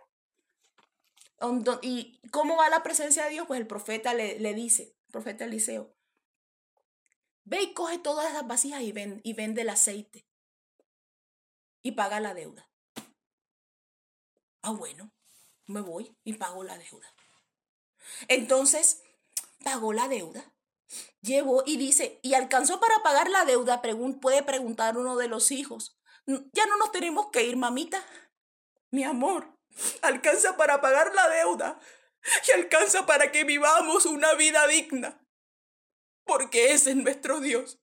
¿y 1.81 2.19
cómo 2.31 2.57
va 2.57 2.69
la 2.69 2.83
presencia 2.83 3.25
de 3.25 3.31
Dios? 3.31 3.47
Pues 3.47 3.59
el 3.59 3.67
profeta 3.67 4.13
le, 4.13 4.39
le 4.39 4.53
dice, 4.53 4.95
el 5.07 5.11
profeta 5.11 5.45
Eliseo, 5.45 5.93
ve 7.45 7.61
y 7.61 7.73
coge 7.73 7.97
todas 7.99 8.29
esas 8.29 8.47
vasijas 8.47 8.81
y, 8.81 8.91
ven, 8.91 9.21
y 9.23 9.33
vende 9.33 9.61
el 9.61 9.69
aceite 9.69 10.25
y 11.81 11.91
paga 11.91 12.19
la 12.19 12.33
deuda. 12.33 12.69
Ah, 14.61 14.71
bueno, 14.71 15.11
me 15.67 15.81
voy 15.81 16.15
y 16.23 16.33
pago 16.33 16.63
la 16.63 16.77
deuda. 16.77 17.07
Entonces, 18.27 19.01
pagó 19.63 19.93
la 19.93 20.07
deuda. 20.07 20.53
Llevó 21.21 21.63
y 21.65 21.77
dice, 21.77 22.19
y 22.23 22.33
alcanzó 22.33 22.79
para 22.79 23.03
pagar 23.03 23.29
la 23.29 23.45
deuda, 23.45 23.81
puede 24.21 24.43
preguntar 24.43 24.97
uno 24.97 25.17
de 25.17 25.27
los 25.27 25.51
hijos. 25.51 25.97
"N- 26.25 26.49
Ya 26.53 26.65
no 26.65 26.77
nos 26.77 26.91
tenemos 26.91 27.29
que 27.31 27.43
ir, 27.45 27.57
mamita. 27.57 28.03
Mi 28.91 29.03
amor, 29.03 29.56
alcanza 30.01 30.57
para 30.57 30.81
pagar 30.81 31.13
la 31.13 31.27
deuda 31.29 31.79
y 32.47 32.51
alcanza 32.51 33.05
para 33.05 33.31
que 33.31 33.43
vivamos 33.43 34.05
una 34.05 34.33
vida 34.33 34.67
digna. 34.67 35.19
Porque 36.25 36.73
ese 36.73 36.91
es 36.91 36.95
nuestro 36.95 37.39
Dios. 37.39 37.79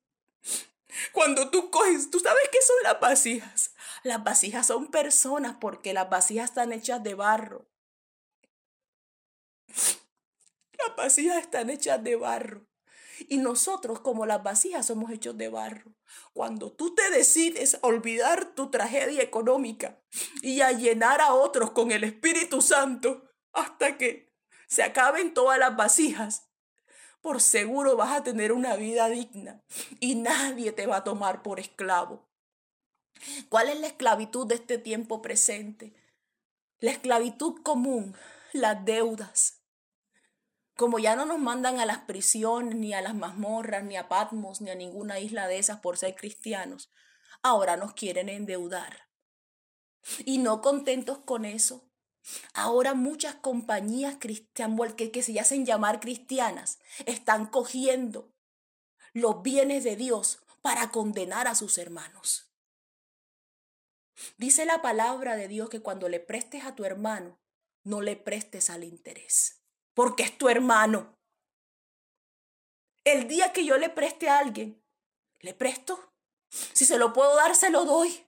Cuando 1.12 1.50
tú 1.50 1.70
coges, 1.70 2.10
tú 2.10 2.20
sabes 2.20 2.48
qué 2.52 2.62
son 2.62 2.76
las 2.82 3.00
vasijas. 3.00 3.74
Las 4.02 4.22
vasijas 4.22 4.66
son 4.66 4.90
personas 4.90 5.56
porque 5.60 5.92
las 5.94 6.08
vasijas 6.08 6.50
están 6.50 6.72
hechas 6.72 7.02
de 7.02 7.14
barro. 7.14 7.66
Las 10.78 10.96
vasijas 10.96 11.38
están 11.38 11.70
hechas 11.70 12.02
de 12.04 12.16
barro. 12.16 12.66
Y 13.28 13.38
nosotros, 13.38 14.00
como 14.00 14.26
las 14.26 14.42
vasijas, 14.42 14.86
somos 14.86 15.10
hechos 15.10 15.36
de 15.36 15.48
barro. 15.48 15.92
Cuando 16.32 16.72
tú 16.72 16.94
te 16.94 17.10
decides 17.10 17.78
olvidar 17.82 18.54
tu 18.54 18.70
tragedia 18.70 19.22
económica 19.22 20.00
y 20.42 20.60
a 20.60 20.72
llenar 20.72 21.20
a 21.20 21.34
otros 21.34 21.70
con 21.70 21.92
el 21.92 22.04
Espíritu 22.04 22.60
Santo 22.60 23.24
hasta 23.52 23.96
que 23.98 24.32
se 24.66 24.82
acaben 24.82 25.34
todas 25.34 25.58
las 25.58 25.76
vasijas, 25.76 26.48
por 27.20 27.40
seguro 27.40 27.96
vas 27.96 28.12
a 28.12 28.22
tener 28.22 28.52
una 28.52 28.76
vida 28.76 29.08
digna 29.08 29.62
y 29.98 30.14
nadie 30.16 30.72
te 30.72 30.86
va 30.86 30.96
a 30.96 31.04
tomar 31.04 31.42
por 31.42 31.58
esclavo. 31.58 32.28
¿Cuál 33.48 33.70
es 33.70 33.80
la 33.80 33.86
esclavitud 33.86 34.46
de 34.46 34.56
este 34.56 34.78
tiempo 34.78 35.22
presente? 35.22 35.94
La 36.80 36.90
esclavitud 36.90 37.62
común, 37.62 38.14
las 38.52 38.84
deudas. 38.84 39.53
Como 40.76 40.98
ya 40.98 41.14
no 41.16 41.24
nos 41.24 41.38
mandan 41.38 41.78
a 41.78 41.86
las 41.86 41.98
prisiones, 41.98 42.74
ni 42.74 42.94
a 42.94 43.00
las 43.00 43.14
mazmorras, 43.14 43.84
ni 43.84 43.96
a 43.96 44.08
Patmos, 44.08 44.60
ni 44.60 44.70
a 44.70 44.74
ninguna 44.74 45.20
isla 45.20 45.46
de 45.46 45.58
esas 45.58 45.80
por 45.80 45.98
ser 45.98 46.16
cristianos, 46.16 46.90
ahora 47.42 47.76
nos 47.76 47.94
quieren 47.94 48.28
endeudar. 48.28 49.08
Y 50.24 50.38
no 50.38 50.60
contentos 50.60 51.18
con 51.18 51.44
eso, 51.44 51.88
Ahora 52.54 52.94
muchas 52.94 53.34
compañías 53.34 54.16
que, 54.16 55.10
que 55.10 55.22
se 55.22 55.40
hacen 55.40 55.66
llamar 55.66 56.00
cristianas 56.00 56.78
están 57.06 57.46
cogiendo 57.46 58.32
los 59.12 59.42
bienes 59.42 59.84
de 59.84 59.96
Dios 59.96 60.42
para 60.62 60.90
condenar 60.90 61.46
a 61.46 61.54
sus 61.54 61.76
hermanos. 61.78 62.50
Dice 64.38 64.64
la 64.64 64.80
palabra 64.80 65.36
de 65.36 65.48
Dios 65.48 65.68
que 65.68 65.80
cuando 65.80 66.08
le 66.08 66.20
prestes 66.20 66.64
a 66.64 66.74
tu 66.74 66.84
hermano, 66.84 67.38
no 67.82 68.00
le 68.00 68.16
prestes 68.16 68.70
al 68.70 68.84
interés, 68.84 69.62
porque 69.94 70.22
es 70.22 70.36
tu 70.36 70.48
hermano. 70.48 71.16
El 73.04 73.28
día 73.28 73.52
que 73.52 73.64
yo 73.64 73.76
le 73.78 73.90
preste 73.90 74.28
a 74.28 74.38
alguien, 74.38 74.82
le 75.40 75.54
presto. 75.54 76.12
Si 76.48 76.84
se 76.84 76.98
lo 76.98 77.12
puedo 77.12 77.34
dar, 77.36 77.54
se 77.54 77.70
lo 77.70 77.84
doy. 77.84 78.26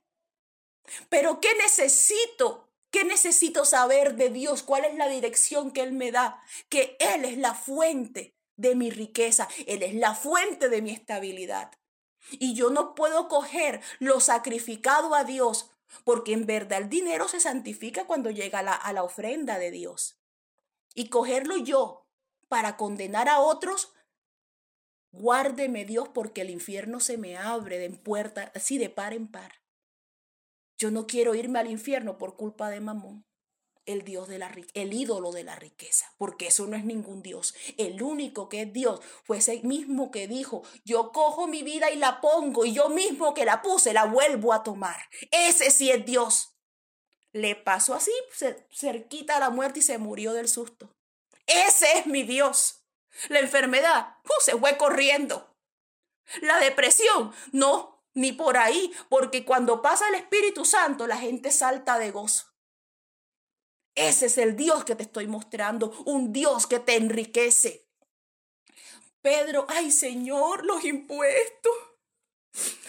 Pero 1.09 1.39
¿qué 1.39 1.53
necesito 1.55 2.67
¿Qué 2.91 3.03
necesito 3.03 3.65
saber 3.65 4.15
de 4.15 4.29
Dios? 4.29 4.63
¿Cuál 4.63 4.85
es 4.85 4.95
la 4.95 5.07
dirección 5.07 5.71
que 5.71 5.81
Él 5.81 5.91
me 5.91 6.11
da? 6.11 6.41
Que 6.69 6.95
Él 6.99 7.25
es 7.25 7.37
la 7.37 7.53
fuente 7.53 8.35
de 8.55 8.75
mi 8.75 8.89
riqueza, 8.89 9.47
Él 9.67 9.83
es 9.83 9.93
la 9.93 10.15
fuente 10.15 10.69
de 10.69 10.81
mi 10.81 10.91
estabilidad. 10.91 11.71
Y 12.31 12.55
yo 12.55 12.69
no 12.69 12.95
puedo 12.95 13.27
coger 13.27 13.81
lo 13.99 14.19
sacrificado 14.19 15.15
a 15.15 15.23
Dios, 15.23 15.69
porque 16.03 16.33
en 16.33 16.45
verdad 16.45 16.81
el 16.81 16.89
dinero 16.89 17.27
se 17.27 17.39
santifica 17.39 18.05
cuando 18.05 18.31
llega 18.31 18.59
a 18.59 18.63
la, 18.63 18.81
la 18.93 19.03
ofrenda 19.03 19.59
de 19.59 19.71
Dios. 19.71 20.17
Y 20.97 21.09
cogerlo 21.09 21.57
yo 21.57 22.07
para 22.47 22.75
condenar 22.75 23.29
a 23.29 23.39
otros, 23.39 23.93
guárdeme 25.11 25.85
Dios 25.85 26.09
porque 26.09 26.41
el 26.41 26.49
infierno 26.49 26.99
se 26.99 27.19
me 27.19 27.37
abre 27.37 27.77
de 27.77 27.91
puerta, 27.91 28.51
así 28.55 28.79
de 28.79 28.89
par 28.89 29.13
en 29.13 29.27
par. 29.29 29.61
Yo 30.75 30.89
no 30.89 31.05
quiero 31.05 31.35
irme 31.35 31.59
al 31.59 31.69
infierno 31.69 32.17
por 32.17 32.35
culpa 32.35 32.71
de 32.71 32.79
Mamón, 32.79 33.27
el 33.85 34.01
Dios 34.01 34.27
de 34.27 34.39
la 34.39 34.51
el 34.73 34.91
ídolo 34.91 35.31
de 35.31 35.43
la 35.43 35.55
riqueza, 35.55 36.11
porque 36.17 36.47
eso 36.47 36.65
no 36.65 36.75
es 36.75 36.83
ningún 36.83 37.21
Dios. 37.21 37.53
El 37.77 38.01
único 38.01 38.49
que 38.49 38.63
es 38.63 38.73
Dios 38.73 38.99
fue 39.23 39.37
ese 39.37 39.61
mismo 39.61 40.09
que 40.09 40.27
dijo, 40.27 40.63
yo 40.83 41.11
cojo 41.11 41.45
mi 41.45 41.61
vida 41.61 41.91
y 41.91 41.97
la 41.97 42.21
pongo 42.21 42.65
y 42.65 42.73
yo 42.73 42.89
mismo 42.89 43.35
que 43.35 43.45
la 43.45 43.61
puse 43.61 43.93
la 43.93 44.05
vuelvo 44.05 44.51
a 44.51 44.63
tomar. 44.63 44.97
Ese 45.29 45.69
sí 45.69 45.91
es 45.91 46.03
Dios. 46.07 46.56
Le 47.37 47.55
pasó 47.55 47.93
así, 47.93 48.11
cerquita 48.71 49.37
a 49.37 49.39
la 49.39 49.51
muerte 49.51 49.77
y 49.77 49.83
se 49.83 49.99
murió 49.99 50.33
del 50.33 50.49
susto. 50.49 50.89
Ese 51.45 51.99
es 51.99 52.07
mi 52.07 52.23
Dios. 52.23 52.81
La 53.29 53.39
enfermedad 53.39 54.17
uh, 54.23 54.41
se 54.41 54.57
fue 54.57 54.75
corriendo. 54.75 55.55
La 56.41 56.59
depresión, 56.59 57.31
no, 57.51 58.03
ni 58.15 58.31
por 58.31 58.57
ahí, 58.57 58.91
porque 59.07 59.45
cuando 59.45 59.83
pasa 59.83 60.09
el 60.09 60.15
Espíritu 60.15 60.65
Santo 60.65 61.05
la 61.05 61.17
gente 61.17 61.51
salta 61.51 61.99
de 61.99 62.09
gozo. 62.09 62.47
Ese 63.93 64.25
es 64.25 64.39
el 64.39 64.55
Dios 64.55 64.83
que 64.83 64.95
te 64.95 65.03
estoy 65.03 65.27
mostrando, 65.27 65.91
un 66.07 66.33
Dios 66.33 66.65
que 66.65 66.79
te 66.79 66.95
enriquece. 66.95 67.87
Pedro, 69.21 69.67
ay 69.69 69.91
Señor, 69.91 70.65
los 70.65 70.83
impuestos, 70.83 71.73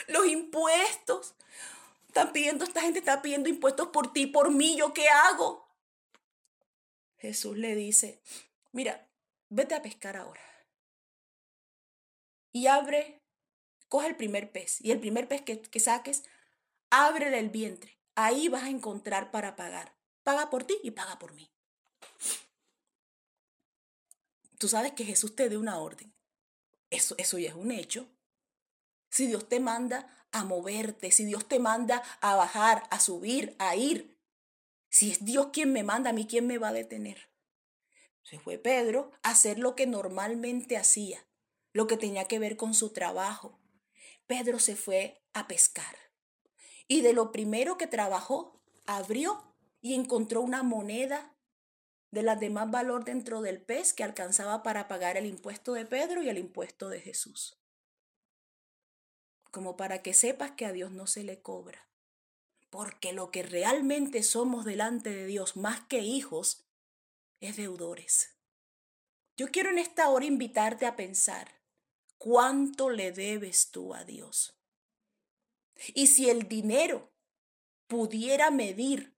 los 0.07 0.27
impuestos. 0.27 1.35
Están 2.09 2.33
pidiendo, 2.33 2.65
esta 2.65 2.81
gente 2.81 2.99
está 2.99 3.23
pidiendo 3.23 3.49
impuestos 3.49 3.89
por 3.89 4.13
ti, 4.13 4.27
por 4.27 4.51
mí, 4.51 4.77
¿yo 4.77 4.93
qué 4.93 5.09
hago? 5.09 5.69
Jesús 7.17 7.57
le 7.57 7.75
dice, 7.75 8.21
mira, 8.73 9.09
vete 9.49 9.75
a 9.75 9.83
pescar 9.83 10.17
ahora. 10.17 10.43
Y 12.53 12.67
abre 12.67 13.23
coge 13.89 14.09
el 14.09 14.17
primer 14.17 14.53
pez 14.53 14.81
y 14.81 14.91
el 14.91 15.01
primer 15.01 15.29
pez 15.29 15.43
que, 15.43 15.61
que 15.61 15.81
saques, 15.81 16.25
ábrele 16.91 17.39
el 17.39 17.51
vientre. 17.51 17.99
Ahí 18.15 18.49
vas 18.49 18.65
a 18.65 18.71
encontrar 18.71 19.31
para 19.31 19.57
pagar. 19.57 19.95
Paga 20.23 20.51
por 20.51 20.65
ti 20.65 20.79
y 20.83 20.91
paga 20.91 21.19
por 21.19 21.33
mí. 21.35 21.51
Tú 24.59 24.69
sabes 24.69 24.93
que 24.93 25.05
Jesús 25.05 25.37
te 25.37 25.49
dé 25.49 25.57
una 25.57 25.79
orden. 25.79 26.13
Eso, 26.91 27.15
eso 27.19 27.39
ya 27.39 27.51
es 27.51 27.55
un 27.55 27.71
hecho. 27.71 28.09
Si 29.11 29.27
Dios 29.27 29.49
te 29.49 29.61
manda 29.61 30.18
a 30.33 30.45
moverte, 30.45 31.11
si 31.11 31.25
Dios 31.25 31.49
te 31.49 31.59
manda 31.59 32.03
a 32.21 32.37
bajar, 32.37 32.85
a 32.91 33.01
subir, 33.01 33.57
a 33.59 33.77
ir, 33.77 34.19
si 34.91 35.11
es 35.11 35.25
Dios 35.25 35.49
quien 35.53 35.73
me 35.73 35.83
manda, 35.83 36.11
a 36.11 36.13
mí 36.13 36.27
quién 36.27 36.47
me 36.47 36.59
va 36.59 36.69
a 36.69 36.73
detener. 36.73 37.31
Se 38.23 38.39
fue 38.39 38.59
Pedro 38.59 39.11
a 39.23 39.31
hacer 39.31 39.59
lo 39.59 39.75
que 39.75 39.87
normalmente 39.87 40.77
hacía, 40.77 41.27
lo 41.73 41.87
que 41.87 41.97
tenía 41.97 42.27
que 42.27 42.39
ver 42.39 42.57
con 42.57 42.75
su 42.75 42.91
trabajo, 42.93 43.59
Pedro 44.27 44.59
se 44.59 44.77
fue 44.77 45.23
a 45.33 45.49
pescar. 45.49 45.97
Y 46.87 47.01
de 47.01 47.15
lo 47.15 47.33
primero 47.33 47.79
que 47.79 47.87
trabajó, 47.87 48.63
abrió 48.87 49.55
y 49.81 49.95
encontró 49.95 50.43
una 50.43 50.63
moneda 50.63 51.35
de 52.11 52.23
las 52.23 52.39
de 52.39 52.51
más 52.51 52.71
valor 52.71 53.05
dentro 53.05 53.41
del 53.41 53.61
pez 53.61 53.93
que 53.93 54.05
alcanzaba 54.05 54.63
para 54.63 54.89
pagar 54.89 55.17
el 55.17 55.27
impuesto 55.27 55.73
de 55.73 55.87
Pedro 55.87 56.23
y 56.23 56.29
el 56.29 56.39
impuesto 56.39 56.89
de 56.89 57.01
Jesús. 57.01 57.59
Como 59.59 59.77
para 59.77 60.03
que 60.03 60.15
sepas 60.15 60.53
que 60.53 60.67
a 60.67 60.73
Dios 60.73 60.93
no 60.93 61.09
se 61.09 61.25
le 61.25 61.43
cobra. 61.43 61.89
Porque 62.71 63.13
lo 63.13 63.33
que 63.33 63.43
realmente 63.43 64.23
somos 64.23 64.65
delante 64.65 65.11
de 65.11 65.27
Dios, 65.27 65.57
más 65.57 65.81
que 65.81 65.99
hijos, 65.99 66.69
es 67.41 67.57
deudores. 67.57 68.37
Yo 69.37 69.49
quiero 69.49 69.71
en 69.71 69.79
esta 69.79 70.11
hora 70.11 70.27
invitarte 70.27 70.87
a 70.87 70.95
pensar 70.95 71.61
¿Cuánto 72.19 72.91
le 72.91 73.11
debes 73.11 73.73
tú 73.73 73.95
a 73.95 74.05
Dios? 74.05 74.57
Y 75.93 76.07
si 76.07 76.31
el 76.31 76.47
dinero 76.47 77.13
pudiera 77.89 78.53
medir 78.53 79.13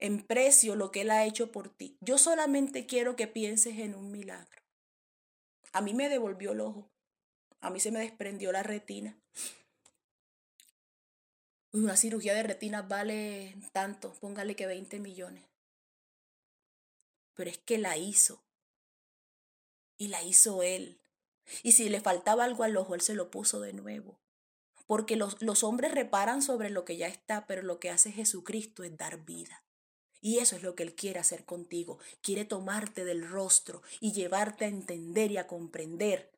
en 0.00 0.26
precio 0.26 0.74
lo 0.74 0.90
que 0.90 1.02
Él 1.02 1.12
ha 1.12 1.24
hecho 1.24 1.52
por 1.52 1.68
ti, 1.68 1.98
yo 2.00 2.18
solamente 2.18 2.84
quiero 2.84 3.14
que 3.14 3.28
pienses 3.28 3.78
en 3.78 3.94
un 3.94 4.10
milagro. 4.10 4.66
A 5.76 5.82
mí 5.82 5.92
me 5.92 6.08
devolvió 6.08 6.52
el 6.52 6.62
ojo, 6.62 6.90
a 7.60 7.70
mí 7.70 7.80
se 7.80 7.90
me 7.90 8.00
desprendió 8.00 8.52
la 8.52 8.62
retina. 8.62 9.18
Una 11.72 11.96
cirugía 11.96 12.34
de 12.34 12.42
retina 12.42 12.82
vale 12.82 13.56
tanto, 13.72 14.14
póngale 14.14 14.56
que 14.56 14.66
20 14.66 15.00
millones. 15.00 15.44
Pero 17.34 17.50
es 17.50 17.58
que 17.58 17.78
la 17.78 17.96
hizo 17.96 18.42
y 19.98 20.08
la 20.08 20.22
hizo 20.22 20.62
él. 20.62 21.00
Y 21.62 21.72
si 21.72 21.88
le 21.88 22.00
faltaba 22.00 22.44
algo 22.44 22.64
al 22.64 22.76
ojo, 22.76 22.94
él 22.94 23.00
se 23.00 23.14
lo 23.14 23.30
puso 23.30 23.60
de 23.60 23.72
nuevo. 23.72 24.18
Porque 24.86 25.16
los, 25.16 25.40
los 25.42 25.64
hombres 25.64 25.92
reparan 25.92 26.42
sobre 26.42 26.70
lo 26.70 26.84
que 26.84 26.96
ya 26.96 27.08
está, 27.08 27.46
pero 27.46 27.62
lo 27.62 27.78
que 27.78 27.90
hace 27.90 28.12
Jesucristo 28.12 28.84
es 28.84 28.96
dar 28.96 29.24
vida. 29.24 29.64
Y 30.20 30.38
eso 30.38 30.56
es 30.56 30.62
lo 30.62 30.74
que 30.74 30.82
Él 30.82 30.94
quiere 30.94 31.20
hacer 31.20 31.44
contigo. 31.44 31.98
Quiere 32.20 32.44
tomarte 32.44 33.04
del 33.04 33.28
rostro 33.28 33.82
y 34.00 34.12
llevarte 34.12 34.64
a 34.64 34.68
entender 34.68 35.30
y 35.30 35.36
a 35.36 35.46
comprender 35.46 36.35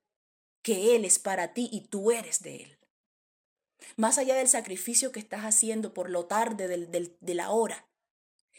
que 0.69 0.95
Él 0.95 1.07
es 1.07 1.19
para 1.19 1.55
ti 1.55 1.71
y 1.73 1.89
tú 1.89 2.11
eres 2.11 2.43
de 2.43 2.57
Él. 2.57 2.79
Más 3.97 4.19
allá 4.19 4.35
del 4.35 4.49
sacrificio 4.49 5.12
que 5.12 5.19
estás 5.19 5.45
haciendo 5.45 5.95
por 5.95 6.11
lo 6.11 6.27
tarde 6.27 6.69
de 6.69 7.35
la 7.35 7.53
hora, 7.53 7.89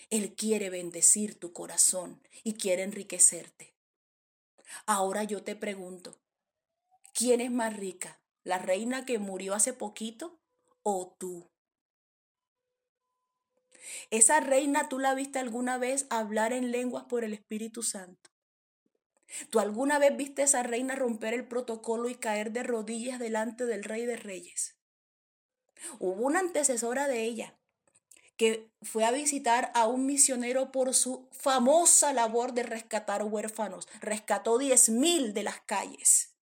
Él 0.09 0.33
quiere 0.33 0.71
bendecir 0.71 1.39
tu 1.39 1.53
corazón 1.53 2.19
y 2.43 2.55
quiere 2.55 2.81
enriquecerte. 2.81 3.75
Ahora 4.87 5.23
yo 5.23 5.43
te 5.43 5.55
pregunto, 5.55 6.19
¿quién 7.13 7.41
es 7.41 7.51
más 7.51 7.77
rica? 7.77 8.19
¿La 8.43 8.57
reina 8.57 9.05
que 9.05 9.19
murió 9.19 9.53
hace 9.53 9.73
poquito 9.73 10.39
o 10.81 11.15
tú? 11.19 11.51
¿Esa 14.09 14.39
reina 14.39 14.89
tú 14.89 14.97
la 14.97 15.13
viste 15.13 15.37
alguna 15.37 15.77
vez 15.77 16.07
hablar 16.09 16.53
en 16.53 16.71
lenguas 16.71 17.03
por 17.03 17.23
el 17.23 17.33
Espíritu 17.33 17.83
Santo? 17.83 18.31
¿Tú 19.49 19.59
alguna 19.59 19.99
vez 19.99 20.15
viste 20.15 20.41
a 20.41 20.45
esa 20.45 20.63
reina 20.63 20.95
romper 20.95 21.33
el 21.33 21.47
protocolo 21.47 22.09
y 22.09 22.15
caer 22.15 22.51
de 22.51 22.63
rodillas 22.63 23.19
delante 23.19 23.65
del 23.65 23.83
Rey 23.83 24.05
de 24.05 24.17
Reyes? 24.17 24.75
Hubo 25.99 26.25
una 26.25 26.39
antecesora 26.39 27.07
de 27.07 27.23
ella 27.23 27.55
que 28.39 28.71
fue 28.81 29.03
a 29.03 29.11
visitar 29.11 29.69
a 29.75 29.87
un 29.87 30.05
misionero 30.05 30.71
por 30.71 30.93
su 30.93 31.27
famosa 31.31 32.13
labor 32.13 32.53
de 32.53 32.63
rescatar 32.63 33.23
huérfanos. 33.23 33.89
Rescató 33.99 34.57
diez 34.57 34.87
mil 34.87 35.33
de 35.33 35.43
las 35.43 35.59
calles. 35.59 36.33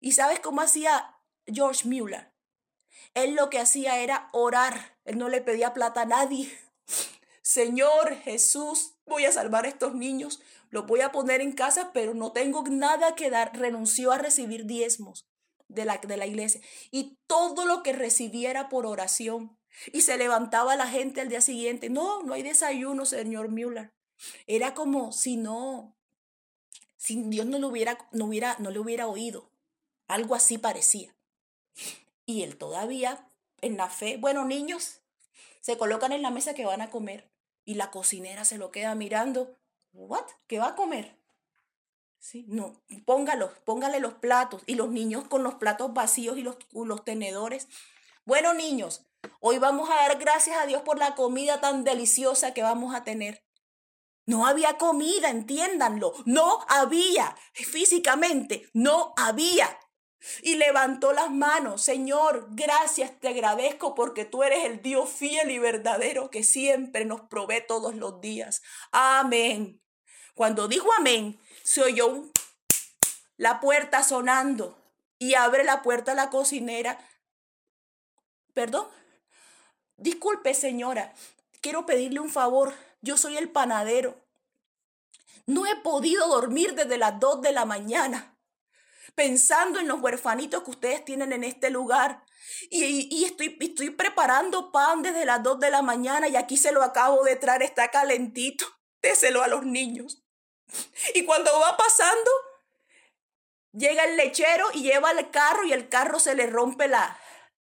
¿Y 0.00 0.12
sabes 0.12 0.40
cómo 0.40 0.60
hacía 0.60 1.16
George 1.46 1.88
Mueller? 1.88 2.32
Él 3.14 3.36
lo 3.36 3.50
que 3.50 3.60
hacía 3.60 4.00
era 4.00 4.30
orar. 4.32 4.98
Él 5.04 5.16
no 5.16 5.28
le 5.28 5.42
pedía 5.42 5.74
plata 5.74 6.02
a 6.02 6.06
nadie. 6.06 6.50
Señor 7.42 8.16
Jesús, 8.16 8.94
voy 9.06 9.26
a 9.26 9.32
salvar 9.32 9.64
a 9.64 9.68
estos 9.68 9.94
niños, 9.94 10.40
los 10.72 10.86
voy 10.86 11.02
a 11.02 11.12
poner 11.12 11.42
en 11.42 11.52
casa, 11.52 11.92
pero 11.92 12.14
no 12.14 12.32
tengo 12.32 12.64
nada 12.64 13.14
que 13.14 13.28
dar. 13.28 13.54
Renunció 13.54 14.10
a 14.10 14.16
recibir 14.16 14.64
diezmos 14.64 15.28
de 15.68 15.84
la, 15.84 15.98
de 15.98 16.16
la 16.16 16.26
iglesia 16.26 16.62
y 16.90 17.18
todo 17.26 17.66
lo 17.66 17.82
que 17.82 17.92
recibiera 17.92 18.70
por 18.70 18.86
oración. 18.86 19.58
Y 19.92 20.00
se 20.00 20.16
levantaba 20.16 20.74
la 20.74 20.86
gente 20.86 21.20
al 21.20 21.28
día 21.28 21.42
siguiente. 21.42 21.90
No, 21.90 22.22
no 22.22 22.32
hay 22.32 22.42
desayuno, 22.42 23.04
señor 23.04 23.50
Müller. 23.50 23.92
Era 24.46 24.72
como 24.72 25.12
si 25.12 25.36
no, 25.36 25.94
si 26.96 27.22
Dios 27.24 27.44
no 27.44 27.58
lo 27.58 27.68
hubiera, 27.68 27.98
no 28.12 28.24
hubiera, 28.24 28.56
no 28.58 28.70
le 28.70 28.78
hubiera 28.78 29.06
oído. 29.06 29.50
Algo 30.08 30.34
así 30.34 30.56
parecía. 30.56 31.14
Y 32.24 32.44
él 32.44 32.56
todavía, 32.56 33.28
en 33.60 33.76
la 33.76 33.90
fe, 33.90 34.16
bueno, 34.16 34.46
niños, 34.46 35.00
se 35.60 35.76
colocan 35.76 36.12
en 36.12 36.22
la 36.22 36.30
mesa 36.30 36.54
que 36.54 36.64
van 36.64 36.80
a 36.80 36.88
comer. 36.88 37.30
Y 37.66 37.74
la 37.74 37.90
cocinera 37.90 38.46
se 38.46 38.56
lo 38.56 38.70
queda 38.70 38.94
mirando. 38.94 39.58
¿What? 39.92 40.26
¿Qué 40.46 40.58
va 40.58 40.68
a 40.68 40.74
comer? 40.74 41.18
Sí, 42.18 42.44
no, 42.48 42.80
póngalo, 43.04 43.52
póngale 43.64 43.98
los 44.00 44.14
platos. 44.14 44.62
Y 44.66 44.76
los 44.76 44.90
niños 44.90 45.24
con 45.28 45.42
los 45.42 45.54
platos 45.56 45.92
vacíos 45.92 46.38
y 46.38 46.42
los, 46.42 46.56
los 46.72 47.04
tenedores. 47.04 47.68
Bueno, 48.24 48.54
niños, 48.54 49.04
hoy 49.40 49.58
vamos 49.58 49.90
a 49.90 49.96
dar 49.96 50.18
gracias 50.18 50.56
a 50.56 50.66
Dios 50.66 50.82
por 50.82 50.98
la 50.98 51.14
comida 51.14 51.60
tan 51.60 51.84
deliciosa 51.84 52.54
que 52.54 52.62
vamos 52.62 52.94
a 52.94 53.04
tener. 53.04 53.44
No 54.24 54.46
había 54.46 54.78
comida, 54.78 55.30
entiéndanlo. 55.30 56.14
No 56.24 56.64
había. 56.68 57.36
Físicamente, 57.52 58.70
no 58.72 59.14
había. 59.16 59.76
Y 60.42 60.56
levantó 60.56 61.12
las 61.12 61.30
manos. 61.30 61.82
Señor, 61.82 62.48
gracias, 62.50 63.18
te 63.20 63.28
agradezco 63.28 63.94
porque 63.94 64.24
tú 64.24 64.42
eres 64.42 64.64
el 64.64 64.82
Dios 64.82 65.10
fiel 65.10 65.50
y 65.50 65.58
verdadero 65.58 66.30
que 66.30 66.44
siempre 66.44 67.04
nos 67.04 67.22
provee 67.22 67.64
todos 67.66 67.94
los 67.94 68.20
días. 68.20 68.62
Amén. 68.90 69.80
Cuando 70.34 70.68
dijo 70.68 70.88
amén, 70.98 71.40
se 71.62 71.82
oyó 71.82 72.24
la 73.36 73.60
puerta 73.60 74.02
sonando 74.02 74.78
y 75.18 75.34
abre 75.34 75.64
la 75.64 75.82
puerta 75.82 76.14
la 76.14 76.30
cocinera. 76.30 76.98
Perdón. 78.54 78.86
Disculpe, 79.96 80.54
señora. 80.54 81.14
Quiero 81.60 81.86
pedirle 81.86 82.20
un 82.20 82.30
favor. 82.30 82.74
Yo 83.02 83.16
soy 83.16 83.36
el 83.36 83.50
panadero. 83.50 84.20
No 85.46 85.66
he 85.66 85.76
podido 85.76 86.28
dormir 86.28 86.74
desde 86.74 86.98
las 86.98 87.18
dos 87.18 87.40
de 87.40 87.52
la 87.52 87.64
mañana, 87.64 88.31
pensando 89.14 89.78
en 89.78 89.88
los 89.88 90.00
huerfanitos 90.00 90.62
que 90.62 90.70
ustedes 90.70 91.04
tienen 91.04 91.32
en 91.32 91.44
este 91.44 91.70
lugar. 91.70 92.24
Y, 92.70 93.24
estoy, 93.24 93.90
preparando 93.90 94.72
pan 94.72 95.02
desde 95.02 95.24
las 95.24 95.42
dos 95.42 95.58
de 95.60 95.70
la 95.70 95.82
mañana 95.82 96.28
y 96.28 96.36
aquí 96.36 96.56
se 96.56 96.72
lo 96.72 96.82
acabo 96.82 97.22
de 97.24 97.36
traer, 97.36 97.62
está 97.62 97.88
calentito. 97.90 98.66
Déselo 99.00 99.42
a 99.42 99.48
los 99.48 99.64
niños. 99.64 100.22
Y 101.14 101.24
cuando 101.24 101.50
va 101.60 101.76
pasando, 101.76 102.30
llega 103.72 104.04
el 104.04 104.16
lechero 104.16 104.66
y 104.72 104.82
lleva 104.82 105.10
el 105.10 105.30
carro 105.30 105.64
y 105.64 105.72
el 105.72 105.88
carro 105.88 106.20
se 106.20 106.34
le 106.34 106.46
rompe 106.46 106.88
la, 106.88 107.18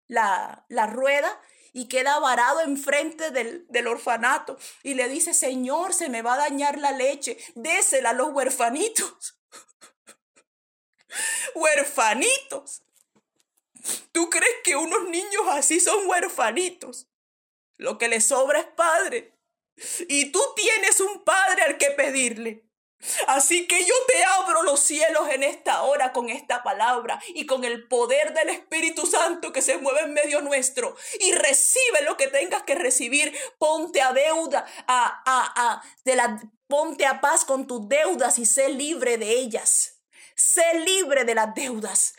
la, 0.06 0.64
la 0.68 0.86
rueda 0.86 1.40
y 1.72 1.88
queda 1.88 2.18
varado 2.18 2.60
enfrente 2.60 3.30
del, 3.30 3.66
del 3.68 3.86
orfanato 3.86 4.58
y 4.82 4.94
le 4.94 5.08
dice, 5.08 5.34
Señor, 5.34 5.94
se 5.94 6.08
me 6.08 6.22
va 6.22 6.34
a 6.34 6.48
dañar 6.48 6.78
la 6.78 6.92
leche, 6.92 7.38
désela 7.54 8.10
a 8.10 8.14
los 8.14 8.30
huerfanitos. 8.32 9.39
Huerfanitos. 11.54 12.82
¿Tú 14.12 14.28
crees 14.28 14.56
que 14.64 14.76
unos 14.76 15.08
niños 15.08 15.42
así 15.48 15.80
son 15.80 16.06
huerfanitos? 16.06 17.08
Lo 17.76 17.98
que 17.98 18.08
les 18.08 18.26
sobra 18.26 18.60
es 18.60 18.66
padre. 18.66 19.34
Y 20.08 20.32
tú 20.32 20.40
tienes 20.54 21.00
un 21.00 21.24
padre 21.24 21.62
al 21.62 21.78
que 21.78 21.90
pedirle. 21.92 22.70
Así 23.28 23.66
que 23.66 23.82
yo 23.82 23.94
te 24.06 24.22
abro 24.24 24.62
los 24.62 24.80
cielos 24.80 25.28
en 25.30 25.42
esta 25.42 25.82
hora 25.84 26.12
con 26.12 26.28
esta 26.28 26.62
palabra 26.62 27.18
y 27.28 27.46
con 27.46 27.64
el 27.64 27.88
poder 27.88 28.34
del 28.34 28.50
Espíritu 28.50 29.06
Santo 29.06 29.52
que 29.52 29.62
se 29.62 29.78
mueve 29.78 30.00
en 30.00 30.12
medio 30.12 30.42
nuestro 30.42 30.94
y 31.18 31.32
recibe 31.32 32.02
lo 32.02 32.18
que 32.18 32.26
tengas 32.26 32.62
que 32.64 32.74
recibir. 32.74 33.34
Ponte 33.58 34.02
a 34.02 34.12
deuda, 34.12 34.66
a, 34.86 35.22
a, 35.24 35.52
a, 35.56 35.82
de 36.04 36.16
la, 36.16 36.42
ponte 36.66 37.06
a 37.06 37.22
paz 37.22 37.46
con 37.46 37.66
tus 37.66 37.88
deudas 37.88 38.38
y 38.38 38.44
sé 38.44 38.68
libre 38.68 39.16
de 39.16 39.30
ellas. 39.30 39.99
Sé 40.40 40.80
libre 40.80 41.24
de 41.24 41.34
las 41.34 41.54
deudas. 41.54 42.14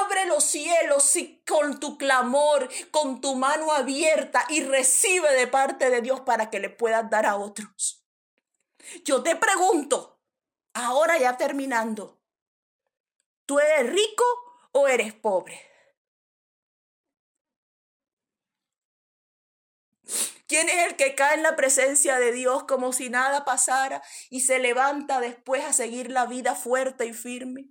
Abre 0.00 0.26
los 0.26 0.44
cielos 0.44 1.16
y 1.16 1.42
con 1.46 1.80
tu 1.80 1.98
clamor, 1.98 2.68
con 2.90 3.20
tu 3.20 3.34
mano 3.34 3.72
abierta 3.72 4.44
y 4.48 4.62
recibe 4.62 5.32
de 5.34 5.46
parte 5.46 5.90
de 5.90 6.00
Dios 6.00 6.20
para 6.20 6.50
que 6.50 6.60
le 6.60 6.70
puedas 6.70 7.08
dar 7.10 7.26
a 7.26 7.36
otros. 7.36 8.04
Yo 9.04 9.22
te 9.22 9.34
pregunto, 9.36 10.16
Ahora 10.76 11.16
ya 11.16 11.38
terminando. 11.38 12.20
¿Tú 13.46 13.58
eres 13.58 13.90
rico 13.90 14.24
o 14.72 14.86
eres 14.86 15.14
pobre? 15.14 15.58
¿Quién 20.48 20.68
es 20.68 20.86
el 20.86 20.96
que 20.96 21.14
cae 21.14 21.34
en 21.34 21.42
la 21.42 21.56
presencia 21.56 22.18
de 22.18 22.32
Dios 22.32 22.64
como 22.64 22.92
si 22.92 23.10
nada 23.10 23.44
pasara 23.44 24.02
y 24.30 24.42
se 24.42 24.58
levanta 24.58 25.20
después 25.20 25.64
a 25.64 25.72
seguir 25.72 26.10
la 26.10 26.26
vida 26.26 26.54
fuerte 26.54 27.06
y 27.06 27.12
firme? 27.12 27.70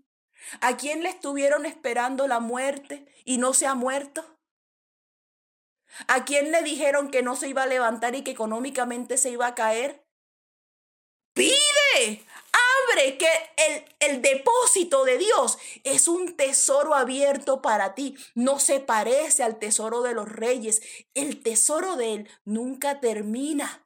¿A 0.61 0.75
quién 0.77 1.01
le 1.01 1.09
estuvieron 1.09 1.65
esperando 1.65 2.27
la 2.27 2.39
muerte 2.39 3.07
y 3.23 3.37
no 3.37 3.53
se 3.53 3.65
ha 3.65 3.75
muerto? 3.75 4.37
¿A 6.07 6.25
quién 6.25 6.51
le 6.51 6.61
dijeron 6.63 7.09
que 7.09 7.23
no 7.23 7.35
se 7.35 7.47
iba 7.47 7.63
a 7.63 7.67
levantar 7.67 8.15
y 8.15 8.23
que 8.23 8.31
económicamente 8.31 9.17
se 9.17 9.29
iba 9.29 9.47
a 9.47 9.55
caer? 9.55 10.05
Pide, 11.33 12.25
que 13.17 13.27
el, 13.57 13.85
el 13.99 14.21
depósito 14.21 15.05
de 15.05 15.17
Dios 15.17 15.57
es 15.83 16.07
un 16.07 16.35
tesoro 16.35 16.95
abierto 16.95 17.61
para 17.61 17.93
ti. 17.93 18.15
No 18.33 18.59
se 18.59 18.79
parece 18.79 19.43
al 19.43 19.59
tesoro 19.59 20.01
de 20.01 20.13
los 20.13 20.29
reyes. 20.29 20.81
El 21.13 21.43
tesoro 21.43 21.95
de 21.95 22.13
Él 22.13 22.29
nunca 22.45 22.99
termina. 22.99 23.81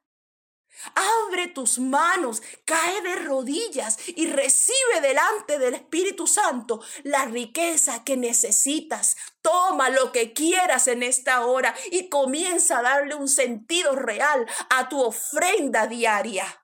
Abre 0.94 1.48
tus 1.48 1.78
manos, 1.78 2.42
cae 2.64 3.02
de 3.02 3.16
rodillas 3.16 3.98
y 4.06 4.28
recibe 4.28 5.02
delante 5.02 5.58
del 5.58 5.74
Espíritu 5.74 6.26
Santo 6.26 6.80
la 7.02 7.26
riqueza 7.26 8.02
que 8.02 8.16
necesitas. 8.16 9.16
Toma 9.42 9.90
lo 9.90 10.10
que 10.10 10.32
quieras 10.32 10.88
en 10.88 11.02
esta 11.02 11.44
hora 11.44 11.74
y 11.90 12.08
comienza 12.08 12.78
a 12.78 12.82
darle 12.82 13.14
un 13.14 13.28
sentido 13.28 13.94
real 13.94 14.46
a 14.70 14.88
tu 14.88 15.02
ofrenda 15.02 15.86
diaria. 15.86 16.59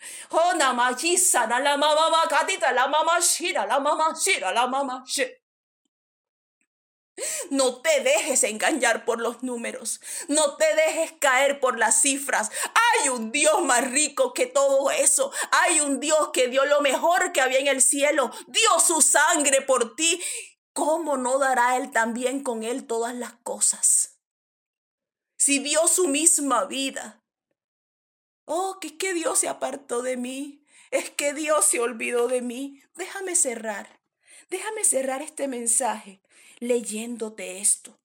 Oh, 0.30 0.54
la 0.54 0.72
mama 0.72 0.96
katita, 2.28 2.72
la 2.72 2.86
mama 2.86 3.20
shira, 3.20 3.66
la 3.66 3.78
mama 3.80 4.14
shira, 4.14 4.52
la 4.52 4.66
mama 4.66 5.04
No 7.50 7.82
te 7.82 8.00
dejes 8.00 8.44
engañar 8.44 9.04
por 9.04 9.20
los 9.20 9.42
números. 9.42 10.00
No 10.28 10.56
te 10.56 10.74
dejes 10.74 11.12
caer 11.20 11.60
por 11.60 11.78
las 11.78 12.00
cifras. 12.00 12.50
Hay 13.02 13.10
un 13.10 13.30
Dios 13.30 13.62
más 13.62 13.90
rico 13.90 14.32
que 14.32 14.46
todo 14.46 14.90
eso. 14.90 15.32
Hay 15.50 15.80
un 15.80 16.00
Dios 16.00 16.30
que 16.32 16.48
dio 16.48 16.64
lo 16.64 16.80
mejor 16.80 17.32
que 17.32 17.40
había 17.40 17.58
en 17.58 17.68
el 17.68 17.82
cielo. 17.82 18.30
Dio 18.46 18.80
su 18.80 19.02
sangre 19.02 19.60
por 19.60 19.96
ti. 19.96 20.22
¿Cómo 20.72 21.16
no 21.16 21.38
dará 21.38 21.76
Él 21.76 21.90
también 21.90 22.42
con 22.42 22.62
Él 22.62 22.86
todas 22.86 23.14
las 23.14 23.34
cosas? 23.42 24.18
Si 25.36 25.58
dio 25.58 25.86
su 25.88 26.08
misma 26.08 26.64
vida 26.64 27.19
Oh, 28.52 28.78
que 28.80 28.88
es 28.88 28.92
que 28.94 29.14
Dios 29.14 29.38
se 29.38 29.48
apartó 29.48 30.02
de 30.02 30.16
mí. 30.16 30.64
Es 30.90 31.08
que 31.08 31.34
Dios 31.34 31.66
se 31.66 31.78
olvidó 31.78 32.26
de 32.26 32.42
mí. 32.42 32.82
Déjame 32.96 33.36
cerrar. 33.36 34.00
Déjame 34.50 34.82
cerrar 34.82 35.22
este 35.22 35.46
mensaje 35.46 36.20
leyéndote 36.58 37.60
esto. 37.60 37.96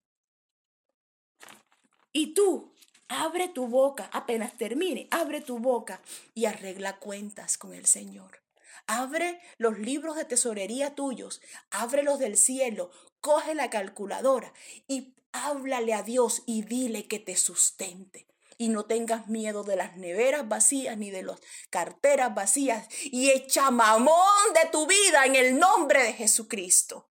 Y 2.13 2.35
tú, 2.35 2.75
abre 3.07 3.47
tu 3.47 3.67
boca, 3.67 4.07
apenas 4.13 4.55
termine, 4.55 5.07
abre 5.09 5.41
tu 5.41 5.57
boca 5.57 5.99
y 6.35 6.45
arregla 6.45 6.99
cuentas 6.99 7.57
con 7.57 7.73
el 7.73 7.87
Señor. 7.87 8.43
Abre 8.85 9.41
los 9.57 9.79
libros 9.79 10.15
de 10.15 10.25
tesorería 10.25 10.93
tuyos, 10.93 11.41
ábrelos 11.71 12.19
del 12.19 12.37
cielo, 12.37 12.91
coge 13.19 13.55
la 13.55 13.71
calculadora 13.71 14.53
y 14.87 15.15
háblale 15.31 15.95
a 15.95 16.03
Dios 16.03 16.43
y 16.45 16.61
dile 16.61 17.07
que 17.07 17.17
te 17.17 17.35
sustente 17.35 18.27
y 18.57 18.69
no 18.69 18.85
tengas 18.85 19.27
miedo 19.27 19.63
de 19.63 19.75
las 19.75 19.97
neveras 19.97 20.47
vacías 20.47 20.97
ni 20.97 21.11
de 21.11 21.23
las 21.23 21.39
carteras 21.69 22.33
vacías 22.33 22.87
y 23.03 23.31
echa 23.31 23.71
mamón 23.71 24.53
de 24.53 24.69
tu 24.71 24.87
vida 24.87 25.25
en 25.25 25.35
el 25.35 25.59
nombre 25.59 26.03
de 26.03 26.13
Jesucristo. 26.13 27.09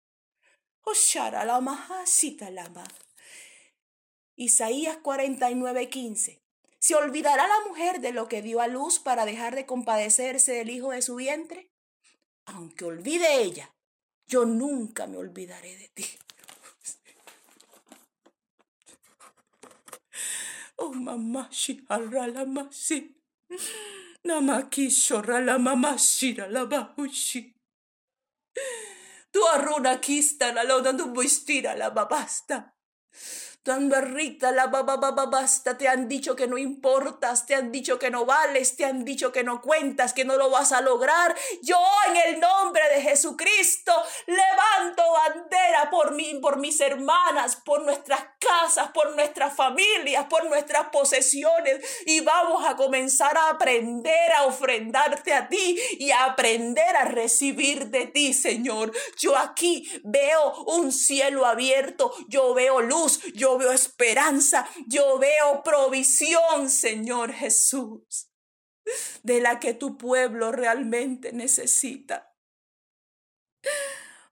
Isaías 4.37 4.99
49:15. 5.03 6.41
¿Se 6.79 6.95
olvidará 6.95 7.47
la 7.47 7.69
mujer 7.69 8.01
de 8.01 8.13
lo 8.13 8.27
que 8.27 8.41
dio 8.41 8.63
a 8.63 8.67
luz 8.67 8.99
para 8.99 9.27
dejar 9.27 9.55
de 9.55 9.67
compadecerse 9.67 10.53
del 10.53 10.71
hijo 10.71 10.93
de 10.93 11.03
su 11.03 11.17
vientre? 11.17 11.71
Aunque 12.47 12.87
olvide 12.87 13.43
ella, 13.43 13.75
yo 14.27 14.47
nunca 14.47 15.07
me 15.07 15.19
olvidaré 15.19 15.77
de 15.77 15.89
ti. 15.89 16.07
Oh 20.81 20.93
mamá, 20.95 21.49
shi 21.51 21.85
la 21.89 22.45
masi. 22.47 23.15
Namaki 24.25 24.91
shora 24.91 25.41
la 25.45 25.59
mamá 25.59 25.99
shira 25.99 26.49
la 26.49 26.65
bahushi. 26.65 27.55
Tu 29.33 29.41
arruna 29.55 29.99
kista 30.01 30.53
la 30.53 30.65
lona 30.65 30.97
tu 30.97 31.13
buistira 31.13 31.77
la 31.77 31.91
babasta. 31.91 32.73
Tan 33.63 33.91
berrita 33.91 34.53
la 34.53 34.69
basta, 34.69 35.77
te 35.77 35.87
han 35.87 36.09
dicho 36.09 36.35
que 36.35 36.47
no 36.47 36.57
importas, 36.57 37.45
te 37.45 37.55
han 37.55 37.71
dicho 37.71 37.99
que 37.99 38.11
no 38.11 38.25
vales, 38.25 38.75
te 38.77 38.87
han 38.87 39.05
dicho 39.05 39.33
que 39.33 39.45
no 39.45 39.61
cuentas, 39.61 40.15
que 40.15 40.25
no 40.25 40.37
lo 40.37 40.49
vas 40.49 40.73
a 40.73 40.81
lograr. 40.81 41.37
Yo 41.63 41.79
en 42.09 42.17
el 42.17 42.41
nombre 42.41 42.83
de 42.95 43.03
Jesucristo 43.03 43.93
levanto 44.27 45.03
bandera 45.13 45.91
por 45.91 46.15
mí, 46.15 46.39
por 46.41 46.59
mis 46.59 46.81
hermanas, 46.81 47.57
por 47.57 47.85
nuestras 47.85 48.23
casas, 48.39 48.93
por 48.93 49.15
nuestras 49.15 49.55
familias, 49.55 50.25
por 50.31 50.47
nuestras 50.47 50.89
posesiones 50.89 51.81
y 52.07 52.21
vamos 52.21 52.65
a 52.67 52.77
comenzar 52.77 53.37
a 53.37 53.51
aprender 53.51 54.33
a 54.39 54.47
ofrendarte 54.47 55.35
a 55.35 55.49
ti 55.49 55.79
y 55.99 56.11
a 56.13 56.25
aprender 56.25 56.97
a 56.97 57.05
recibir 57.05 57.89
de 57.89 58.07
ti, 58.07 58.33
Señor. 58.33 58.93
Yo 59.19 59.37
aquí 59.37 59.87
veo 60.03 60.55
un 60.65 60.93
cielo 60.93 61.45
abierto, 61.45 62.13
yo 62.29 62.55
veo 62.55 62.81
luz, 62.81 63.21
yo 63.35 63.50
yo 63.51 63.59
veo 63.59 63.73
esperanza, 63.73 64.69
yo 64.87 65.19
veo 65.19 65.63
provisión, 65.65 66.71
Señor 66.71 67.33
Jesús, 67.33 68.31
de 69.23 69.41
la 69.41 69.59
que 69.59 69.75
tu 69.75 69.99
pueblo 69.99 70.53
realmente 70.53 71.33
necesita. 71.33 72.33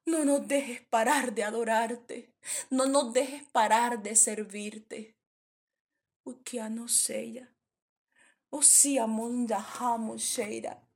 No 0.06 0.24
nos 0.24 0.46
dejes 0.46 0.82
parar 0.82 1.34
de 1.34 1.44
adorarte, 1.44 2.32
no 2.70 2.86
nos 2.86 3.12
dejes 3.12 3.42
parar 3.44 4.02
de 4.02 4.14
servirte. 4.14 5.16
Seya, 6.86 7.52
Usiamunda 8.50 9.66
sheira. 10.16 10.86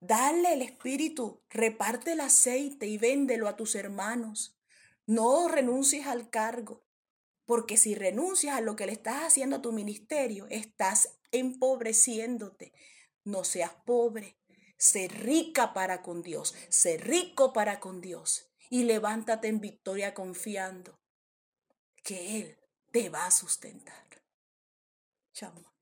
Dale 0.00 0.54
el 0.54 0.62
espíritu, 0.62 1.42
reparte 1.50 2.12
el 2.12 2.20
aceite 2.20 2.86
y 2.86 2.98
véndelo 2.98 3.46
a 3.46 3.56
tus 3.56 3.74
hermanos. 3.74 4.58
No 5.06 5.48
renuncies 5.48 6.06
al 6.06 6.30
cargo. 6.30 6.82
Porque 7.44 7.76
si 7.76 7.94
renuncias 7.94 8.56
a 8.56 8.60
lo 8.60 8.76
que 8.76 8.86
le 8.86 8.92
estás 8.92 9.22
haciendo 9.24 9.56
a 9.56 9.62
tu 9.62 9.72
ministerio, 9.72 10.46
estás 10.50 11.18
empobreciéndote. 11.32 12.72
No 13.24 13.44
seas 13.44 13.72
pobre. 13.84 14.36
Sé 14.78 15.08
rica 15.08 15.72
para 15.74 16.02
con 16.02 16.22
Dios. 16.22 16.54
Sé 16.68 16.98
rico 16.98 17.52
para 17.52 17.80
con 17.80 18.00
Dios. 18.00 18.50
Y 18.70 18.84
levántate 18.84 19.48
en 19.48 19.60
victoria 19.60 20.14
confiando 20.14 20.98
que 22.02 22.40
Él 22.40 22.58
te 22.90 23.08
va 23.08 23.26
a 23.26 23.30
sustentar. 23.30 24.02
Chamo, 25.32 25.72